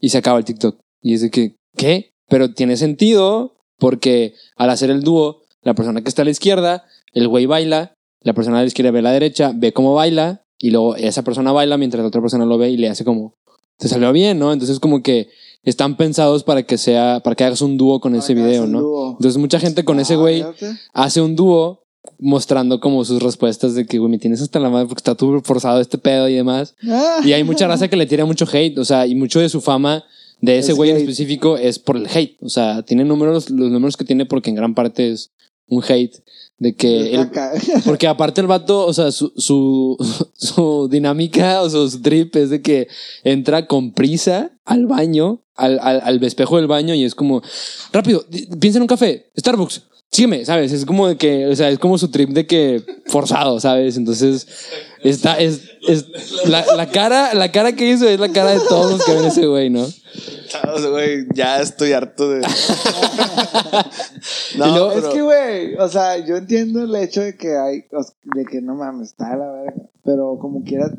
[0.00, 0.78] y se acaba el TikTok.
[1.02, 2.12] Y es de que, ¿qué?
[2.28, 6.84] Pero tiene sentido porque al hacer el dúo, la persona que está a la izquierda,
[7.12, 10.44] el güey baila, la persona a la izquierda ve a la derecha, ve cómo baila
[10.58, 13.34] y luego esa persona baila mientras la otra persona lo ve y le hace como,
[13.78, 14.52] te salió bien, ¿no?
[14.52, 15.28] Entonces como que
[15.62, 18.80] están pensados para que sea, para que hagas un dúo con ese Para video, ¿no?
[18.80, 19.10] dúo.
[19.12, 20.72] Entonces mucha gente con ese Ah, güey fíjate.
[20.92, 21.84] hace un dúo
[22.18, 25.40] mostrando como sus respuestas de que, güey, me tienes hasta la madre porque está todo
[25.42, 26.74] forzado este pedo y demás.
[26.88, 27.20] Ah.
[27.24, 29.60] Y hay mucha raza que le tira mucho hate, o sea, y mucho de su
[29.60, 30.04] fama
[30.40, 32.36] de ese Es güey en específico es por el hate.
[32.42, 35.30] O sea, tiene números, los números que tiene porque en gran parte es
[35.68, 36.22] un hate
[36.60, 37.30] de que él,
[37.84, 39.96] porque aparte el vato, o sea, su, su,
[40.34, 42.86] su dinámica o su, su trip es de que
[43.24, 47.42] entra con prisa al baño, al, al, al espejo del baño y es como,
[47.92, 48.24] rápido,
[48.60, 49.82] piensa en un café, Starbucks,
[50.12, 50.72] sígueme, ¿sabes?
[50.72, 53.96] Es como de que, o sea, es como su trip de que forzado, ¿sabes?
[53.96, 54.46] Entonces,
[55.02, 56.06] está, es, es,
[56.46, 59.24] la, la cara, la cara que hizo es la cara de todos los que ven
[59.24, 59.86] ese güey, ¿no?
[60.90, 62.44] Güey, ya estoy harto de.
[64.54, 67.84] Y luego- es que, güey, o sea, yo entiendo el hecho de que hay,
[68.34, 70.90] de que no mames, está la verga, pero como quiera,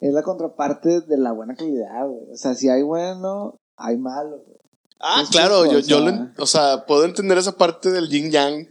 [0.00, 2.30] es la contraparte de la buena calidad, güey.
[2.32, 4.55] O sea, si hay bueno, hay malo, güey.
[4.98, 8.30] Ah, Es claro, yo, o yo lo- o sea, puedo entender esa parte del yin
[8.30, 8.66] yang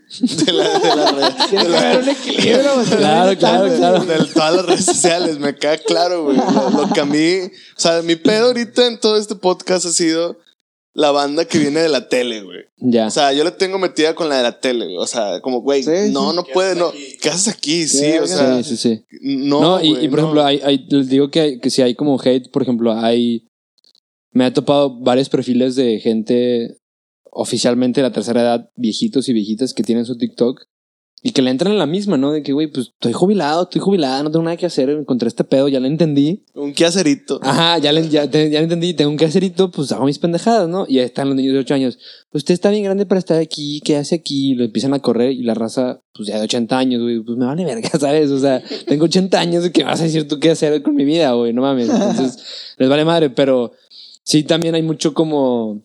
[0.45, 1.33] de la, de la red.
[1.49, 2.85] Tiene de que la- haber un equilibrio, güey.
[2.87, 4.03] Claro, claro, claro.
[4.05, 6.37] de todas las redes sociales, me queda claro, güey.
[6.37, 9.91] Lo, lo que a mí, o sea, mi pedo ahorita en todo este podcast ha
[9.91, 10.37] sido
[10.93, 12.59] la banda que viene de la tele, güey.
[12.77, 13.07] Ya.
[13.07, 14.97] O sea, yo la tengo metida con la de la tele, güey.
[14.97, 16.91] O sea, como, güey, Sí, no, no puede, no.
[17.21, 17.87] ¿Qué haces aquí?
[17.87, 19.05] Sí, o sea, sí, sí, sí.
[19.21, 19.61] no.
[19.61, 20.23] No, y, y por no.
[20.25, 23.45] ejemplo, hay, hay- les digo que, hay- que si hay como hate, por ejemplo, hay.
[24.35, 26.77] Me ha topado varios perfiles de gente
[27.31, 30.61] oficialmente de la tercera edad, viejitos y viejitas que tienen su TikTok
[31.23, 32.31] y que le entran en la misma, ¿no?
[32.31, 35.43] De que, güey, pues estoy jubilado, estoy jubilada, no tengo nada que hacer, encontré este
[35.43, 36.43] pedo, ya lo entendí.
[36.53, 37.39] Un quehacerito.
[37.41, 40.69] Ajá, ya, le, ya, te- ya lo entendí, tengo un caserito, pues hago mis pendejadas,
[40.69, 40.85] ¿no?
[40.87, 41.97] Y ahí están los niños de 8 años.
[42.31, 44.51] Usted está bien grande para estar aquí, ¿qué hace aquí?
[44.51, 47.37] Y lo empiezan a correr y la raza, pues ya de 80 años, güey, pues
[47.39, 48.29] me vale verga, ¿sabes?
[48.29, 51.31] O sea, tengo 80 años, ¿qué vas a decir tú qué hacer con mi vida,
[51.33, 51.53] güey?
[51.53, 51.89] No mames.
[51.89, 52.37] Entonces,
[52.77, 53.71] les vale madre, pero
[54.25, 55.83] sí también hay mucho como...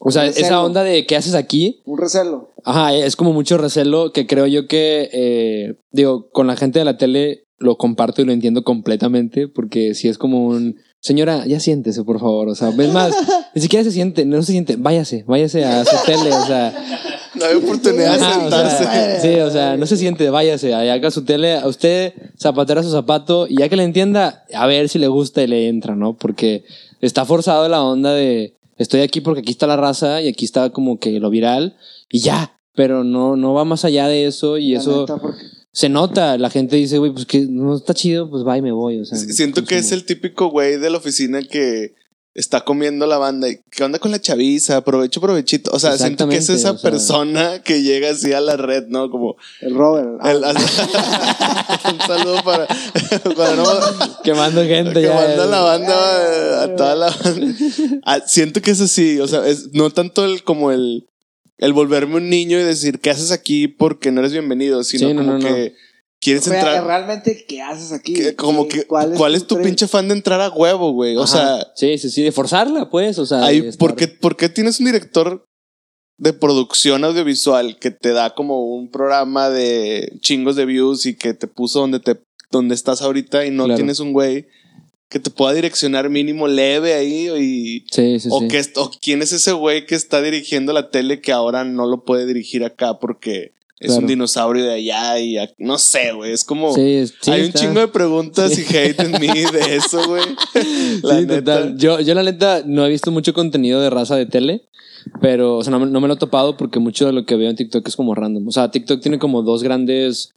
[0.00, 2.50] O sea, esa onda de qué haces aquí, Un recelo.
[2.64, 6.84] Ajá, es como mucho recelo que creo yo que, eh, digo, con la gente de
[6.84, 11.60] la tele lo comparto y lo entiendo completamente porque si es como un, señora, ya
[11.60, 13.14] siéntese, por favor, o sea, es más,
[13.54, 16.74] ni siquiera se siente, no se siente, váyase, váyase a su tele, o sea,
[17.34, 18.84] No hay oportunidad de o sentarse.
[18.84, 22.90] sea, sí, o sea, no se siente, váyase, haga su tele, a usted zapatera su
[22.90, 26.14] zapato y ya que le entienda, a ver si le gusta y le entra, ¿no?
[26.16, 26.64] Porque
[27.06, 30.70] está forzado la onda de, estoy aquí porque aquí está la raza y aquí está
[30.70, 31.76] como que lo viral
[32.10, 35.88] y ya, pero no, no va más allá de eso y La eso porque- se
[35.88, 36.38] nota.
[36.38, 39.00] La gente dice, güey, pues que no está chido, pues va y me voy.
[39.00, 41.94] O sea, Siento que es el típico güey de la oficina que
[42.34, 44.76] está comiendo la banda y ¿qué onda con la chaviza?
[44.78, 45.70] Aprovecho, provechito.
[45.72, 46.90] O sea, siento que es esa o sea.
[46.90, 49.08] persona que llega así a la red, ¿no?
[49.10, 50.08] Como El Robert.
[50.20, 50.44] ah, el-
[51.94, 52.66] un saludo para,
[53.36, 53.64] para no
[54.22, 55.14] Quemando gente que ya.
[55.14, 57.54] manda la banda a toda la banda.
[58.04, 61.06] Ah, siento que es así, o sea, es no tanto el como el
[61.58, 63.68] el volverme un niño y decir, ¿qué haces aquí?
[63.68, 65.54] Porque no eres bienvenido, sino Sí, no, como no, no.
[65.54, 65.74] que
[66.24, 66.86] quieres Rea- entrar.
[66.86, 68.14] Realmente, ¿qué haces aquí?
[68.36, 71.16] como ¿Qué- que, ¿cuál es, tu pinche fan de entrar a huevo, güey?
[71.16, 71.32] O Ajá.
[71.58, 73.18] sea, Sí, sí, sí, de forzarla, pues.
[73.18, 75.44] O sea, de estar- ¿por, qué, por qué tienes un director
[76.18, 81.34] de producción audiovisual que te da como un programa de chingos de views y que
[81.34, 82.18] te puso donde te
[82.50, 83.76] donde estás ahorita y no Claro.
[83.76, 84.46] tienes un güey
[85.10, 88.48] que te pueda direccionar mínimo leve ahí y Sí, sí, o sí.
[88.48, 92.04] que o quién es ese güey que está dirigiendo la tele que ahora no lo
[92.04, 94.02] puede dirigir acá porque es Claro.
[94.02, 97.46] un dinosaurio de allá y no sé, güey, es como Sí, es- sí, hay un
[97.48, 100.22] está- chingo de preguntas y hate en mí de eso, güey.
[101.02, 101.36] La sí, neta.
[101.60, 101.76] total.
[101.78, 104.62] Yo, yo la neta no he visto mucho contenido de raza de tele,
[105.20, 107.36] pero, o sea, no, me- no me lo he topado porque mucho de lo que
[107.36, 108.46] veo en TikTok es como random.
[108.48, 110.32] O sea, TikTok tiene como dos grandes,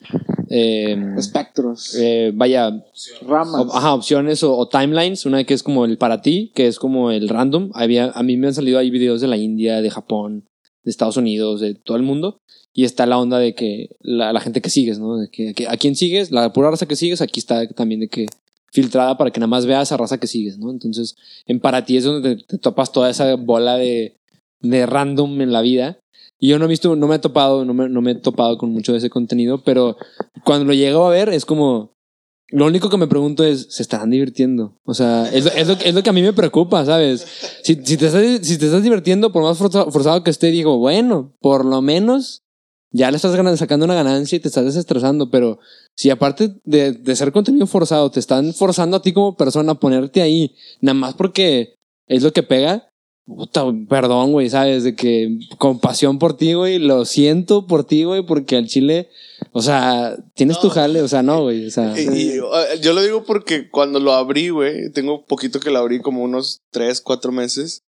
[0.50, 1.96] eh, Espectros.
[2.00, 2.84] eh, vaya,
[3.26, 3.66] ramas.
[3.74, 5.26] ajá, opciones o, o timelines.
[5.26, 7.70] Una que es como el para ti, que es como el random.
[7.74, 10.46] Había, a mí me han salido ahí videos de la India, de Japón,
[10.84, 12.42] de Estados Unidos, de todo el mundo.
[12.78, 15.18] Y está la onda de que la, gente que sigues, ¿no?
[15.18, 18.28] De que, a quién sigues, la pura raza que sigues, aquí está también de que
[18.72, 20.70] filtrada para que nada más veas a raza que sigues, ¿no?
[20.70, 21.16] Entonces,
[21.48, 24.18] en para ti es donde te, topas toda esa bola de,
[24.62, 25.98] de random en la vida.
[26.40, 28.60] Y yo no he visto, no me he topado, no me, no me he topado
[28.60, 29.98] con mucho de ese contenido, pero
[30.46, 31.94] cuando lo llego a ver es como,
[32.50, 34.78] lo único que me pregunto es, ¿se estarán divirtiendo?
[34.84, 37.26] O sea, es lo, es lo, que a mí me preocupa, ¿sabes?
[37.64, 40.78] Si, si, te, estás, si te estás divirtiendo, por más forza- forzado que esté, digo,
[40.78, 42.44] bueno, por lo menos
[42.92, 45.60] ya le estás sacando una ganancia y te estás desestresando, pero
[45.96, 49.80] si aparte de, de ser contenido forzado, te están forzando a ti como persona a
[49.80, 51.76] ponerte ahí, nada más porque
[52.08, 52.90] es lo que pega,
[53.28, 54.84] puta, perdón, güey, ¿sabes?
[54.84, 59.10] De que compasión por ti, güey, lo siento por ti, güey, porque al chile,
[59.52, 61.94] o sea, tienes tu jale, o sea, no, güey, o sea.
[62.00, 62.48] Y, y, uh,
[62.82, 66.62] yo lo digo porque cuando lo abrí, güey, tengo poquito que lo abrí, como unos
[66.72, 67.84] 3, 4 meses.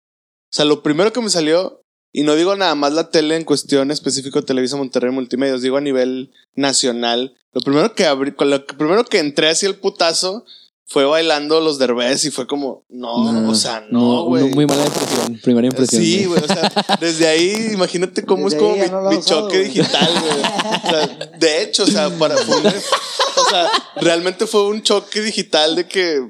[0.52, 1.79] O sea, lo primero que me salió,
[2.12, 5.80] y no digo nada más la tele en cuestión específico Televisa Monterrey Multimedios, digo a
[5.80, 7.36] nivel nacional.
[7.52, 10.44] Lo primero que abrí, con lo que primero que entré hacia el putazo
[10.86, 14.42] fue bailando los derbés y fue como, no, No, o sea, no, güey.
[14.52, 16.02] Muy mala impresión, primera impresión.
[16.02, 20.12] Sí, güey, o sea, desde ahí, imagínate cómo Desde es como mi, no choque digital,
[20.20, 20.32] güey.
[20.32, 23.70] O sea, de hecho, o sea, para fue un- o sea,
[24.00, 26.28] realmente fue un choque digital de que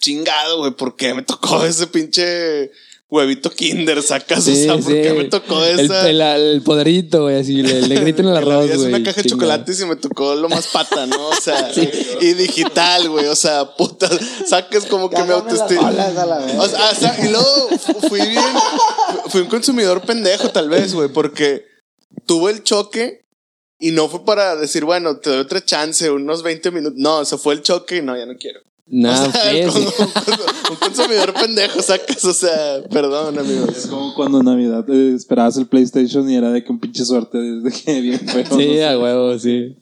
[0.00, 2.70] chingado, güey, ¿por qué me tocó ese pinche
[3.10, 4.44] huevito Kinder, sacas?
[4.44, 5.02] Sí, o sea, ¿por sí.
[5.02, 6.08] qué me tocó esa?
[6.08, 8.88] el, el poderito, güey, así, le, le grito en el arroz, es güey.
[8.94, 11.28] una caja de chocolates y me tocó lo más pata, ¿no?
[11.28, 11.70] O sea,
[12.20, 14.08] y digital, güey, o sea, puta,
[14.46, 15.90] sacas como que me autoestima.
[16.58, 18.44] O sea, o sea, y luego fu- fui bien.
[19.28, 21.64] Fui un consumidor pendejo, tal vez, güey, porque
[22.26, 23.24] tuve el choque
[23.78, 26.98] y no fue para decir, bueno, te doy otra chance, unos 20 minutos.
[26.98, 28.60] No, o sea, fue el choque y no, ya no quiero.
[28.90, 29.76] Nah, o sea, un,
[30.70, 33.86] un consumidor pendejo, sacas, o sea, perdón, Es amigos.
[33.88, 37.36] como cuando en Navidad eh, esperabas el PlayStation y era de que un pinche suerte
[37.38, 38.44] desde que bien feo.
[38.50, 38.84] no Sí, sé.
[38.86, 39.76] a huevo, sí.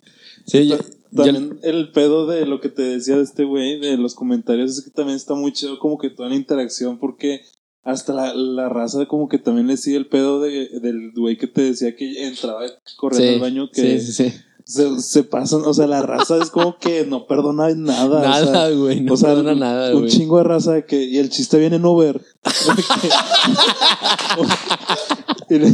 [0.46, 0.76] Sí, yo,
[1.12, 4.76] yo- También el pedo de lo que te decía de este güey, de los comentarios,
[4.76, 7.42] es que también está muy chido como que toda la interacción, porque
[7.84, 11.46] hasta la, la raza como que también le sigue el pedo de, del güey que
[11.46, 12.62] te decía que entraba
[12.96, 14.36] corriendo sí, al baño, que sí, sí, sí.
[14.68, 18.18] Se, se pasan, o sea, la raza es como que no perdona nada.
[18.18, 20.10] o sea, Nada, güey, no o sea, perdona un- nada, Un güey.
[20.10, 22.20] chingo de raza de que, y el chiste viene en Uber.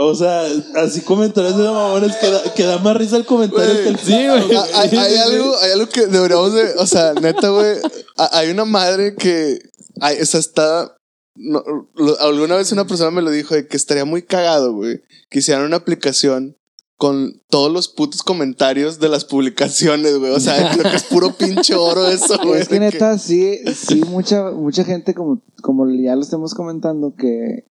[0.00, 0.44] O sea,
[0.76, 4.12] así comentarios de mamones que da, que da más risa el comentario que el sí,
[4.28, 4.56] güey.
[4.74, 7.78] Hay, hay algo, hay algo que deberíamos de, o sea, neta, güey,
[8.16, 9.58] ha- hay una madre que,
[10.00, 10.96] hay, o sea, está,
[11.38, 11.62] no,
[11.94, 15.00] lo- alguna vez una persona me lo dijo de que estaría muy cagado, güey,
[15.30, 16.56] que hicieran una aplicación
[16.96, 21.32] con todos los putos comentarios de las publicaciones, güey, o sea, creo que es puro
[21.36, 22.60] pinche oro eso, güey.
[22.60, 27.66] es que neta, sí, sí, mucha, mucha gente, como, como ya lo estamos comentando, que,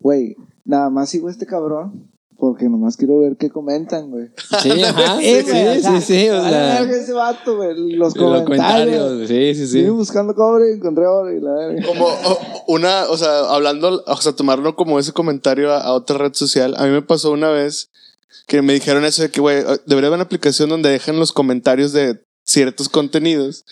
[0.00, 4.28] güey, nada más sigo a este cabrón porque nomás quiero ver qué comentan, güey.
[4.62, 5.18] Sí, ajá.
[5.22, 6.80] Eh, Sí, o sea, sí, sí, o sea.
[6.82, 7.74] ese vato, güey.
[7.96, 8.44] Los Los comentarios.
[9.12, 9.72] comentarios, sí, sí, sí.
[9.78, 11.86] Sigue buscando cobre, encontré oro y la verga.
[11.86, 12.38] Como o-
[12.68, 16.74] una, o sea, hablando, o sea, tomarlo como ese comentario a, a otra red social.
[16.76, 17.90] A mí me pasó una vez
[18.46, 21.92] que me dijeron eso de que, güey, debería haber una aplicación donde dejen los comentarios
[21.92, 23.64] de ciertos contenidos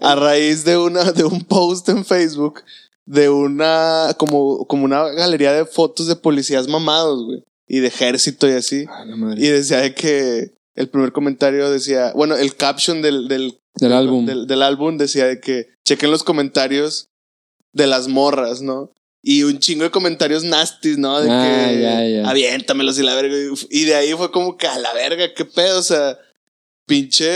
[0.00, 2.60] a raíz de una, de un post en Facebook
[3.06, 8.48] de una, como, como una galería de fotos de policías mamados, güey, y de ejército
[8.48, 8.84] y así.
[8.86, 9.44] La madre.
[9.44, 14.24] Y decía de que el primer comentario decía, bueno, el caption del, del, Del álbum.
[14.26, 17.08] Del, álbum decía de que chequen los comentarios
[17.72, 18.92] de las morras, ¿no?
[19.22, 21.20] Y un chingo de comentarios nasties, ¿no?
[21.20, 22.28] De Ah, que ya, ya.
[22.30, 23.34] aviéntamelos y la verga.
[23.70, 26.16] Y de ahí fue como que a la verga, qué pedo, o sea,
[26.86, 27.26] pinche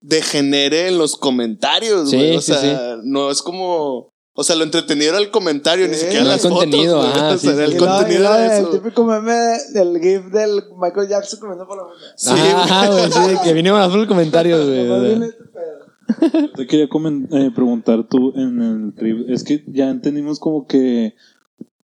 [0.00, 2.36] degenere en los comentarios, Sí, güey.
[2.36, 4.11] o sí, sea, no es como.
[4.34, 6.58] O sea, lo entretenido era el comentario, ni siquiera No el las fotos.
[6.60, 7.10] contenido, güey.
[7.10, 7.72] ajá, o sea, sí, era sí.
[7.72, 8.70] el contenido era El eso.
[8.70, 9.34] típico meme
[9.74, 11.82] del GIF del Michael Jackson comiendo por la
[12.16, 13.12] Sí, Ajá, güey.
[13.12, 14.86] sí, que vinieron a hacer los comentarios, güey.
[14.86, 15.26] sea.
[15.26, 19.28] este Te quería eh, preguntar tú en el trip.
[19.28, 21.14] Es que ya entendimos como que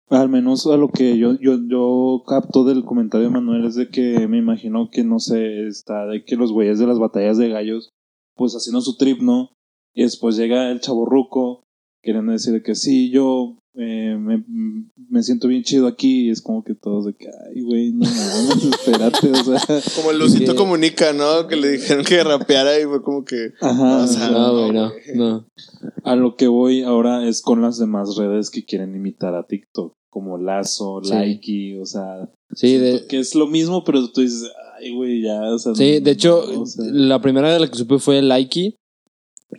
[0.09, 3.89] Al menos a lo que yo, yo, yo capto del comentario de Manuel es de
[3.89, 7.49] que me imagino que, no sé, está de que los güeyes de las batallas de
[7.49, 7.91] gallos,
[8.35, 9.49] pues haciendo su trip, ¿no?
[9.93, 11.66] Y después llega el chaborruco,
[12.01, 14.43] queriendo decir que sí, yo eh, me,
[15.09, 18.05] me siento bien chido aquí, y es como que todos de que, ay, güey, no
[18.05, 19.81] mames, espérate, o sea.
[19.95, 21.47] Como el Lucito Que- comunica, ¿no?
[21.47, 23.51] Que le dijeron que rapeara y fue como que.
[23.61, 25.01] Ajá, O sea, No, güey, no, güey.
[25.15, 25.47] no.
[26.03, 29.93] A lo que voy ahora es con las demás redes que quieren imitar a TikTok,
[30.09, 31.11] como Lazo, Sí.
[31.13, 34.49] Likey, o sea, Sí, de, que es lo mismo, pero tú dices,
[34.79, 35.75] ay, güey, ya, o sea.
[35.75, 38.75] sí, no, de hecho, o sea, la primera de la que supe fue Likey,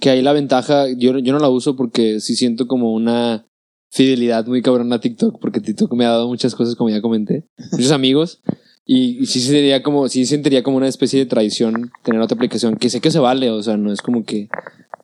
[0.00, 3.46] que ahí la ventaja, yo, yo no la uso porque sí siento como una
[3.90, 7.44] fidelidad muy cabrona a TikTok, porque TikTok me ha dado muchas cosas, como ya comenté,
[7.72, 8.40] muchos amigos,
[8.84, 12.76] y, y sí sería como, sí sentiría como una especie de tradición tener otra aplicación,
[12.76, 14.48] que sé que se vale, o sea, no es como que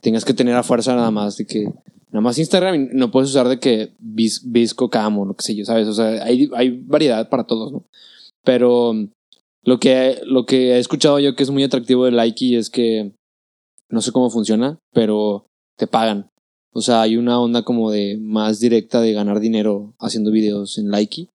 [0.02, 1.65] tengas que tener a fuerza nada más de que,
[2.11, 5.65] nada más Instagram no puedes usar de que Vis- Visco Camo, lo que sé yo,
[5.65, 5.89] ¿sabes?
[5.89, 7.85] O sea, hay, hay variedad para todos, ¿no?
[8.44, 8.93] Pero
[9.65, 13.12] lo que, lo que he escuchado yo que es muy atractivo de Likey es que
[13.94, 15.46] no sé cómo funciona, pero
[15.76, 16.30] te pagan.
[16.72, 20.90] O sea, hay una onda como de más directa de ganar dinero haciendo videos en
[20.90, 21.30] Likey.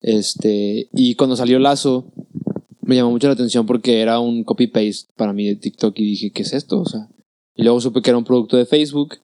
[0.00, 2.10] Este, y cuando salió Lazo,
[2.80, 6.30] me llamó mucho la atención porque era un copy-paste para mí de TikTok y dije,
[6.30, 6.80] ¿qué es esto?
[6.80, 7.08] O sea,
[7.54, 9.16] y luego supe que era un producto de Facebook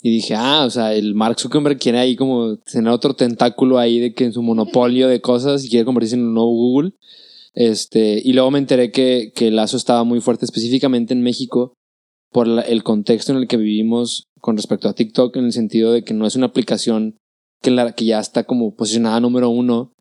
[0.00, 3.98] y dije, ah, o sea, el Mark Zuckerberg quiere ahí como tener otro tentáculo ahí
[3.98, 6.92] de que en su monopolio de cosas y quiere convertirse en un nuevo Google.
[7.54, 11.74] Este, y luego me enteré que, que Lazo estaba muy fuerte específicamente en México
[12.32, 15.92] por la- el contexto en el que vivimos con respecto a TikTok, en el sentido
[15.92, 17.16] de que no es una aplicación
[17.62, 19.92] que, ya está como posicionada número uno,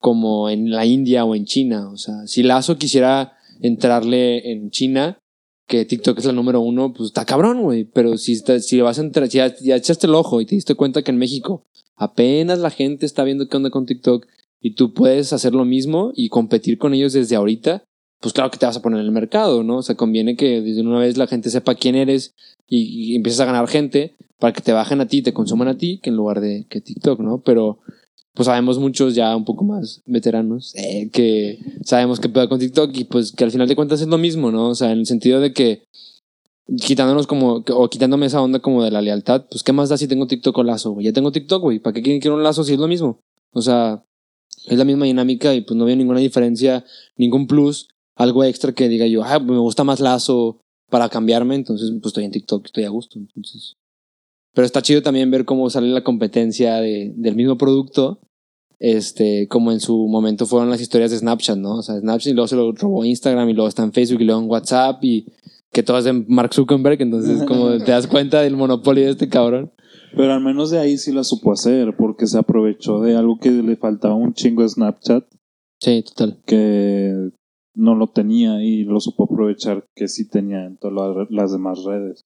[0.00, 1.88] como en la India o en China.
[1.90, 5.18] O sea, si Lazo quisiera entrarle en China,
[5.66, 7.84] que TikTok es la número uno, pues está cabrón, güey.
[7.84, 10.54] Pero si, está- si vas a entrar, si ya, ya echaste el ojo y te
[10.56, 11.64] diste cuenta que en México
[11.96, 14.26] apenas la gente está viendo qué onda con TikTok
[14.60, 17.84] y tú puedes hacer lo mismo y competir con ellos desde ahorita,
[18.24, 19.76] pues claro que te vas a poner en el mercado, ¿no?
[19.76, 22.32] O sea, conviene que desde una vez la gente sepa quién eres
[22.66, 25.76] y, y empieces a ganar gente para que te bajen a ti, te consuman a
[25.76, 27.42] ti, que en lugar de que TikTok, ¿no?
[27.42, 27.80] Pero
[28.32, 32.96] pues sabemos muchos ya un poco más veteranos eh, que sabemos que pedo con TikTok
[32.96, 34.70] y pues que al final de cuentas es lo mismo, ¿no?
[34.70, 35.82] O sea, en el sentido de que
[36.80, 40.08] quitándonos como, o quitándome esa onda como de la lealtad, pues qué más da si
[40.08, 41.04] tengo TikTok o lazo, güey.
[41.04, 41.78] Ya tengo TikTok, güey.
[41.78, 43.20] ¿Para qué quiero un lazo si es lo mismo?
[43.52, 44.02] O sea,
[44.64, 46.86] es la misma dinámica y pues no veo ninguna diferencia,
[47.18, 50.60] ningún plus, algo extra que diga yo, ah, me gusta más lazo
[50.90, 53.74] para cambiarme, entonces pues estoy en TikTok, estoy a gusto, entonces.
[54.54, 58.20] Pero está chido también ver cómo sale la competencia de, del mismo producto,
[58.78, 61.76] este, como en su momento fueron las historias de Snapchat, ¿no?
[61.76, 64.24] O sea, Snapchat y luego se lo robó Instagram y luego está en Facebook y
[64.24, 65.26] luego en WhatsApp y
[65.72, 69.28] que todo es de Mark Zuckerberg, entonces como te das cuenta del monopolio de este
[69.28, 69.72] cabrón.
[70.16, 73.50] Pero al menos de ahí sí la supo hacer, porque se aprovechó de algo que
[73.50, 75.24] le faltaba un chingo de Snapchat,
[75.80, 76.40] Sí, total.
[76.46, 77.30] que
[77.74, 81.84] no lo tenía y lo supo aprovechar que sí tenía en todas las, las demás
[81.84, 82.22] redes.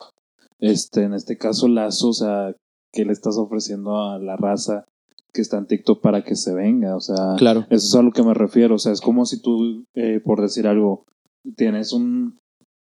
[0.60, 2.54] Este, en este caso, Lazo, o sea,
[2.92, 4.84] ¿qué le estás ofreciendo a la raza
[5.32, 6.96] que está en TikTok para que se venga?
[6.96, 7.60] O sea, Claro.
[7.70, 8.74] eso es a lo que me refiero.
[8.74, 11.04] O sea, es como si tú, eh, por decir algo,
[11.56, 12.38] tienes un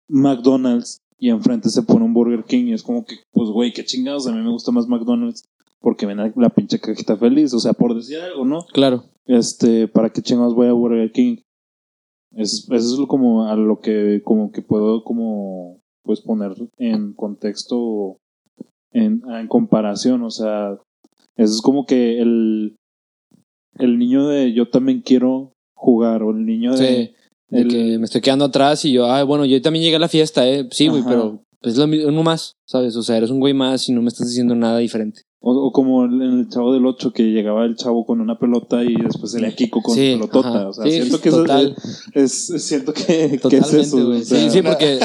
[0.09, 3.85] McDonald's y enfrente se pone un Burger King y es como que, pues, güey, qué
[3.85, 5.43] chingados, a mí me gusta más McDonald's
[5.79, 7.53] porque ven la pinche cajita feliz.
[7.53, 8.65] O sea, por decir algo, ¿no?
[8.73, 9.05] Claro.
[9.25, 11.38] Este, ¿para qué chingados voy a Burger King?
[12.35, 17.13] Es- Eso es lo como a lo que como que puedo como pues poner en
[17.13, 18.17] contexto
[18.93, 20.77] en, en comparación, o sea,
[21.37, 22.75] eso es como que el
[23.79, 27.13] el niño de yo también quiero jugar o el niño de Sí.
[27.49, 29.99] De el- que me estoy quedando atrás y yo, ay, bueno, yo también llegué a
[29.99, 30.67] la fiesta, ¿eh?
[30.71, 32.95] Sí, güey, pero es lo mismo, uno más, ¿sabes?
[32.95, 35.23] O sea, eres un güey más y no me estás diciendo nada diferente.
[35.43, 38.84] O, o como en el chavo del 8 que llegaba el chavo con una pelota
[38.84, 40.69] y después salía Kiko con Sí, pelotota, ajá.
[40.69, 41.76] o sea, Sí, siento que eso total.
[42.13, 44.22] es, es- siento que, que es Totalmente, eso, güey.
[44.22, 44.99] o sea, sí, sí, porque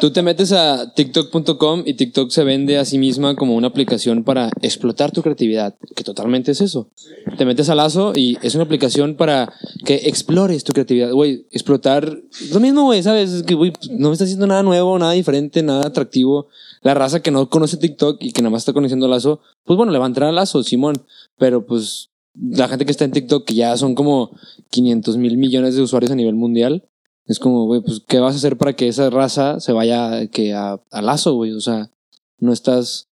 [0.00, 4.22] tú te metes a TikTok.com y TikTok se vende a sí misma como una aplicación
[4.24, 6.88] para explotar tu creatividad, que totalmente es eso.
[7.36, 9.52] Te metes a Lazo y es una aplicación para
[9.84, 11.10] que explores tu creatividad.
[11.12, 12.16] Güey, explotar.
[12.52, 13.30] Lo mismo, güey, ¿sabes?
[13.32, 16.46] Es que, güey, pues, no me está haciendo nada nuevo, nada diferente, nada atractivo.
[16.84, 19.90] La raza que no conoce TikTok y que nada más está conociendo Lazo, pues bueno,
[19.90, 20.94] le va a entrar a Lazo, Simón.
[21.36, 24.30] Pero pues la gente que está en TikTok, que ya son como
[24.70, 26.88] 500 mil millones de usuarios a nivel mundial,
[27.26, 30.52] es como, güey, pues, ¿qué vas a hacer para que esa raza se vaya que
[30.52, 31.52] a, a lazo, güey?
[31.52, 31.90] O sea,
[32.38, 33.08] no estás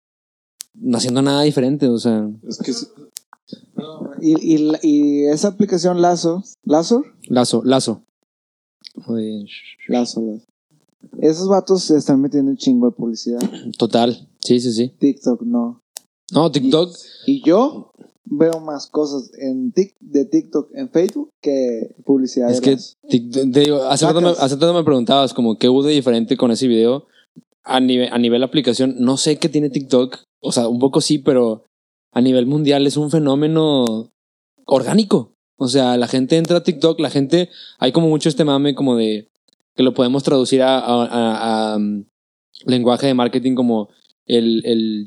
[0.92, 2.86] haciendo nada diferente, o sea, es que sí-
[4.20, 8.02] Y, y, y esa aplicación Lazo, Lazo, lazo, lazo.
[9.88, 10.40] Lazo, Lazo.
[11.20, 13.40] Esos vatos se están metiendo un chingo de publicidad.
[13.78, 14.94] Total, sí, sí, sí.
[14.98, 15.80] TikTok no.
[16.32, 16.94] No, TikTok,
[17.26, 17.90] Y yo
[18.24, 22.50] veo más cosas en tic, de TikTok en Facebook que publicidad.
[22.50, 22.76] Es de
[23.08, 24.44] que, te digo, hace rato, me, Sacas.
[24.44, 27.06] hace rato me preguntabas como qué hubo de diferente con ese video.
[27.62, 30.18] A nivel, a nivel aplicación, no sé qué tiene TikTok.
[30.40, 31.64] O sea, un poco sí, pero
[32.12, 34.10] a nivel mundial es un fenómeno
[34.64, 35.34] orgánico.
[35.58, 38.96] O sea, la gente entra a TikTok, la gente, hay como mucho este mame como
[38.96, 39.29] de
[39.80, 42.04] que lo podemos traducir a, um,
[42.66, 43.88] lenguaje de marketing como
[44.26, 45.06] el, el,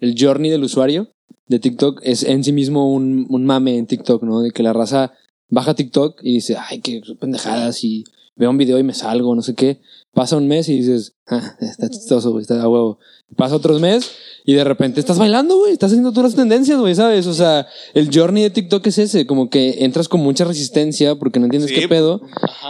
[0.00, 1.12] el, journey del usuario
[1.46, 4.40] de TikTok es en sí mismo un, mame en TikTok, ¿no?
[4.40, 5.12] De que la raza
[5.48, 8.02] baja TikTok y dice, ay, qué pendejadas, y
[8.34, 9.80] veo un video y me salgo, no sé qué.
[10.12, 12.98] Pasa un mes y dices, ah, está chistoso, está a huevo.
[13.36, 14.10] Pasa otros mes
[14.44, 17.26] y de repente estás bailando, güey, estás haciendo todas las tendencias, güey, ¿sabes?
[17.26, 21.38] O sea, el journey de TikTok es ese, como que entras con mucha resistencia porque
[21.38, 22.20] no entiendes Sí, qué pedo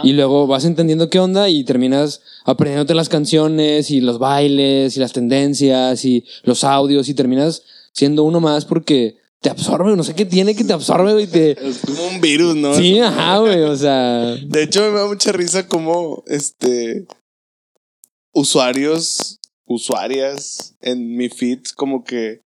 [0.03, 4.99] y luego vas entendiendo qué onda y terminas aprendiéndote las canciones y los bailes y
[4.99, 10.15] las tendencias y los audios y terminas siendo uno más porque te absorbe, no sé
[10.15, 11.51] qué tiene que te absorbe, güey, te...
[11.67, 12.73] Es como un virus, ¿no?
[12.75, 14.37] Sí, ajá, güey, o sea...
[14.37, 17.05] De hecho, me da mucha risa como este
[18.31, 19.39] usuarios,
[19.73, 22.41] usuarias en mi feed, como que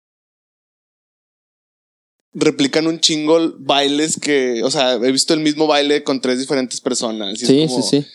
[2.35, 6.81] replican un chingo bailes que, o sea, he visto el mismo baile con tres diferentes
[6.81, 7.41] personas.
[7.41, 8.07] y es Sí, como- sí, sí.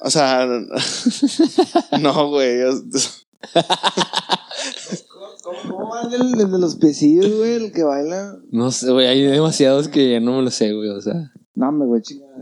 [0.00, 0.46] O sea,
[2.00, 2.58] no, güey.
[5.42, 7.54] ¿Cómo, cómo va el de los piecillos, güey?
[7.54, 8.36] El que baila.
[8.50, 11.32] No sé, güey, hay demasiados que ya no me lo sé, güey, o sea...
[11.54, 12.32] No, me güey, chingada.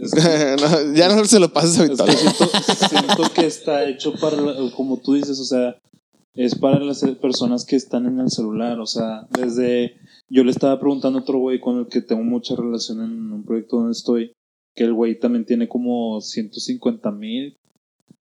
[0.60, 2.14] no, ya no se lo pases a Es Victoria.
[2.14, 2.46] que siento,
[2.88, 4.36] siento que está hecho para,
[4.76, 5.76] como tú dices, o sea,
[6.34, 9.96] es para las personas que están en el celular, o sea, desde,
[10.28, 13.44] yo le estaba preguntando a otro güey con el que tengo mucha relación en un
[13.44, 14.32] proyecto donde estoy,
[14.76, 17.56] que el güey también tiene como 150 mil,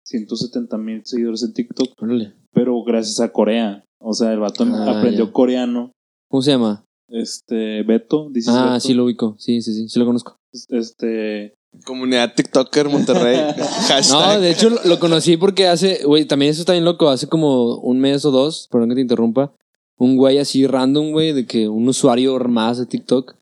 [0.06, 2.34] 170 mil seguidores en TikTok, Órale.
[2.52, 5.32] pero gracias a Corea, o sea, el vato Ah, aprendió ya.
[5.32, 5.92] coreano,
[6.30, 6.84] ¿Cómo se llama?
[7.10, 8.80] este, Beto, dices Ah, Beto?
[8.80, 10.36] sí lo ubico, sí, sí, sí, sí lo conozco.
[10.70, 11.54] este,
[11.86, 13.38] Comunidad TikToker Monterrey.
[13.88, 14.36] Hashtag.
[14.36, 17.76] No, de hecho lo, conocí porque hace, güey, también eso está bien loco, hace como
[17.78, 19.54] un mes o dos, perdón que te interrumpa,
[19.98, 23.36] un güey así random, güey, de que un usuario más de TikTok,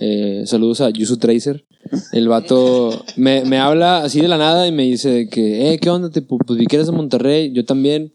[0.00, 1.64] eh, saludos a Yusu Tracer,
[2.12, 5.78] el vato me, me habla así de la nada y me dice de que, eh,
[5.78, 6.10] ¿qué onda?
[6.10, 8.12] Tipo, pues vi que eres de Monterrey, yo también,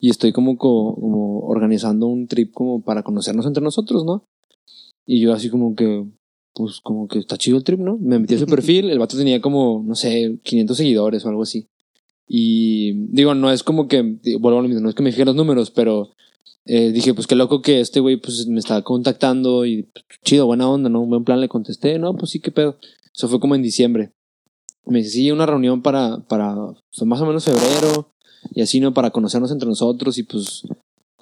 [0.00, 4.24] y estoy como, co- como organizando un trip como para conocernos entre nosotros, ¿no?
[5.06, 6.04] Y yo así como que,
[6.54, 7.98] pues como que está chido el trip, ¿no?
[7.98, 11.42] Me metí a su perfil, el vato tenía como, no sé, 500 seguidores o algo
[11.42, 11.68] así.
[12.26, 14.02] Y digo, no es como que,
[14.40, 16.10] vuelvo a lo mismo, no es que me fije los números, pero
[16.64, 20.46] eh, dije, pues qué loco que este güey pues me estaba contactando y pues, chido,
[20.46, 21.00] buena onda, ¿no?
[21.00, 22.78] Un buen plan le contesté, no, pues sí, qué pedo.
[23.14, 24.12] Eso fue como en diciembre.
[24.86, 28.12] Me dice, sí, una reunión para, para pues, más o menos febrero
[28.54, 28.94] y así, ¿no?
[28.94, 30.62] Para conocernos entre nosotros y pues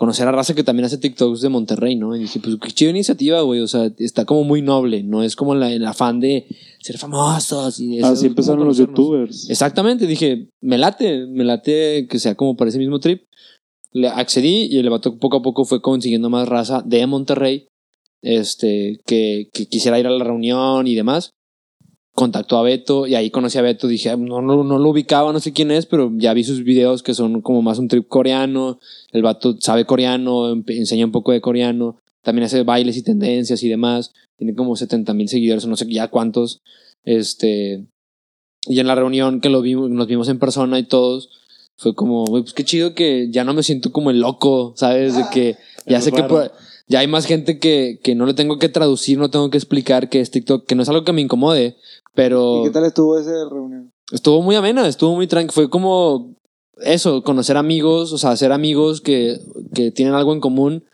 [0.01, 2.17] conocer a raza que también hace TikToks de Monterrey, ¿no?
[2.17, 5.37] Y dije, pues qué chida iniciativa, güey, o sea, está como muy noble, no es
[5.37, 6.47] como la, el afán de
[6.79, 9.51] ser famosos y así como empezaron los youtubers.
[9.51, 13.25] Exactamente, dije, me late, me late que sea como para ese mismo trip.
[13.93, 17.69] Le accedí y el vato poco a poco fue consiguiendo más raza de Monterrey,
[18.23, 21.33] este, que, que quisiera ir a la reunión y demás.
[22.15, 23.87] Contactó a Beto y ahí conocí a Beto.
[23.89, 26.65] Dije, "Ah, no, no, no lo ubicaba, no sé quién es, pero ya vi sus
[26.65, 28.79] videos que son como más un trip coreano.
[29.13, 31.97] El vato sabe coreano, enseña un poco de coreano.
[32.23, 34.13] También hace bailes y tendencias y demás.
[34.37, 36.61] Tiene como 70 mil seguidores, no sé ya cuántos.
[37.05, 37.87] Este,
[38.67, 41.31] y en la reunión que lo vimos, nos vimos en persona y todos,
[41.79, 45.17] fue como, pues qué chido que ya no me siento como el loco, ¿sabes?
[45.17, 45.57] De que
[45.87, 46.53] ya sé que por-
[46.89, 50.09] ya hay más gente que, que no le tengo que traducir, no tengo que explicar
[50.09, 51.77] que es TikTok, que no es algo que me incomode,
[52.15, 53.91] pero ¿Y qué tal estuvo esa reunión?
[54.13, 56.35] estuvo muy amena, estuvo muy tranquila, fue como
[56.83, 59.39] eso, conocer amigos, o sea, hacer amigos que,
[59.75, 60.85] que tienen algo en común,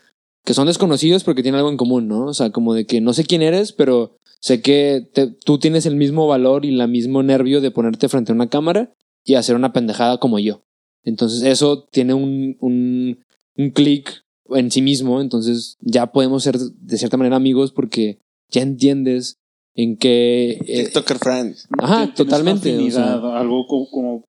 [0.45, 2.25] que son desconocidos porque tienen algo en común, ¿no?
[2.25, 5.85] O sea, como de que no sé quién eres, pero sé que te- tú tienes
[5.85, 8.93] el mismo valor y el mismo nervio de ponerte frente a una cámara
[9.25, 10.61] y hacer una pendejada como yo.
[11.03, 13.23] Entonces eso tiene un, un,
[13.57, 18.19] un clic en sí mismo, entonces ya podemos ser de cierta manera amigos porque
[18.49, 19.37] ya entiendes
[19.77, 20.59] en qué...
[20.67, 21.67] eh, TikToker friends.
[21.79, 23.13] Ajá, totalmente, o sea.
[23.39, 24.23] algo como, como,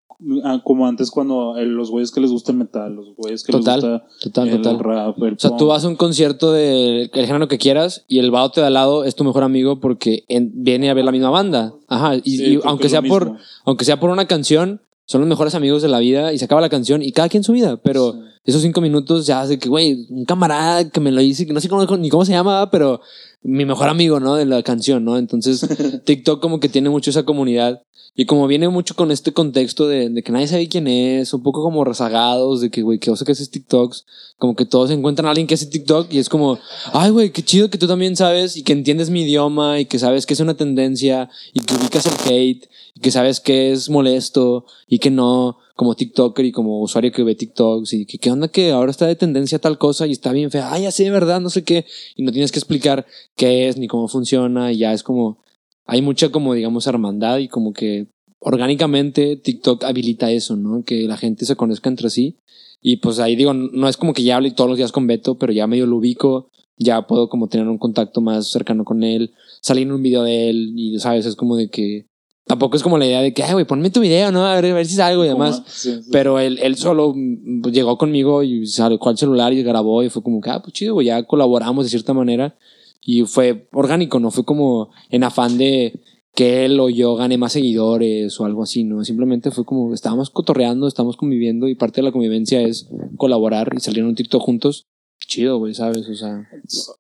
[0.45, 3.51] ah, como antes cuando eh, los güeyes que les gusta el metal, los güeyes que
[3.53, 4.79] Total, les gusta total, el total.
[4.79, 8.19] rap, el O sea, tú vas a un concierto del el género que quieras y
[8.21, 11.13] el vato de al lado es tu mejor amigo porque en- viene a ver la
[11.13, 11.73] misma banda.
[11.89, 13.39] Ajá, y, Sí, y creo que aunque sea por mismo.
[13.65, 16.61] aunque sea por una canción, son los mejores amigos de la vida y se acaba
[16.61, 18.19] la canción y cada quien su vida, pero Sí.
[18.45, 21.61] esos cinco minutos ya hace que, güey, un camarada que me lo dice, que no
[21.61, 23.01] sé cómo, ni cómo se llama, pero
[23.43, 24.35] mi mejor amigo, ¿no?
[24.35, 25.19] De la canción, ¿no?
[25.19, 25.67] Entonces,
[26.05, 27.83] TikTok como que tiene mucho esa comunidad
[28.15, 31.43] Y como viene mucho con este contexto de, de que nadie sabe quién es, un
[31.43, 34.05] poco como rezagados, de que, güey, que sé que haces TikToks,
[34.39, 36.59] como que todos encuentran a alguien que hace TikTok y es como,
[36.93, 39.99] ay, güey, qué chido que tú también sabes y que entiendes mi idioma y que
[39.99, 43.89] sabes que es una tendencia y que ubicas el hate y que sabes que es
[43.89, 48.33] molesto y que no, como TikToker y como usuario que ve TikToks y que qué
[48.33, 51.13] onda que ahora está de tendencia tal cosa y está bien fea, ay, así de
[51.13, 51.87] verdad, no sé qué,
[52.17, 53.07] y no tienes que explicar
[53.37, 55.39] qué es ni cómo funciona y ya es como,
[55.87, 58.09] hay mucha como digamos hermandad y como que
[58.41, 60.83] orgánicamente TikTok habilita eso, ¿no?
[60.83, 62.39] Que la gente se conozca entre sí.
[62.83, 65.39] Y pues ahí digo, no es como que ya hable todos los días con Beto,
[65.39, 69.33] pero ya medio lo ubico, ya puedo como tener un contacto más cercano con él,
[69.61, 71.25] salir en un video de él y, ¿sabes?
[71.25, 72.08] Es como de que...
[72.49, 74.47] Tampoco es como la idea de que, ay, güey, ponme tu video, ¿no?
[74.47, 75.63] A ver, a ver si salgo y demás.
[75.67, 76.09] Sí, sí.
[76.11, 80.23] Pero él, él solo mm, llegó conmigo y sacó el celular y grabó y fue
[80.23, 82.57] como que, ah, pues chido, güey, ya colaboramos de cierta manera.
[83.03, 86.01] Y fue orgánico, no fue como en afán de
[86.35, 89.05] que él o yo gane más seguidores o algo así, ¿no?
[89.05, 93.81] Simplemente fue como, estábamos cotorreando, estamos conviviendo y parte de la convivencia es colaborar y
[93.81, 94.87] salir en un TikTok juntos.
[95.27, 96.09] Chido, güey, ¿sabes?
[96.09, 96.49] O sea,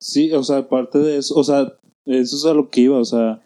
[0.00, 1.72] Sí, o sea, aparte de eso, o sea,
[2.04, 3.42] eso es a lo que iba, o sea,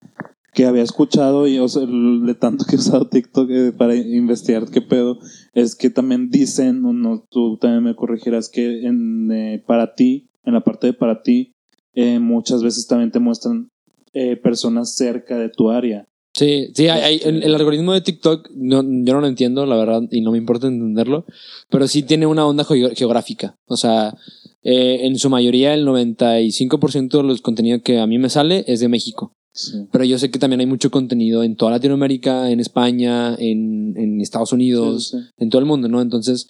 [0.53, 4.69] que había escuchado y, o sea, de tanto que he usado TikTok eh, para investigar
[4.71, 5.19] qué pedo,
[5.55, 10.29] es que también dicen, o no, tú también me corregirás, que en, eh, para ti,
[10.45, 11.53] en la parte de para ti,
[11.95, 13.71] eh, muchas veces también te muestran
[14.13, 16.07] eh, personas cerca de tu área.
[16.35, 19.77] Sí, sí, hay, hay- el, el algoritmo de TikTok no, yo no lo entiendo, la
[19.77, 21.25] verdad, y no me importa entenderlo,
[21.71, 23.57] pero sí tiene una onda geo- geográfica.
[23.67, 24.15] O sea,
[24.63, 28.81] eh, en su mayoría, el 95% de los contenidos que a mí me sale es
[28.81, 29.33] de México.
[29.55, 29.87] Sí.
[29.93, 34.21] Pero yo sé que también hay mucho contenido en toda Latinoamérica, en España, en, en
[34.21, 35.25] Estados Unidos, Sí, sí.
[35.37, 36.01] en todo el mundo, ¿no?
[36.01, 36.49] Entonces,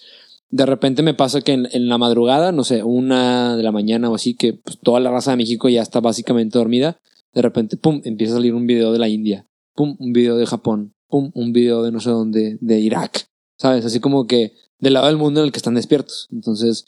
[0.49, 4.09] de repente me pasa que en, en la madrugada, no sé, una de la mañana
[4.09, 6.99] o así, que pues, toda la raza de México ya está básicamente dormida,
[7.33, 10.45] de repente, pum, empieza a salir un video de la India, pum, un video de
[10.45, 13.27] Japón, pum, un video de no sé dónde, de Irak,
[13.57, 13.83] ¿sabes?
[13.85, 16.27] Así como que del lado del mundo en el que están despiertos.
[16.31, 16.85] Entonces,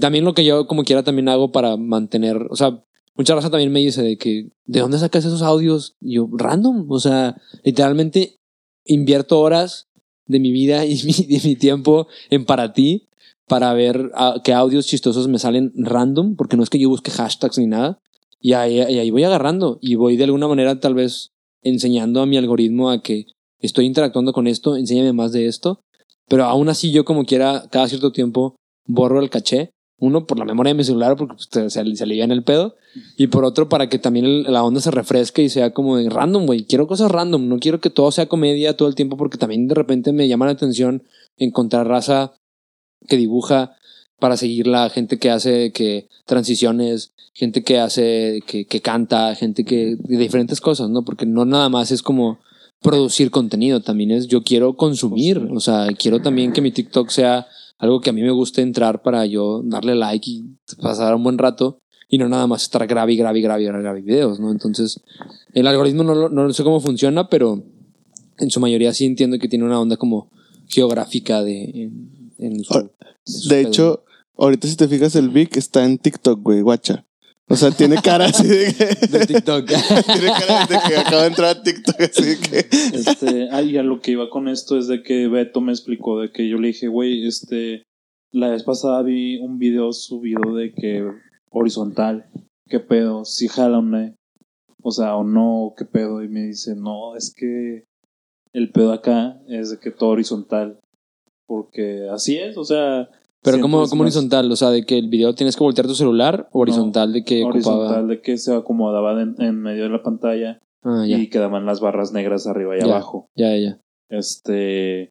[0.00, 2.82] también lo que yo como quiera también hago para mantener, o sea,
[3.14, 5.96] mucha raza también me dice de que, ¿de dónde sacas esos audios?
[6.00, 8.36] Yo, random, o sea, literalmente
[8.84, 9.88] invierto horas
[10.26, 13.08] de mi vida y mi, de mi tiempo en para ti
[13.52, 14.10] para ver
[14.44, 17.98] qué audios chistosos me salen random, porque no es que yo busque hashtags ni nada.
[18.40, 21.32] Y ahí, y ahí voy agarrando y voy de alguna manera tal vez
[21.62, 23.26] enseñando a mi algoritmo a que
[23.60, 25.80] estoy interactuando con esto, enséñame más de esto.
[26.28, 28.56] Pero aún así yo como quiera, cada cierto tiempo
[28.86, 29.70] borro el caché.
[30.02, 32.74] Uno, por la memoria de mi celular, porque pues, se, se, alivia en el pedo.
[33.16, 36.10] Y por otro, para que también el- la onda se refresque y sea como de
[36.10, 36.64] random, güey.
[36.64, 37.46] Quiero cosas random.
[37.48, 40.46] No quiero que todo sea comedia todo el tiempo, porque también de repente me llama
[40.46, 41.04] la atención
[41.36, 42.32] encontrar raza
[43.06, 43.76] que dibuja
[44.18, 49.64] para seguir la gente que hace que transiciones, gente que hace que, que canta, gente
[49.64, 51.04] que de diferentes cosas, ¿no?
[51.04, 52.40] Porque no nada más es como
[52.80, 57.46] producir contenido, también es yo quiero consumir, o sea, quiero también que mi TikTok sea
[57.78, 60.44] algo que a mí me guste entrar para yo darle like y
[60.80, 61.78] pasar un buen rato
[62.08, 64.50] y no nada más estar grave y grave y grave y grave videos, ¿no?
[64.52, 65.00] Entonces,
[65.54, 67.62] el algoritmo no, no sé cómo funciona, pero
[68.38, 70.30] en su mayoría sí entiendo que tiene una onda como
[70.68, 71.90] geográfica de
[72.38, 74.04] en, su- De pedos, hecho,
[74.36, 77.04] ahorita si te fijas, el Vic está en TikTok, güey, guacha.
[77.52, 78.84] O sea, tiene cara así de que.
[79.18, 79.66] de TikTok.
[80.06, 82.58] tiene cara de que acaba de entrar a TikTok, así de que.
[82.96, 86.18] Este, ah, y a lo que iba con esto es de que Beto me explicó
[86.18, 87.82] de que yo le dije, güey, este,
[88.32, 91.06] la vez pasada vi un video subido de que
[91.50, 92.24] horizontal,
[92.70, 93.26] ¿qué pedo?
[93.26, 94.14] Si jalan, ¿no?
[94.82, 96.24] O sea, o no, ¿qué pedo?
[96.24, 97.84] Y me dice, no, es que
[98.54, 100.80] el pedo acá es de que todo horizontal.
[101.46, 103.10] Porque así es, o sea.
[103.42, 106.48] Pero como, como horizontal, o sea, de que el video tienes que voltear tu celular,
[106.52, 108.02] o horizontal de que Horizontal ocupaba.
[108.04, 111.80] de que se acomodaba en, en medio de la pantalla Ah, ya, y quedaban las
[111.80, 112.86] barras negras arriba y Ya.
[112.86, 113.28] abajo.
[113.36, 113.78] ya, ya.
[114.08, 115.10] Este.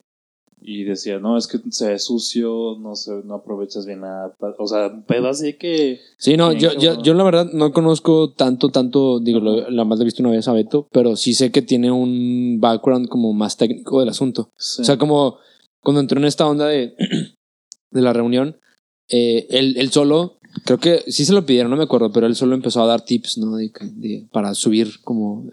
[0.64, 4.32] Y decía, no, es que se ve sucio, no se, no aprovechas bien nada.
[4.58, 5.98] O sea, pedo así que.
[6.18, 9.98] Sí, no, yo, yo, yo la verdad no conozco tanto, tanto, digo, lo- la más
[9.98, 13.32] lo he visto una vez a Beto, pero sí sé que tiene un background como
[13.32, 14.50] más técnico del asunto.
[14.56, 14.82] sí.
[14.82, 15.38] O sea, como
[15.82, 16.94] cuando entró en esta onda de,
[17.92, 18.56] de la reunión,
[19.08, 22.54] eh, él, solo, creo que sí se lo pidieron, no me acuerdo, pero él solo
[22.54, 23.56] empezó a dar tips, ¿no?
[24.30, 25.46] Para subir, como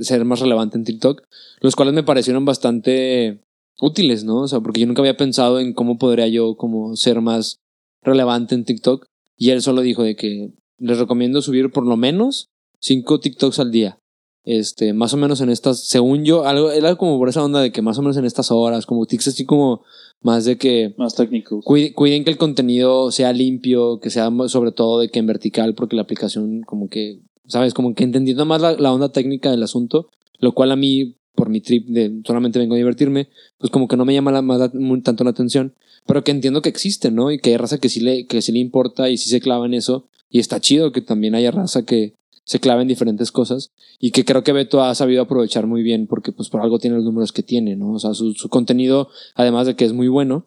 [0.00, 1.22] ser más relevante en TikTok,
[1.60, 3.40] los cuales me parecieron bastante
[3.80, 4.42] útiles, ¿no?
[4.42, 7.60] O sea, porque yo nunca había pensado en cómo podría yo como ser más
[8.02, 9.06] relevante en TikTok.
[9.36, 13.72] Y él solo dijo de que les recomiendo subir por lo menos cinco TikToks al
[13.72, 13.98] día.
[14.44, 17.70] Este, más o menos en estas, según yo, algo, era como por esa onda de
[17.70, 19.82] que más o menos en estas horas, como tics así como
[20.20, 21.60] más de que Más técnico.
[21.62, 25.74] cuiden, cuiden que el contenido sea limpio, que sea sobre todo de que en vertical,
[25.74, 29.62] porque la aplicación como que, sabes, como que entendiendo más la, la onda técnica del
[29.62, 30.08] asunto,
[30.38, 33.28] lo cual a mí por mi trip de solamente vengo a divertirme,
[33.58, 35.74] pues como que no me llama la, más la- muy- tanto la atención,
[36.06, 37.30] pero que entiendo que existe, ¿no?
[37.30, 39.66] Y que hay raza que sí le, que sí le importa y sí se clava
[39.66, 42.14] en eso, y está chido que también haya raza que
[42.44, 46.06] se clava en diferentes cosas, y que creo que Beto ha sabido aprovechar muy bien,
[46.06, 47.92] porque pues por algo tiene los números que tiene, ¿no?
[47.92, 50.46] O sea, su, su contenido, además de que es muy bueno,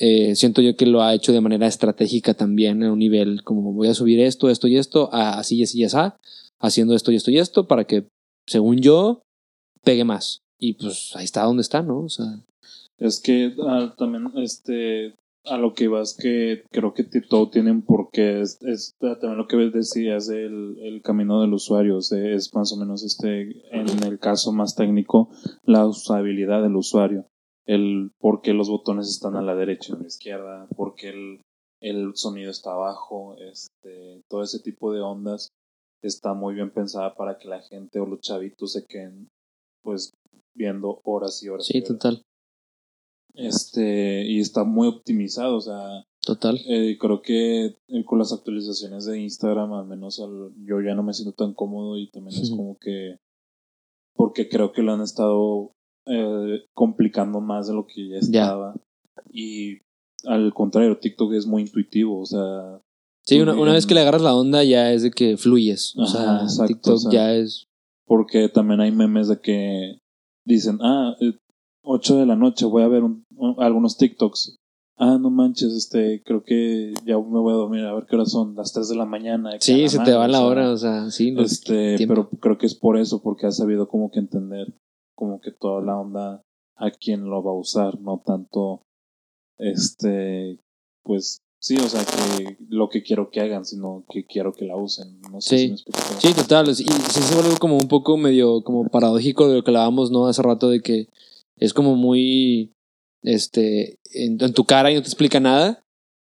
[0.00, 3.72] eh, siento yo que lo ha hecho de manera estratégica también en un nivel como
[3.72, 5.96] voy a subir esto, esto y esto, a así y así y así,
[6.60, 8.06] haciendo esto y esto y esto para que,
[8.46, 9.22] según yo,
[9.82, 10.40] pegue más.
[10.58, 12.00] Y pues ahí está donde está, ¿no?
[12.00, 12.26] O sea,
[12.98, 15.14] Es que ah, también, este,
[15.50, 18.40] a lo que vas que creo que todo tiene un porqué.
[18.40, 21.98] Es, es también lo que decías del el camino del usuario.
[21.98, 25.30] es más o menos este, en el caso más técnico,
[25.64, 27.26] la usabilidad del usuario.
[27.66, 31.10] El por qué los botones están a la derecha y a la izquierda, por qué
[31.10, 31.40] el,
[31.80, 35.50] el sonido está abajo, este, todo ese tipo de ondas
[36.02, 39.28] está muy bien pensada para que la gente o los chavitos se queden
[39.82, 40.12] pues
[40.54, 41.68] viendo horas y horas.
[41.68, 41.88] y sí, horas.
[41.88, 42.22] total,
[43.38, 46.58] Este, y está muy optimizado, o sea, total.
[46.68, 51.02] eh, creo que eh, con las actualizaciones de Instagram, al menos al- yo ya no
[51.02, 53.16] me siento tan cómodo y también es como que,
[54.14, 55.72] porque creo que lo han estado
[56.06, 58.42] eh, complicando más de lo que ya Ya.
[58.44, 58.74] estaba.
[59.30, 59.78] Y
[60.24, 62.80] al contrario, TikTok es muy intuitivo, o sea,
[63.24, 65.94] Sí, una, una vez que le agarras la onda ya es de que fluyes.
[65.98, 67.66] O Ajá, sea, exacto, TikTok o sea, ya es...
[68.06, 69.98] porque también hay memes de que
[70.46, 71.34] dicen, ah, eh,
[71.90, 74.56] 8 de la noche voy a ver un- un- algunos TikToks.
[75.00, 78.26] Ah, no manches, este, creo que ya me voy a dormir, a ver qué hora
[78.26, 79.52] son, las 3 de la mañana.
[79.60, 81.30] Sí, la se te va la sea, hora, o sea, sí.
[81.30, 84.74] los- Este, pero creo que es por eso, porque ha sabido como que entender
[85.14, 86.42] como que toda la onda
[86.76, 88.82] a quién lo va a usar, no tanto,
[89.58, 90.60] este,
[91.04, 94.76] pues, sí, o sea, que lo que quiero que hagan, sino que quiero que la
[94.76, 95.20] usen.
[95.32, 95.62] No sé Sí.
[95.64, 96.00] si me explico.
[96.20, 96.68] Sí, total.
[96.68, 96.84] Y sí
[97.22, 100.26] se vuelve como un poco medio como paradójico de lo que hablábamos, ¿no?
[100.26, 101.08] Hace rato de que
[101.60, 102.72] es como muy
[103.22, 105.82] este en, tu cara y no te explica nada.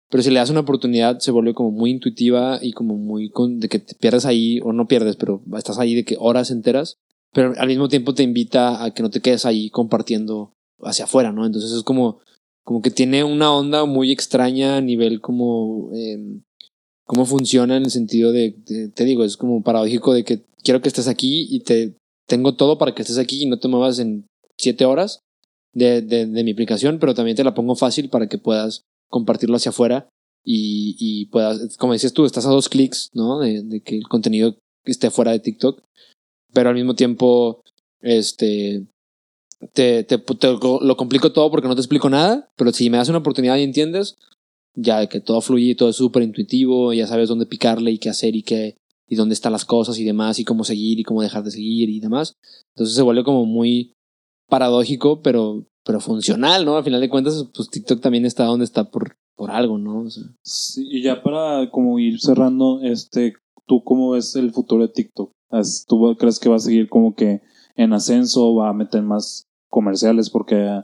[0.09, 3.59] Pero si le das una oportunidad, se vuelve como muy intuitiva y como muy con,
[3.59, 6.97] de que te pierdes ahí, o no pierdes, pero estás ahí de que horas enteras.
[7.33, 10.53] Pero al mismo tiempo te invita a que no te quedes ahí compartiendo
[10.83, 11.47] hacia afuera, ¿no?
[11.47, 12.19] Entonces es como,
[12.63, 16.43] como que tiene una onda muy extraña a nivel como em,
[17.05, 20.81] cómo funciona en el sentido de, de- te digo, es como paradójico de que quiero
[20.81, 21.95] que estés aquí y te
[22.27, 24.27] tengo todo para que estés aquí y no te muevas en
[24.63, 25.19] siete horas
[25.73, 29.69] de, de, mi aplicación, pero también te la pongo fácil para que puedas compartirlo hacia
[29.69, 30.07] afuera
[30.45, 33.39] y, puedas, como decías tú, estás a dos clics, ¿no?
[33.39, 35.81] De, que el contenido esté fuera de TikTok,
[36.53, 37.61] pero al mismo tiempo,
[38.01, 38.85] este,
[39.73, 43.19] te, te, lo complico todo porque no te explico nada, pero si me das una
[43.19, 44.15] oportunidad y entiendes,
[44.75, 48.09] ya que todo fluye y todo es súper intuitivo, ya sabes dónde picarle y qué
[48.09, 48.75] hacer y qué,
[49.07, 51.89] y dónde están las cosas y demás, y cómo seguir y cómo dejar de seguir
[51.89, 52.35] y demás.
[52.75, 53.93] Entonces se vuelve como muy
[54.47, 56.77] paradójico, pero, pero funcional, ¿no?
[56.77, 60.01] Al final de cuentas, pues TikTok también está donde está por, por algo, ¿no?
[60.01, 63.33] O sea, Sí, y ya para como ir cerrando, este,
[63.65, 65.31] ¿tú cómo ves el futuro de TikTok?
[65.87, 67.41] ¿Tú crees que va a seguir como que
[67.75, 70.29] en ascenso, va a meter más comerciales?
[70.29, 70.83] Porque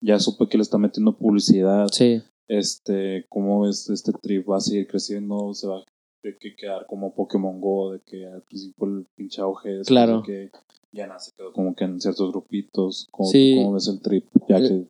[0.00, 1.88] ya, supe que le está metiendo publicidad.
[1.92, 2.22] sí.
[2.52, 4.50] Este, ¿cómo ves este trip?
[4.50, 5.54] ¿Va a seguir creciendo?
[5.54, 5.84] ¿Se va a
[6.24, 7.92] de que quedar como Pokémon Go?
[7.92, 10.24] De que al principio el pinche auge después Claro.
[10.24, 10.50] que
[10.92, 13.06] ya nace quedó como que en ciertos grupitos.
[13.10, 13.54] ¿Cómo, Sí.
[13.56, 14.24] cómo ves el trip?
[14.48, 14.86] Ya que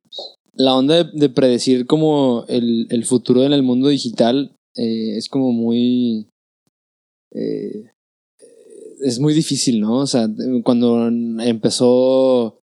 [0.55, 5.29] la onda de, de predecir como el, el futuro en el mundo digital eh, es
[5.29, 6.27] como muy...
[7.33, 7.91] eh,
[9.03, 9.97] es muy difícil, ¿no?
[9.99, 10.29] O sea,
[10.63, 12.61] cuando empezó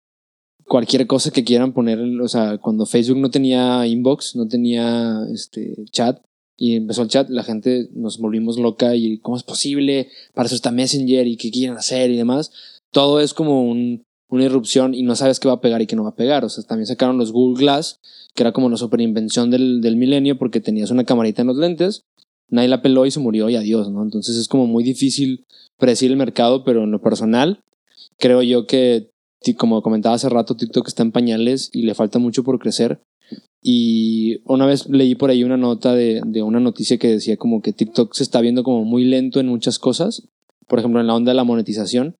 [0.67, 5.75] cualquier cosa que quieran poner, o sea, cuando Facebook no tenía inbox, no tenía este
[5.91, 6.23] chat
[6.57, 10.55] y empezó el chat, la gente nos volvimos loca y cómo es posible, para eso
[10.55, 12.51] está Messenger y qué quieren hacer y demás.
[12.93, 15.95] Todo es como un, una irrupción y no sabes qué va a pegar y qué
[15.95, 16.43] no va a pegar.
[16.45, 18.01] O sea, también sacaron los Google Glass,
[18.35, 22.05] que era como la super invención del, milenio porque tenías una camarita en los lentes,
[22.49, 24.03] nadie la peló y se murió y adiós, ¿no?
[24.03, 25.45] Entonces es como muy difícil
[25.77, 27.61] predecir el mercado, pero en lo personal,
[28.19, 29.11] creo yo que,
[29.59, 33.03] como comentaba hace rato, TikTok está en pañales y le falta mucho por crecer.
[33.61, 37.61] Y una vez leí por ahí una nota de, de una noticia que decía como
[37.61, 40.27] que TikTok se está viendo como muy lento en muchas cosas,
[40.69, 42.17] por ejemplo en la onda de la monetización,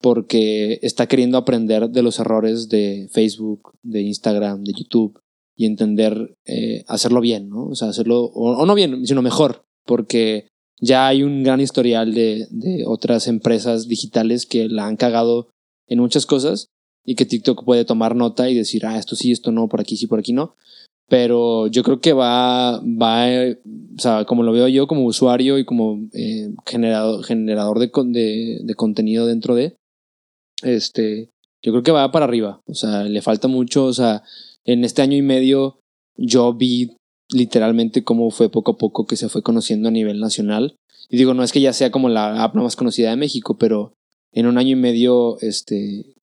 [0.00, 5.18] porque está queriendo aprender de los errores de Facebook, de Instagram, de YouTube
[5.56, 7.66] y entender eh, hacerlo bien, ¿no?
[7.66, 10.46] O sea, hacerlo, o, no bien, sino mejor, porque
[10.80, 12.46] ya hay un gran historial de,
[12.86, 15.48] otras empresas digitales que la han cagado
[15.88, 16.68] en muchas cosas
[17.04, 19.96] y que TikTok puede tomar nota y decir, ah, esto sí, esto no, por aquí
[19.96, 20.54] sí, por aquí no.
[21.08, 23.26] Pero yo creo que va, va,
[23.96, 28.60] o sea, como lo veo yo como usuario y como eh, generador, generador de, de,
[28.62, 29.74] de contenido dentro de,
[30.62, 31.30] este,
[31.62, 32.60] yo creo que va para arriba.
[32.66, 33.84] O sea, le falta mucho.
[33.84, 34.22] O sea,
[34.64, 35.80] en este año y medio
[36.16, 36.96] yo vi
[37.30, 40.76] literalmente cómo fue poco a poco que se fue conociendo a nivel nacional.
[41.08, 43.94] Y digo, no es que ya sea como la app más conocida de México, pero
[44.32, 46.14] en un año y medio, este,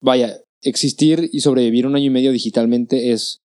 [0.00, 3.40] vaya, existir y sobrevivir un año y medio digitalmente es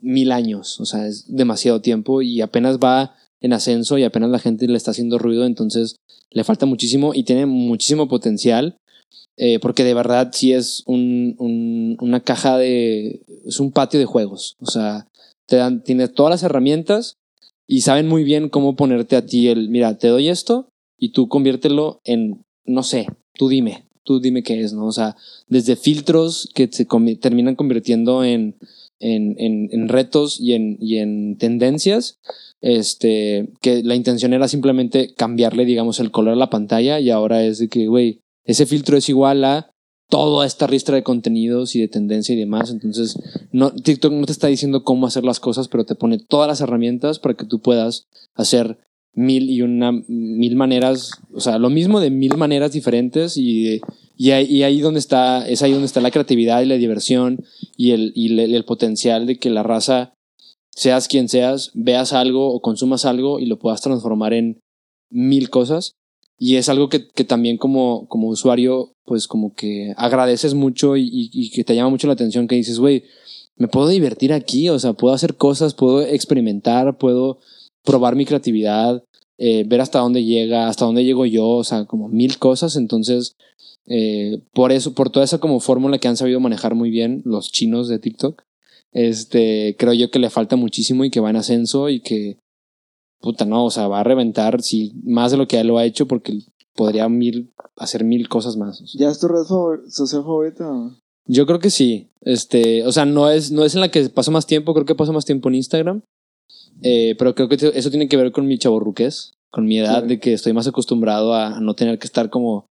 [0.00, 4.38] mil años, o sea, es demasiado tiempo y apenas va en ascenso y apenas la
[4.38, 5.96] gente le está haciendo ruido, entonces
[6.30, 8.76] le falta muchísimo y tiene muchísimo potencial,
[9.44, 14.06] eh, porque de verdad sí es un, un, una caja de, es un patio de
[14.06, 15.08] juegos, o sea,
[15.46, 17.16] te dan, tiene todas las herramientas
[17.66, 21.26] y saben muy bien cómo ponerte a ti el, mira, te doy esto y tú
[21.26, 24.86] conviértelo en, no sé, tú dime, tú dime qué es, ¿no?
[24.86, 25.16] O sea,
[25.48, 26.86] desde filtros que se
[27.20, 28.54] terminan convirtiendo en,
[29.00, 32.20] en, en, en retos y en, y en tendencias,
[32.60, 37.44] este, que la intención era simplemente cambiarle, digamos, el color a la pantalla y ahora
[37.44, 39.70] es de que, güey, ese filtro es igual a
[40.08, 42.70] toda esta ristra de contenidos y de tendencia y demás.
[42.70, 43.18] Entonces,
[43.50, 46.60] no, TikTok no te está diciendo cómo hacer las cosas, pero te pone todas las
[46.60, 48.78] herramientas para que tú puedas hacer
[49.14, 53.80] mil y una mil maneras, o sea, lo mismo de mil maneras diferentes y,
[54.16, 57.44] y, ahí, y ahí donde está, es ahí donde está la creatividad y la diversión
[57.76, 60.14] y el, y el, el potencial de que la raza,
[60.70, 64.60] seas quien seas, veas algo o consumas algo y lo puedas transformar en
[65.10, 65.94] mil cosas.
[66.44, 71.52] Y es algo que, que también como, como usuario, pues como que agradeces mucho y,
[71.54, 73.04] que te llama mucho la atención, que dices, güey,
[73.54, 77.38] me puedo divertir aquí, o sea, puedo hacer cosas, puedo experimentar, puedo
[77.84, 79.04] probar mi creatividad,
[79.38, 82.74] eh, ver hasta dónde llega, hasta dónde llego yo, o sea, como mil cosas.
[82.74, 83.36] Entonces,
[83.86, 87.52] eh, por eso, por toda esa como fórmula que han sabido manejar muy bien los
[87.52, 88.42] chinos de TikTok,
[88.90, 92.38] este, creo yo que le falta muchísimo y que va en ascenso y que,
[93.22, 95.84] puta, no, o sea, va a reventar sí, más de lo que ya lo ha
[95.86, 96.40] hecho porque
[96.74, 98.82] podría mil, hacer mil cosas más.
[98.94, 100.68] ¿Ya es tu red favor- social favorita?
[101.26, 102.08] Yo creo que sí.
[102.20, 104.94] Este, o sea, no es, no es en la que paso más tiempo, creo que
[104.94, 106.02] paso más tiempo en Instagram.
[106.82, 110.08] Eh, pero creo que eso tiene que ver con mi chaborruqués, con mi edad, Sí.
[110.08, 112.66] de que estoy más acostumbrado a no tener que estar como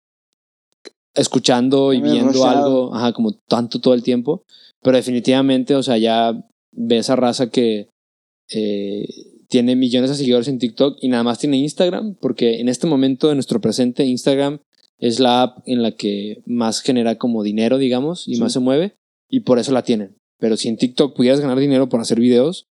[1.14, 4.44] escuchando y viendo algo, ajá, como tanto todo el tiempo.
[4.82, 6.34] Pero definitivamente, o sea, ya
[6.72, 7.90] ve esa raza que
[8.54, 9.08] eh,
[9.48, 13.30] tiene millones de seguidores en TikTok y nada más tiene Instagram, porque en este momento
[13.30, 14.60] de nuestro presente, Instagram
[15.00, 18.42] es la app en la que más genera como dinero, digamos, y Sí.
[18.42, 18.96] más se mueve,
[19.30, 20.16] y por eso la tienen.
[20.40, 22.66] Pero si en TikTok pudieras ganar dinero por hacer videos,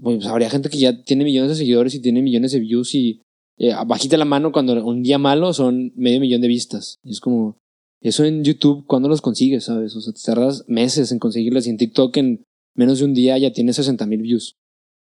[0.00, 3.22] pues habría gente que ya tiene millones de seguidores y tiene millones de views y
[3.58, 6.98] eh, bajita la mano cuando un día malo son medio millón de vistas.
[7.02, 7.56] Y es como,
[8.00, 9.96] eso en YouTube, ¿cuándo los consigues, sabes?
[9.96, 12.44] O sea, te tardas meses en conseguirlas y en TikTok en
[12.76, 14.54] menos de un día ya tienes 60 mil views.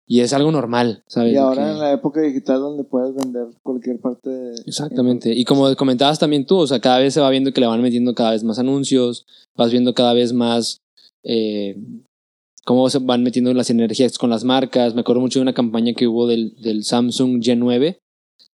[0.08, 1.34] Y es algo normal, ¿sabes?
[1.34, 4.56] Y ahora que- en la época digital donde puedes vender cualquier parte de...
[4.66, 5.34] Exactamente.
[5.34, 7.82] Y como comentabas también tú, o sea, cada vez se va viendo que le van
[7.82, 9.26] metiendo cada vez más anuncios,
[9.56, 10.82] vas viendo cada vez más
[11.24, 11.78] eh,
[12.66, 14.96] cómo se van metiendo las energías con las marcas.
[14.96, 17.98] Me acuerdo mucho de una campaña que hubo del, del Samsung G9.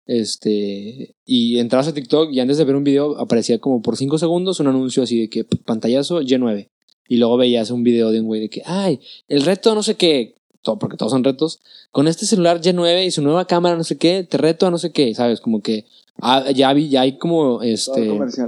[0.09, 4.18] Este, y entrabas a TikTok y antes de ver un video aparecía como por 5
[4.18, 6.68] segundos un anuncio así de que pantallazo G9.
[7.09, 9.94] Y luego veías un video de un güey de que, ay, el reto no sé
[9.97, 10.35] qué,
[10.66, 11.60] todo, porque todos son retos,
[11.93, 14.78] con este celular G9 y su nueva cámara no sé qué, te reto a no
[14.78, 15.40] sé qué, ¿sabes?
[15.40, 15.86] Como que
[16.20, 18.01] ah, ya, vi, ya hay como este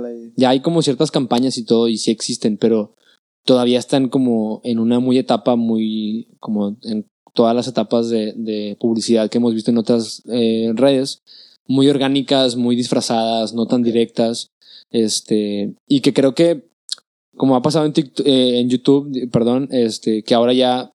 [0.08, 0.32] ahí.
[0.36, 2.94] ya hay como ciertas campañas y todo y sí existen, pero
[3.44, 8.76] todavía están como en una muy etapa muy como en todas las etapas de, de
[8.80, 11.22] publicidad que hemos visto en otras eh, redes,
[11.66, 14.48] muy orgánicas, muy disfrazadas, no tan directas,
[14.90, 16.66] este y que creo que
[17.36, 20.90] como ha pasado en, TikTok- eh, en YouTube, perdón, este que ahora ya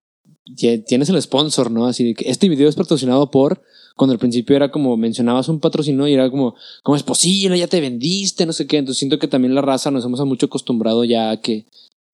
[0.55, 1.85] tienes el sponsor, ¿no?
[1.85, 3.61] Así de que este video es patrocinado por
[3.95, 7.57] cuando al principio era como mencionabas un patrocinio y era como ¿cómo es posible?
[7.59, 8.77] Ya te vendiste, no sé qué.
[8.77, 11.65] Entonces siento que también la raza nos hemos mucho acostumbrado ya a que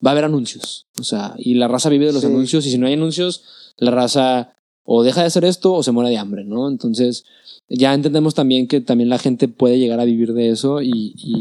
[0.04, 0.86] va a haber anuncios.
[0.98, 2.26] O sea, y la raza vive de los Sí.
[2.28, 3.42] anuncios y si no hay anuncios,
[3.78, 4.54] la raza
[4.84, 6.68] o deja de hacer esto o se muere de hambre, ¿no?
[6.68, 7.24] Entonces
[7.68, 11.34] ya entendemos también que también la gente puede llegar a vivir de eso y, y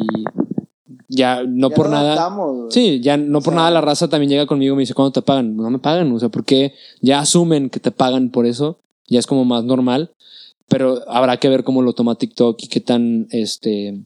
[1.08, 2.14] ya no Ya por nada...
[2.14, 2.74] adaptamos.
[2.74, 4.94] Sí, ya no O por sea- nada la raza también llega conmigo y me dice,
[4.94, 5.56] ¿cuándo te pagan?
[5.56, 9.28] No me pagan, o sea, porque ya asumen que te pagan por eso, ya es
[9.28, 10.12] como más normal,
[10.68, 14.04] pero habrá que ver cómo lo toma TikTok y qué tan este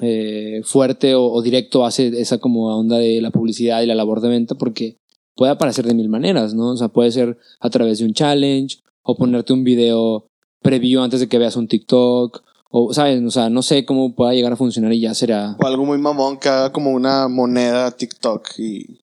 [0.00, 4.20] eh, fuerte o, o directo hace esa como onda de la publicidad y la labor
[4.20, 4.96] de venta, porque
[5.36, 6.70] puede aparecer de mil maneras, ¿no?
[6.70, 10.26] O sea, puede ser a través de un challenge o ponerte un video
[10.62, 12.42] preview antes de que veas un TikTok.
[12.76, 13.22] O, ¿sabes?
[13.22, 15.96] O sea, no sé cómo pueda llegar a funcionar y ya será, O algo muy
[15.96, 18.98] mamón que haga como una moneda TikTok y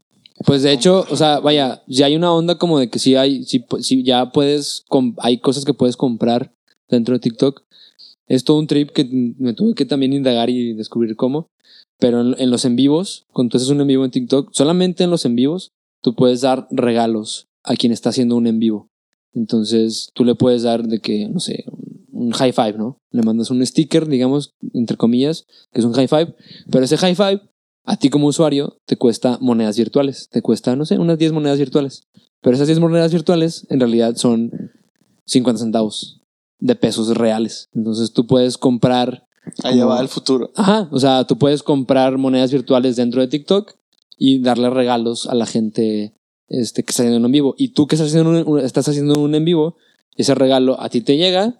[0.45, 3.45] Pues de hecho, o sea, vaya, ya hay una onda como de que sí hay,
[3.45, 3.63] sí
[4.03, 4.83] ya puedes,
[5.19, 6.51] hay cosas que puedes comprar
[6.89, 7.63] dentro de TikTok.
[8.27, 11.47] Es todo un trip que me tuve que también indagar y descubrir cómo.
[11.97, 15.05] Pero en, en los en vivos, cuando tú haces un en vivo en TikTok, solamente
[15.05, 15.71] en los en vivos,
[16.01, 18.89] tú puedes dar regalos a quien está haciendo un en vivo.
[19.33, 21.63] Entonces, tú le puedes dar de que, no sé,
[22.21, 22.97] un high five, ¿no?
[23.11, 26.35] Le mandas un sticker, digamos, entre comillas, que es un high five,
[26.71, 27.41] pero ese high five,
[27.85, 30.29] a ti como usuario, te cuesta monedas virtuales.
[30.29, 32.03] Te cuesta, no sé, unas 10 monedas virtuales.
[32.41, 34.51] Pero esas 10 monedas virtuales, en realidad, son
[35.25, 36.21] 50 centavos
[36.59, 37.69] de pesos reales.
[37.73, 39.25] Entonces, tú puedes comprar
[39.63, 40.51] Allá Como- va el futuro.
[40.55, 43.73] Ajá, o sea, tú puedes comprar monedas virtuales dentro de TikTok
[44.15, 46.13] y darle regalos a la gente
[46.47, 47.55] este, que está haciendo un en vivo.
[47.57, 49.77] Y tú que estás haciendo un, un- estás haciendo un en vivo,
[50.15, 51.59] ese regalo a ti te llega,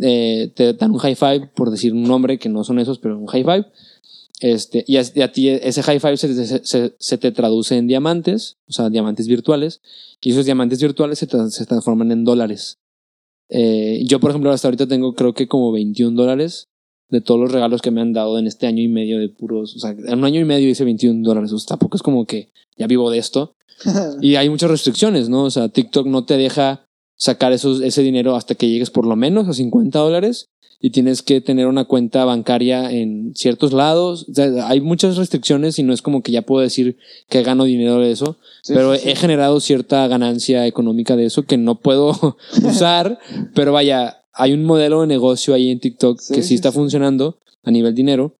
[0.00, 3.18] eh, te dan un high five, por decir un nombre que no son esos, pero
[3.18, 3.66] un high five.
[4.40, 7.76] Este, y a, y a ti ese high five se, se- se- se te traduce
[7.76, 9.82] en diamantes, o sea, diamantes virtuales,
[10.22, 12.78] y esos diamantes virtuales se, tra- se transforman en dólares.
[13.48, 16.68] Eh, yo, por ejemplo, hasta ahorita tengo creo que como 21 dólares
[17.08, 19.74] de todos los regalos que me han dado en este año y medio de puros,
[19.76, 22.24] o sea, en un año y medio hice 21 dólares, o sea, tampoco es como
[22.24, 23.54] que ya vivo de esto.
[24.22, 25.44] Y hay muchas restricciones, ¿no?
[25.44, 26.86] O sea, TikTok no te deja
[27.20, 30.46] sacar esos, ese dinero hasta que llegues por lo menos a 50 dólares
[30.80, 34.26] y tienes que tener una cuenta bancaria en ciertos lados.
[34.30, 36.96] O sea, hay muchas restricciones y no es como que ya puedo decir
[37.28, 39.10] que gano dinero de eso, Sí, pero sí, sí.
[39.10, 43.18] he generado cierta ganancia económica de eso que no puedo usar,
[43.54, 47.70] pero vaya, hay un modelo de negocio ahí en TikTok que sí, está funcionando a
[47.70, 48.36] nivel dinero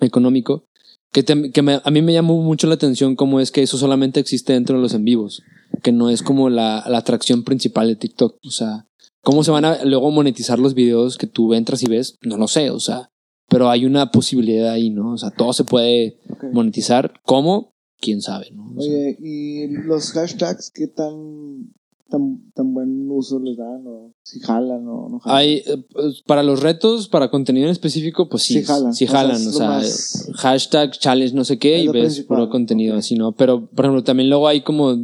[0.00, 0.64] económico,
[1.12, 3.76] que, te- que me- a mí me llamó mucho la atención cómo es que eso
[3.78, 5.42] solamente existe dentro de los en vivos,
[5.82, 8.86] que no es como la, la atracción principal de TikTok, o sea,
[9.26, 12.46] cómo se van a luego monetizar los videos que tú entras y ves, no lo
[12.46, 13.10] sé, o sea,
[13.48, 15.14] pero hay una posibilidad ahí, ¿no?
[15.14, 16.18] O sea, todo se puede
[16.52, 17.72] monetizar, ¿cómo?
[18.00, 18.72] ¿Quién sabe, no?
[18.76, 21.72] O sea, Oye, ¿y los hashtags qué tan,
[22.08, 23.84] tan, tan buen uso les dan?
[23.86, 25.38] ¿O si jalan o no jalan?
[25.38, 28.94] Hay, eh, pues, para los retos, para contenido en específico, pues sí, Sí jalan.
[28.94, 32.50] sí O sea, jalan, o sea, hashtag, challenge, no sé qué, y ves principal, puro
[32.50, 33.32] contenido así, ¿no?
[33.32, 34.96] Pero, por ejemplo, también luego hay como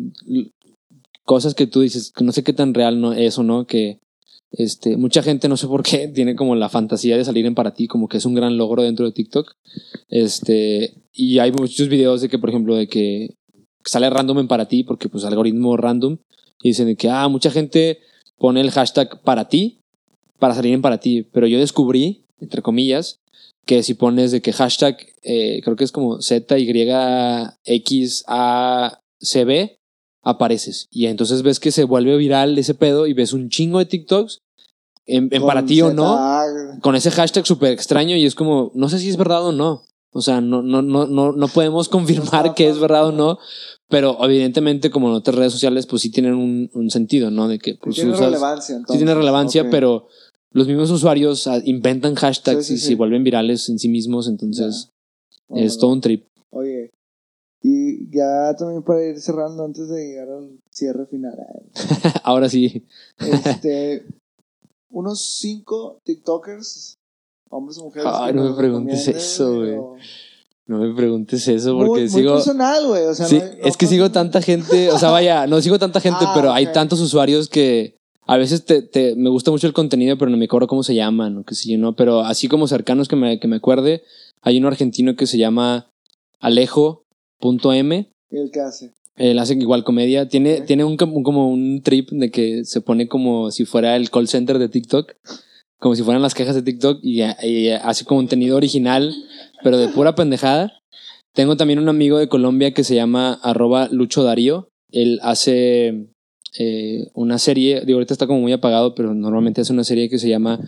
[1.33, 4.01] cosas que tú dices, que no sé qué tan real no es o no, que
[4.51, 7.73] este, mucha gente, no sé por qué, tiene como la fantasía de salir en para
[7.73, 9.51] ti, como que es un gran logro dentro de TikTok.
[10.11, 13.35] Este, y hay muchos videos de que, por ejemplo, de que
[13.83, 16.19] sale random en para ti, porque pues algoritmo random,
[16.63, 18.01] y dicen que, ah, mucha gente
[18.37, 19.79] pone el hashtag para ti,
[20.39, 23.21] para salir en para ti, pero yo descubrí, entre comillas,
[23.65, 26.59] que si pones de que hashtag, eh, creo que es como ZYXACB,
[30.23, 30.87] apareces.
[30.91, 34.41] Y entonces ves que se vuelve viral ese pedo y ves un chingo de TikToks
[35.07, 38.89] en, para ti o no ZA, con ese hashtag súper extraño y es como, no
[38.89, 39.83] sé si es verdad o no.
[40.15, 43.39] O sea, no, no, no, no, no podemos confirmar que es verdad o no,
[43.89, 47.49] pero evidentemente como en otras redes sociales, pues sí tienen un, un sentido, ¿no?
[47.49, 48.79] De que pues, tiene usas- relevancia.
[48.89, 50.07] sí tiene relevancia, pero
[50.53, 54.29] los mismos usuarios ah, inventan hashtags Sí, sí, y se vuelven virales en sí mismos,
[54.29, 54.91] entonces
[55.55, 56.27] es todo un trip.
[56.51, 56.91] Oye,
[57.63, 61.35] y ya también para ir cerrando antes de llegar al cierre final.
[62.25, 62.85] Ahora sí,
[63.19, 64.05] Este,
[64.91, 66.99] unos cinco TikTokers,
[67.51, 68.09] hombres o mujeres.
[68.13, 69.73] Ay, no me preguntes eso, güey.
[69.73, 69.97] o-
[70.67, 72.35] no me preguntes eso Muy- porque muy, sigo...
[72.35, 73.05] personal, güey.
[73.05, 75.79] O sea, Sí, no no es que sigo tanta gente, o sea, vaya, no sigo
[75.79, 79.67] tanta gente, Ah, pero hay tantos usuarios que a veces te, te- me gusta mucho
[79.67, 81.95] el contenido, pero no me acuerdo cómo se llaman o qué sé yo, ¿no?
[81.97, 84.03] Pero así como cercanos que me, que me acuerde,
[84.41, 85.91] hay uno argentino que se llama
[87.43, 88.09] Alejo.m.
[88.31, 88.93] ¿Y el que hace?
[89.17, 90.29] Él hace igual comedia.
[90.29, 94.29] Tiene, tiene un, como- un trip de que se pone como si fuera el call
[94.29, 95.13] center de TikTok.
[95.79, 99.13] Como si fueran las quejas de TikTok y, y hace contenido original,
[99.65, 100.73] pero de pura pendejada.
[101.35, 104.69] Tengo también un amigo de Colombia que se llama arroba Lucho Darío.
[104.93, 106.07] Él hace
[106.59, 110.19] eh, una serie, digo, ahorita está como muy apagado, pero normalmente hace una serie que
[110.19, 110.61] se llama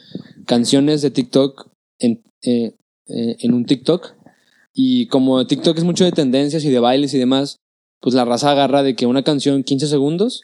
[0.46, 1.68] Canciones de TikTok
[2.00, 2.72] en, eh,
[3.06, 4.14] eh, en un TikTok.
[4.74, 7.60] Y como TikTok es mucho de tendencias y de bailes y demás,
[8.00, 10.42] pues la raza agarra de que una canción 15 segundos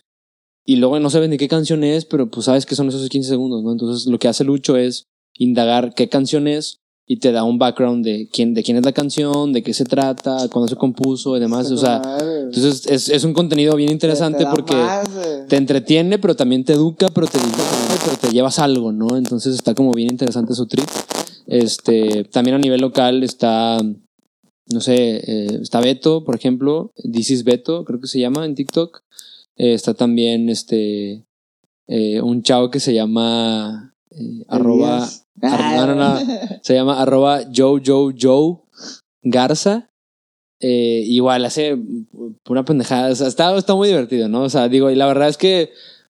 [0.64, 3.28] y luego no saben de qué canción es, pero pues sabes que son esos 15
[3.28, 3.72] segundos, ¿no?
[3.72, 8.04] Entonces lo que hace Lucho es indagar qué canción es y te da un background
[8.04, 11.40] de quién, de quién es la canción, de qué se trata, cuándo se compuso y
[11.40, 11.68] demás.
[11.72, 12.00] O sea,
[12.44, 14.76] entonces es, es un contenido bien interesante porque
[15.48, 17.40] te entretiene, pero también te educa, pero te
[18.04, 19.16] pero te llevas algo, ¿no?
[19.16, 20.86] Entonces está como bien interesante su trip.
[21.48, 23.78] Este, también a nivel local está,
[24.72, 28.54] no sé, eh, está Beto, por ejemplo, This is Beto, creo que se llama en
[28.54, 29.02] TikTok.
[29.56, 31.24] Eh, está también este,
[31.88, 35.08] eh, un chavo que se llama eh, arroba,
[35.42, 36.20] ar- no, no, no,
[36.62, 38.58] se llama arroba Joe Joe Joe
[39.22, 39.86] Garza.
[40.62, 41.78] Igual hace
[42.42, 43.10] pura pendejada.
[43.10, 44.42] O sea, está, está muy divertido, ¿no?
[44.42, 45.70] O sea, digo, y la verdad es que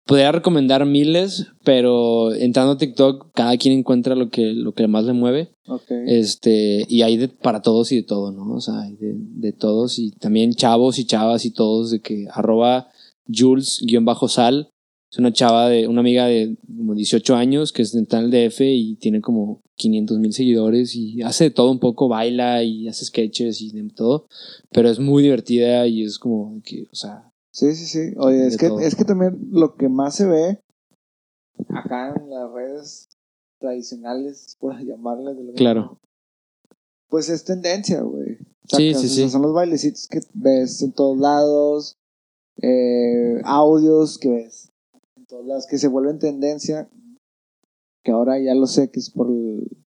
[0.04, 5.04] podría recomendar miles, pero entrando a TikTok, cada quien encuentra lo que, lo que más
[5.04, 5.50] le mueve.
[5.66, 5.90] Ok.
[6.06, 8.54] Este, y hay de, para todos y de todo, ¿no?
[8.54, 12.26] O sea, hay de, de todos y también chavos y chavas y todos de que
[12.30, 12.88] arroba
[13.32, 14.70] Jules-sal.
[15.10, 18.60] Es una chava de, una amiga de como 18 años que es en el DF
[18.62, 23.04] y tiene como 500 mil seguidores y hace de todo un poco, baila y hace
[23.04, 24.26] sketches y de todo,
[24.70, 28.14] pero es muy divertida y es como que, o sea, Sí, sí, sí.
[28.16, 28.80] Oye, es que, todo.
[28.80, 30.60] es que también lo que más se ve
[31.68, 33.08] acá en las redes
[33.60, 36.00] tradicionales, por llamarles de alguna claro.
[37.08, 38.38] pues es tendencia, güey.
[38.64, 39.30] Sí, sí, o sea, sí.
[39.30, 41.96] Son los bailecitos que ves en todos lados,
[42.60, 44.72] eh, audios que ves
[45.16, 46.90] en todos lados, que se vuelven tendencia,
[48.02, 49.84] que ahora ya lo sé que es por el,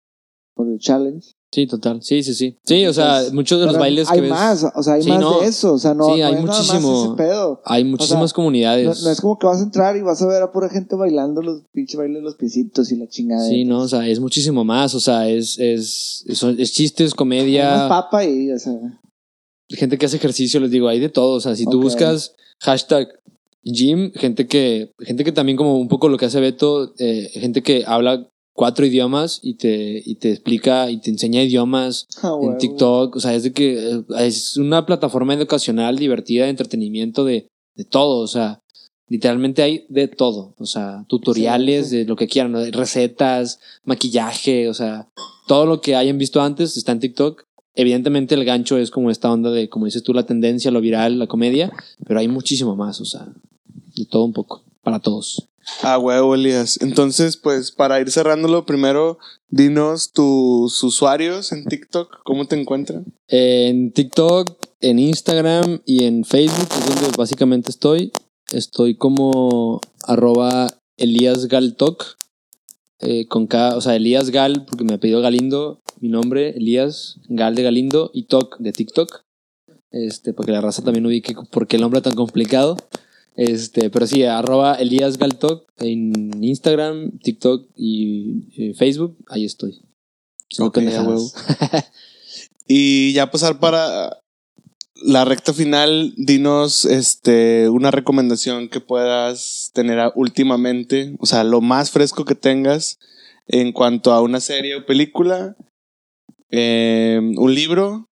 [0.52, 1.32] por el challenge.
[1.54, 2.02] Sí, total.
[2.02, 2.56] Sí, sí, sí.
[2.64, 4.30] Sí, o sea, Entonces, muchos de los bailes hay que ves.
[4.30, 5.40] más, o sea, hay Sí, más no.
[5.40, 7.04] de eso, o sea, no, Sí, no hay muchísimo.
[7.04, 7.62] ese pedo.
[7.64, 9.04] Hay muchísimas comunidades.
[9.04, 11.42] no es como que vas a entrar y vas a ver a pura gente bailando
[11.42, 13.48] los pinches bailes de los piecitos y la chingada.
[13.48, 14.96] Sí, no, o sea, es muchísimo más.
[14.96, 17.86] O sea, es, es, es, es chistes, comedia.
[17.88, 18.72] Papa y, o sea.
[19.68, 21.36] gente que hace ejercicio, les digo, hay de todo.
[21.36, 23.08] O sea, si tú buscas hashtag
[23.62, 27.62] gym, gente que, gente que también como un poco lo que hace Beto, eh, gente
[27.62, 32.56] que habla cuatro idiomas y te, y te explica y te enseña idiomas ah, en.
[32.56, 33.16] TikTok.
[33.16, 37.84] O sea, es de que eh, es una plataforma educacional, divertida, de entretenimiento, de, de
[37.84, 38.20] todo.
[38.20, 38.62] O sea,
[39.08, 40.54] literalmente hay de todo.
[40.58, 41.96] O sea, tutoriales Sí, sí.
[41.98, 45.08] de lo que quieran, recetas, maquillaje, o sea,
[45.46, 47.44] todo lo que hayan visto antes está en TikTok.
[47.74, 51.18] Evidentemente el gancho es como esta onda de, como dices tú, la tendencia, lo viral,
[51.18, 51.72] la comedia,
[52.06, 53.26] pero hay muchísimo más, o sea,
[53.96, 55.48] de todo un poco, para todos.
[55.82, 56.78] Ah, huevo, Elías.
[56.80, 59.18] Entonces, pues, para ir cerrándolo, primero,
[59.48, 63.04] dinos tus usuarios en TikTok, ¿cómo te encuentran?
[63.28, 68.12] En TikTok, en Instagram y en Facebook es donde básicamente estoy.
[68.52, 72.04] Estoy como arroba Elías Galtok.
[73.00, 77.54] eh, con K, o sea, Elías Gal, porque me pedido Galindo, mi nombre, Elías Gal
[77.54, 79.24] de Galindo, y Tok de TikTok.
[79.90, 82.76] Este, para que la raza también ubique por qué el nombre tan complicado.
[83.34, 89.82] Este, pero sí, arroba Elías Galtok en Instagram, TikTok y eh, Facebook, ahí estoy.
[91.02, 91.32] Huevo.
[92.66, 94.22] Y ya pasar para
[94.94, 101.90] la recta final, dinos este una recomendación que puedas tener últimamente, o sea, lo más
[101.90, 102.98] fresco que tengas
[103.46, 105.56] en cuanto a una serie o película,
[106.50, 108.08] eh, un libro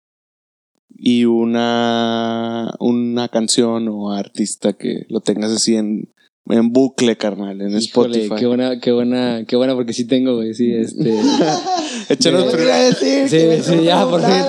[1.01, 6.11] y una una canción o artista que lo tengas así en,
[6.47, 8.35] en bucle, carnal, en Híjole, Spotify.
[8.37, 11.17] qué buena, qué buena, qué buena, porque sí tengo, güey, sí, este.
[12.09, 13.27] Échanos ¿Qué primero-?
[13.29, 14.43] Sí, sí, ya, por fin.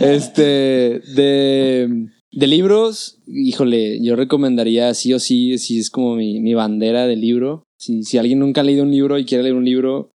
[0.00, 6.54] Este, de, de libros, híjole, yo recomendaría sí o sí, si es como mi, mi
[6.54, 7.64] bandera de libro.
[7.78, 10.10] Si, si alguien nunca ha leído un libro y quiere leer un libro,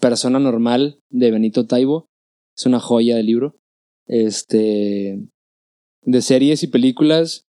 [0.00, 2.06] Persona Normal de Benito Taibo,
[2.56, 3.56] es una joya de libro.
[4.06, 5.18] Este,
[6.02, 7.44] de series y películas,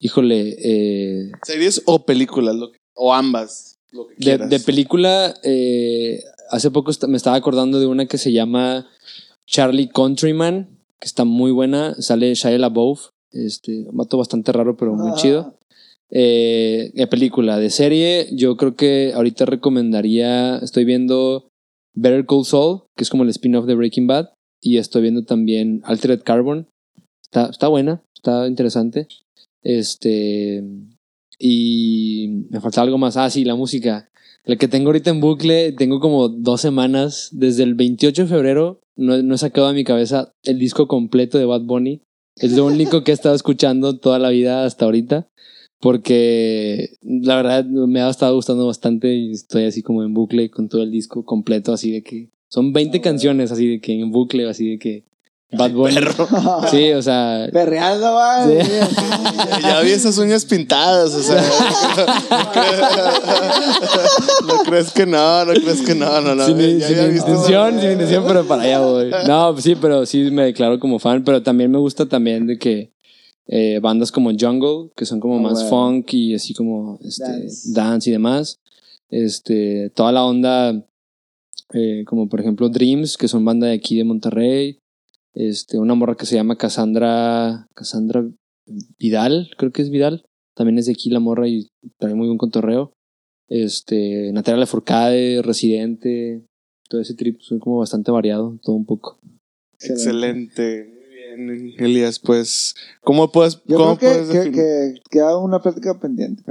[0.00, 6.20] híjole, eh, series o películas, lo que- o ambas, lo que de, de película, eh,
[6.50, 8.86] hace poco me estaba acordando de una que se llama
[9.46, 11.94] Charlie Countryman, que está muy buena.
[12.00, 15.16] Sale Shia LaBeouf, este, un vato bastante raro, pero muy Ah.
[15.16, 15.58] chido.
[16.10, 21.48] Eh, de película, de serie, yo creo que ahorita recomendaría, estoy viendo
[21.94, 24.30] Better Call Saul, que es como el spin-off de Breaking Bad,
[24.60, 26.66] y estoy viendo también Altered Carbon.
[27.22, 29.08] Está, está buena, está interesante.
[29.62, 30.64] Este,
[31.38, 33.16] y me falta algo más.
[33.16, 34.08] Ah, sí, la música.
[34.44, 37.28] La que tengo ahorita en bucle, tengo como dos semanas.
[37.32, 41.38] Desde el 28 de febrero no, no he sacado de mi cabeza el disco completo
[41.38, 42.02] de Bad Bunny.
[42.36, 45.28] Es lo único que he estado escuchando toda la vida hasta ahorita.
[45.80, 50.68] Porque la verdad me ha estado gustando bastante y estoy así como en bucle con
[50.68, 54.10] todo el disco completo, así de que son 20 Ah, canciones así de que en
[54.10, 55.04] bucle, así de que
[55.50, 55.96] Bad Bunny.
[56.70, 58.46] Sí, o sea, Perreando, va.
[58.46, 58.58] Sí.
[58.58, 59.62] así.
[59.62, 61.42] Ya vi esas uñas pintadas, o sea.
[64.46, 66.46] no crees que no, no crees que no, no, no.
[66.46, 69.10] sin, ya sin había visto intención, sin intención, pero para allá voy.
[69.26, 72.58] No, pues sí, pero sí me declaro como fan, pero también me gusta también de
[72.58, 72.90] que
[73.46, 75.68] eh, bandas como Jungle, que son como Ah, más bueno.
[75.70, 77.72] funk y así como este, Dance.
[77.72, 78.10] dance.
[78.10, 78.58] y demás.
[79.10, 80.74] Este, toda la onda,
[81.72, 84.78] eh, como por ejemplo Dreams, que son banda de aquí de Monterrey.
[85.34, 88.28] Este, una morra que se llama Cassandra, Cassandra
[88.98, 90.24] Vidal, creo que es Vidal.
[90.56, 91.68] También es de aquí la morra y
[91.98, 92.92] trae muy buen contorreo.
[93.48, 96.44] Este, Natalia Lafourcade, Residente,
[96.88, 99.18] todo ese trip, soy como bastante variado, todo un poco.
[99.78, 100.92] Excelente.
[101.36, 104.94] Muy bien, Elías, pues, ¿cómo puedes, Yo cómo creo puedes que, que, definir?
[104.94, 106.42] que queda una plática pendiente.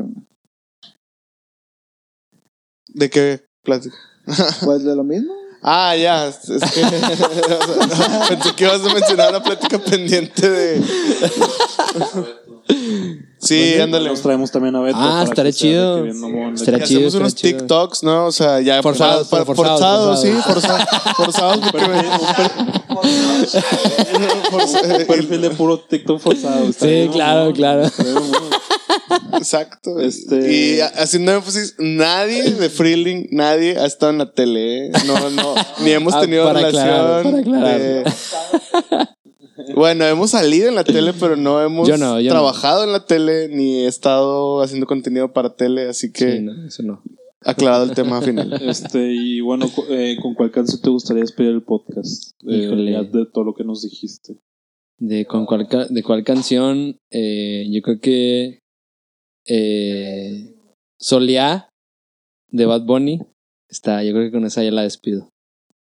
[2.87, 3.95] ¿De qué plática?
[4.63, 5.33] Pues de lo mismo.
[5.63, 6.27] Ah, ya.
[6.27, 6.81] Es que,
[8.29, 10.81] pensé que ibas a mencionar una plática pendiente de.
[13.39, 14.09] Sí, ándale.
[14.09, 14.97] Nos traemos también a Beto.
[14.99, 16.05] Ah, para sea chido.
[16.05, 17.57] Estará chido, hacemos unos chido.
[17.59, 18.25] TikToks, ¿no?
[18.27, 20.83] O sea, ya Forzados, pa- pa- pero forzados, forzados, sí, forzados.
[21.15, 22.03] forzados, forzados porque me-
[24.97, 26.71] Un perfil de puro TikTok forzado.
[26.73, 27.89] Sí, bien claro, claro.
[29.33, 29.99] Exacto.
[29.99, 34.87] Este- Y ha- haciendo énfasis, nadie de Freeling, nadie ha estado en la tele.
[34.87, 34.91] ¿eh?
[35.05, 36.71] No, no, ni hemos Ah, tenido aclarar,
[37.23, 37.23] relación.
[37.23, 37.79] para aclarar.
[37.79, 42.35] de- Bueno, hemos salido en la tele, pero no hemos Yo no, yo no.
[42.35, 46.65] trabajado en la tele ni he estado haciendo contenido para tele, así que Sí, no,
[46.67, 47.01] eso no.
[47.41, 48.51] aclarado el tema final.
[48.69, 52.33] Este, y bueno, eh, ¿con cuál canción te gustaría despedir el podcast?
[52.47, 52.67] Eh,
[53.11, 54.37] de todo lo que nos dijiste.
[54.99, 58.61] De, con cuál, de cuál canción, eh, yo creo que
[59.47, 60.53] eh,
[60.99, 61.69] Soleá
[62.49, 63.21] de Bad Bunny
[63.69, 65.29] está, yo creo que con esa ya la despido.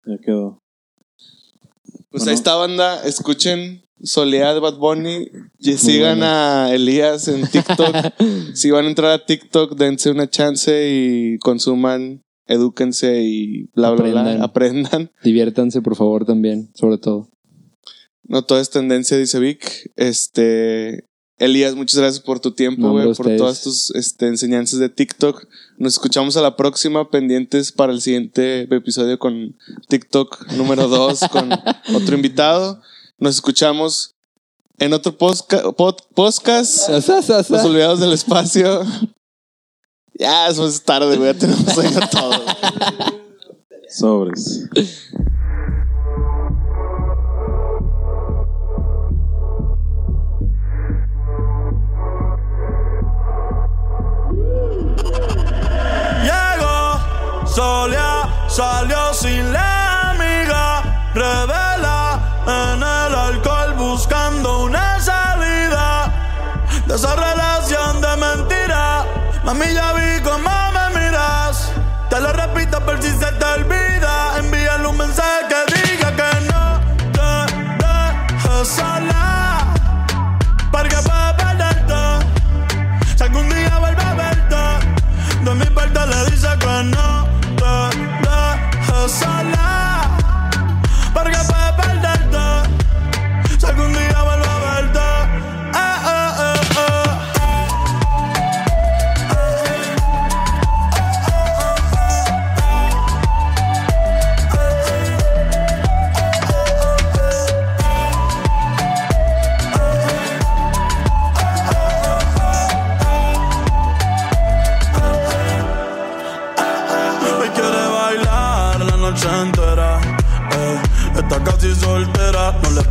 [0.04, 0.58] Ya quedó.
[2.10, 2.30] Pues Bueno.
[2.30, 3.04] ahí está, banda.
[3.04, 5.28] Escuchen Soledad de Bad Bunny.
[5.58, 6.32] Y sigan bueno.
[6.32, 7.94] a Elías en TikTok.
[8.54, 14.10] si van a entrar a TikTok, dense una chance y consuman, edúquense y bla, bla,
[14.10, 14.20] bla.
[14.20, 14.42] Aprendan.
[14.42, 15.10] Aprendan.
[15.22, 17.28] Diviértanse, por favor, también, sobre todo.
[18.24, 19.90] No todo es tendencia, dice Vic.
[19.96, 21.04] Este.
[21.44, 23.38] Elías, muchas gracias por tu tiempo, No, güey, por ustedes.
[23.38, 25.44] todas tus este, enseñanzas de TikTok.
[25.76, 29.56] Nos escuchamos a la próxima, pendientes para el siguiente episodio con
[29.88, 31.50] TikTok número 2, con
[31.94, 32.80] otro invitado.
[33.18, 34.14] Nos escuchamos
[34.78, 38.82] en otro posca- pod- podcast, Los Olvidados del Espacio.
[40.18, 42.32] Ya, eso es tarde, güey, ya tenemos sueño todo.
[43.88, 44.68] Sobres.
[57.54, 59.81] Solía, salió sin la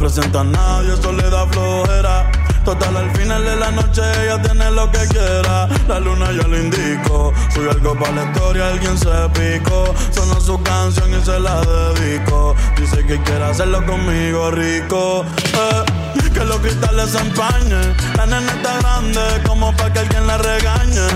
[0.02, 2.32] presenta a nadie, eso le da flojera.
[2.66, 5.68] Total, al final de la noche ella tiene lo que quiera.
[5.88, 7.32] La luna ya le indicó.
[7.54, 9.94] Soy algo para la historia, alguien se picó.
[10.10, 12.56] Sonó su canción y se la dedico.
[12.78, 15.24] Dice que quiere hacerlo conmigo rico.
[15.54, 15.86] eh.
[16.34, 17.94] Que los cristales se empañen.
[18.16, 21.08] La nena está grande como para que alguien la regañe.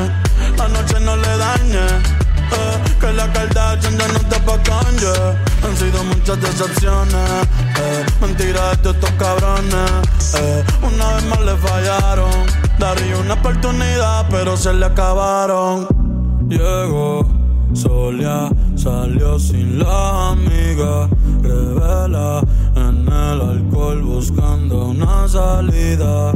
[0.57, 2.24] La noche no le dañe.
[2.51, 5.15] Eh, que la Kardashian ya no está pa' Kanye
[5.63, 7.29] Han sido muchas decepciones
[7.77, 12.31] eh, Mentiras de estos cabrones eh, Una vez más le fallaron
[12.79, 15.87] Daría una oportunidad pero se le acabaron.
[16.47, 17.25] Llegó,
[17.73, 21.07] solía, salió sin la amiga
[21.41, 22.41] Revela
[22.75, 26.33] en el alcohol buscando una salida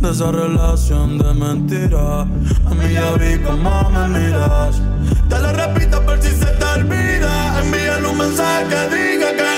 [0.00, 2.22] de esa relación de mentira.
[2.22, 4.80] A mí ya vi cómo me miras.
[5.28, 7.60] Te lo repito por si se te olvida.
[7.60, 9.55] Envíale un mensaje que diga que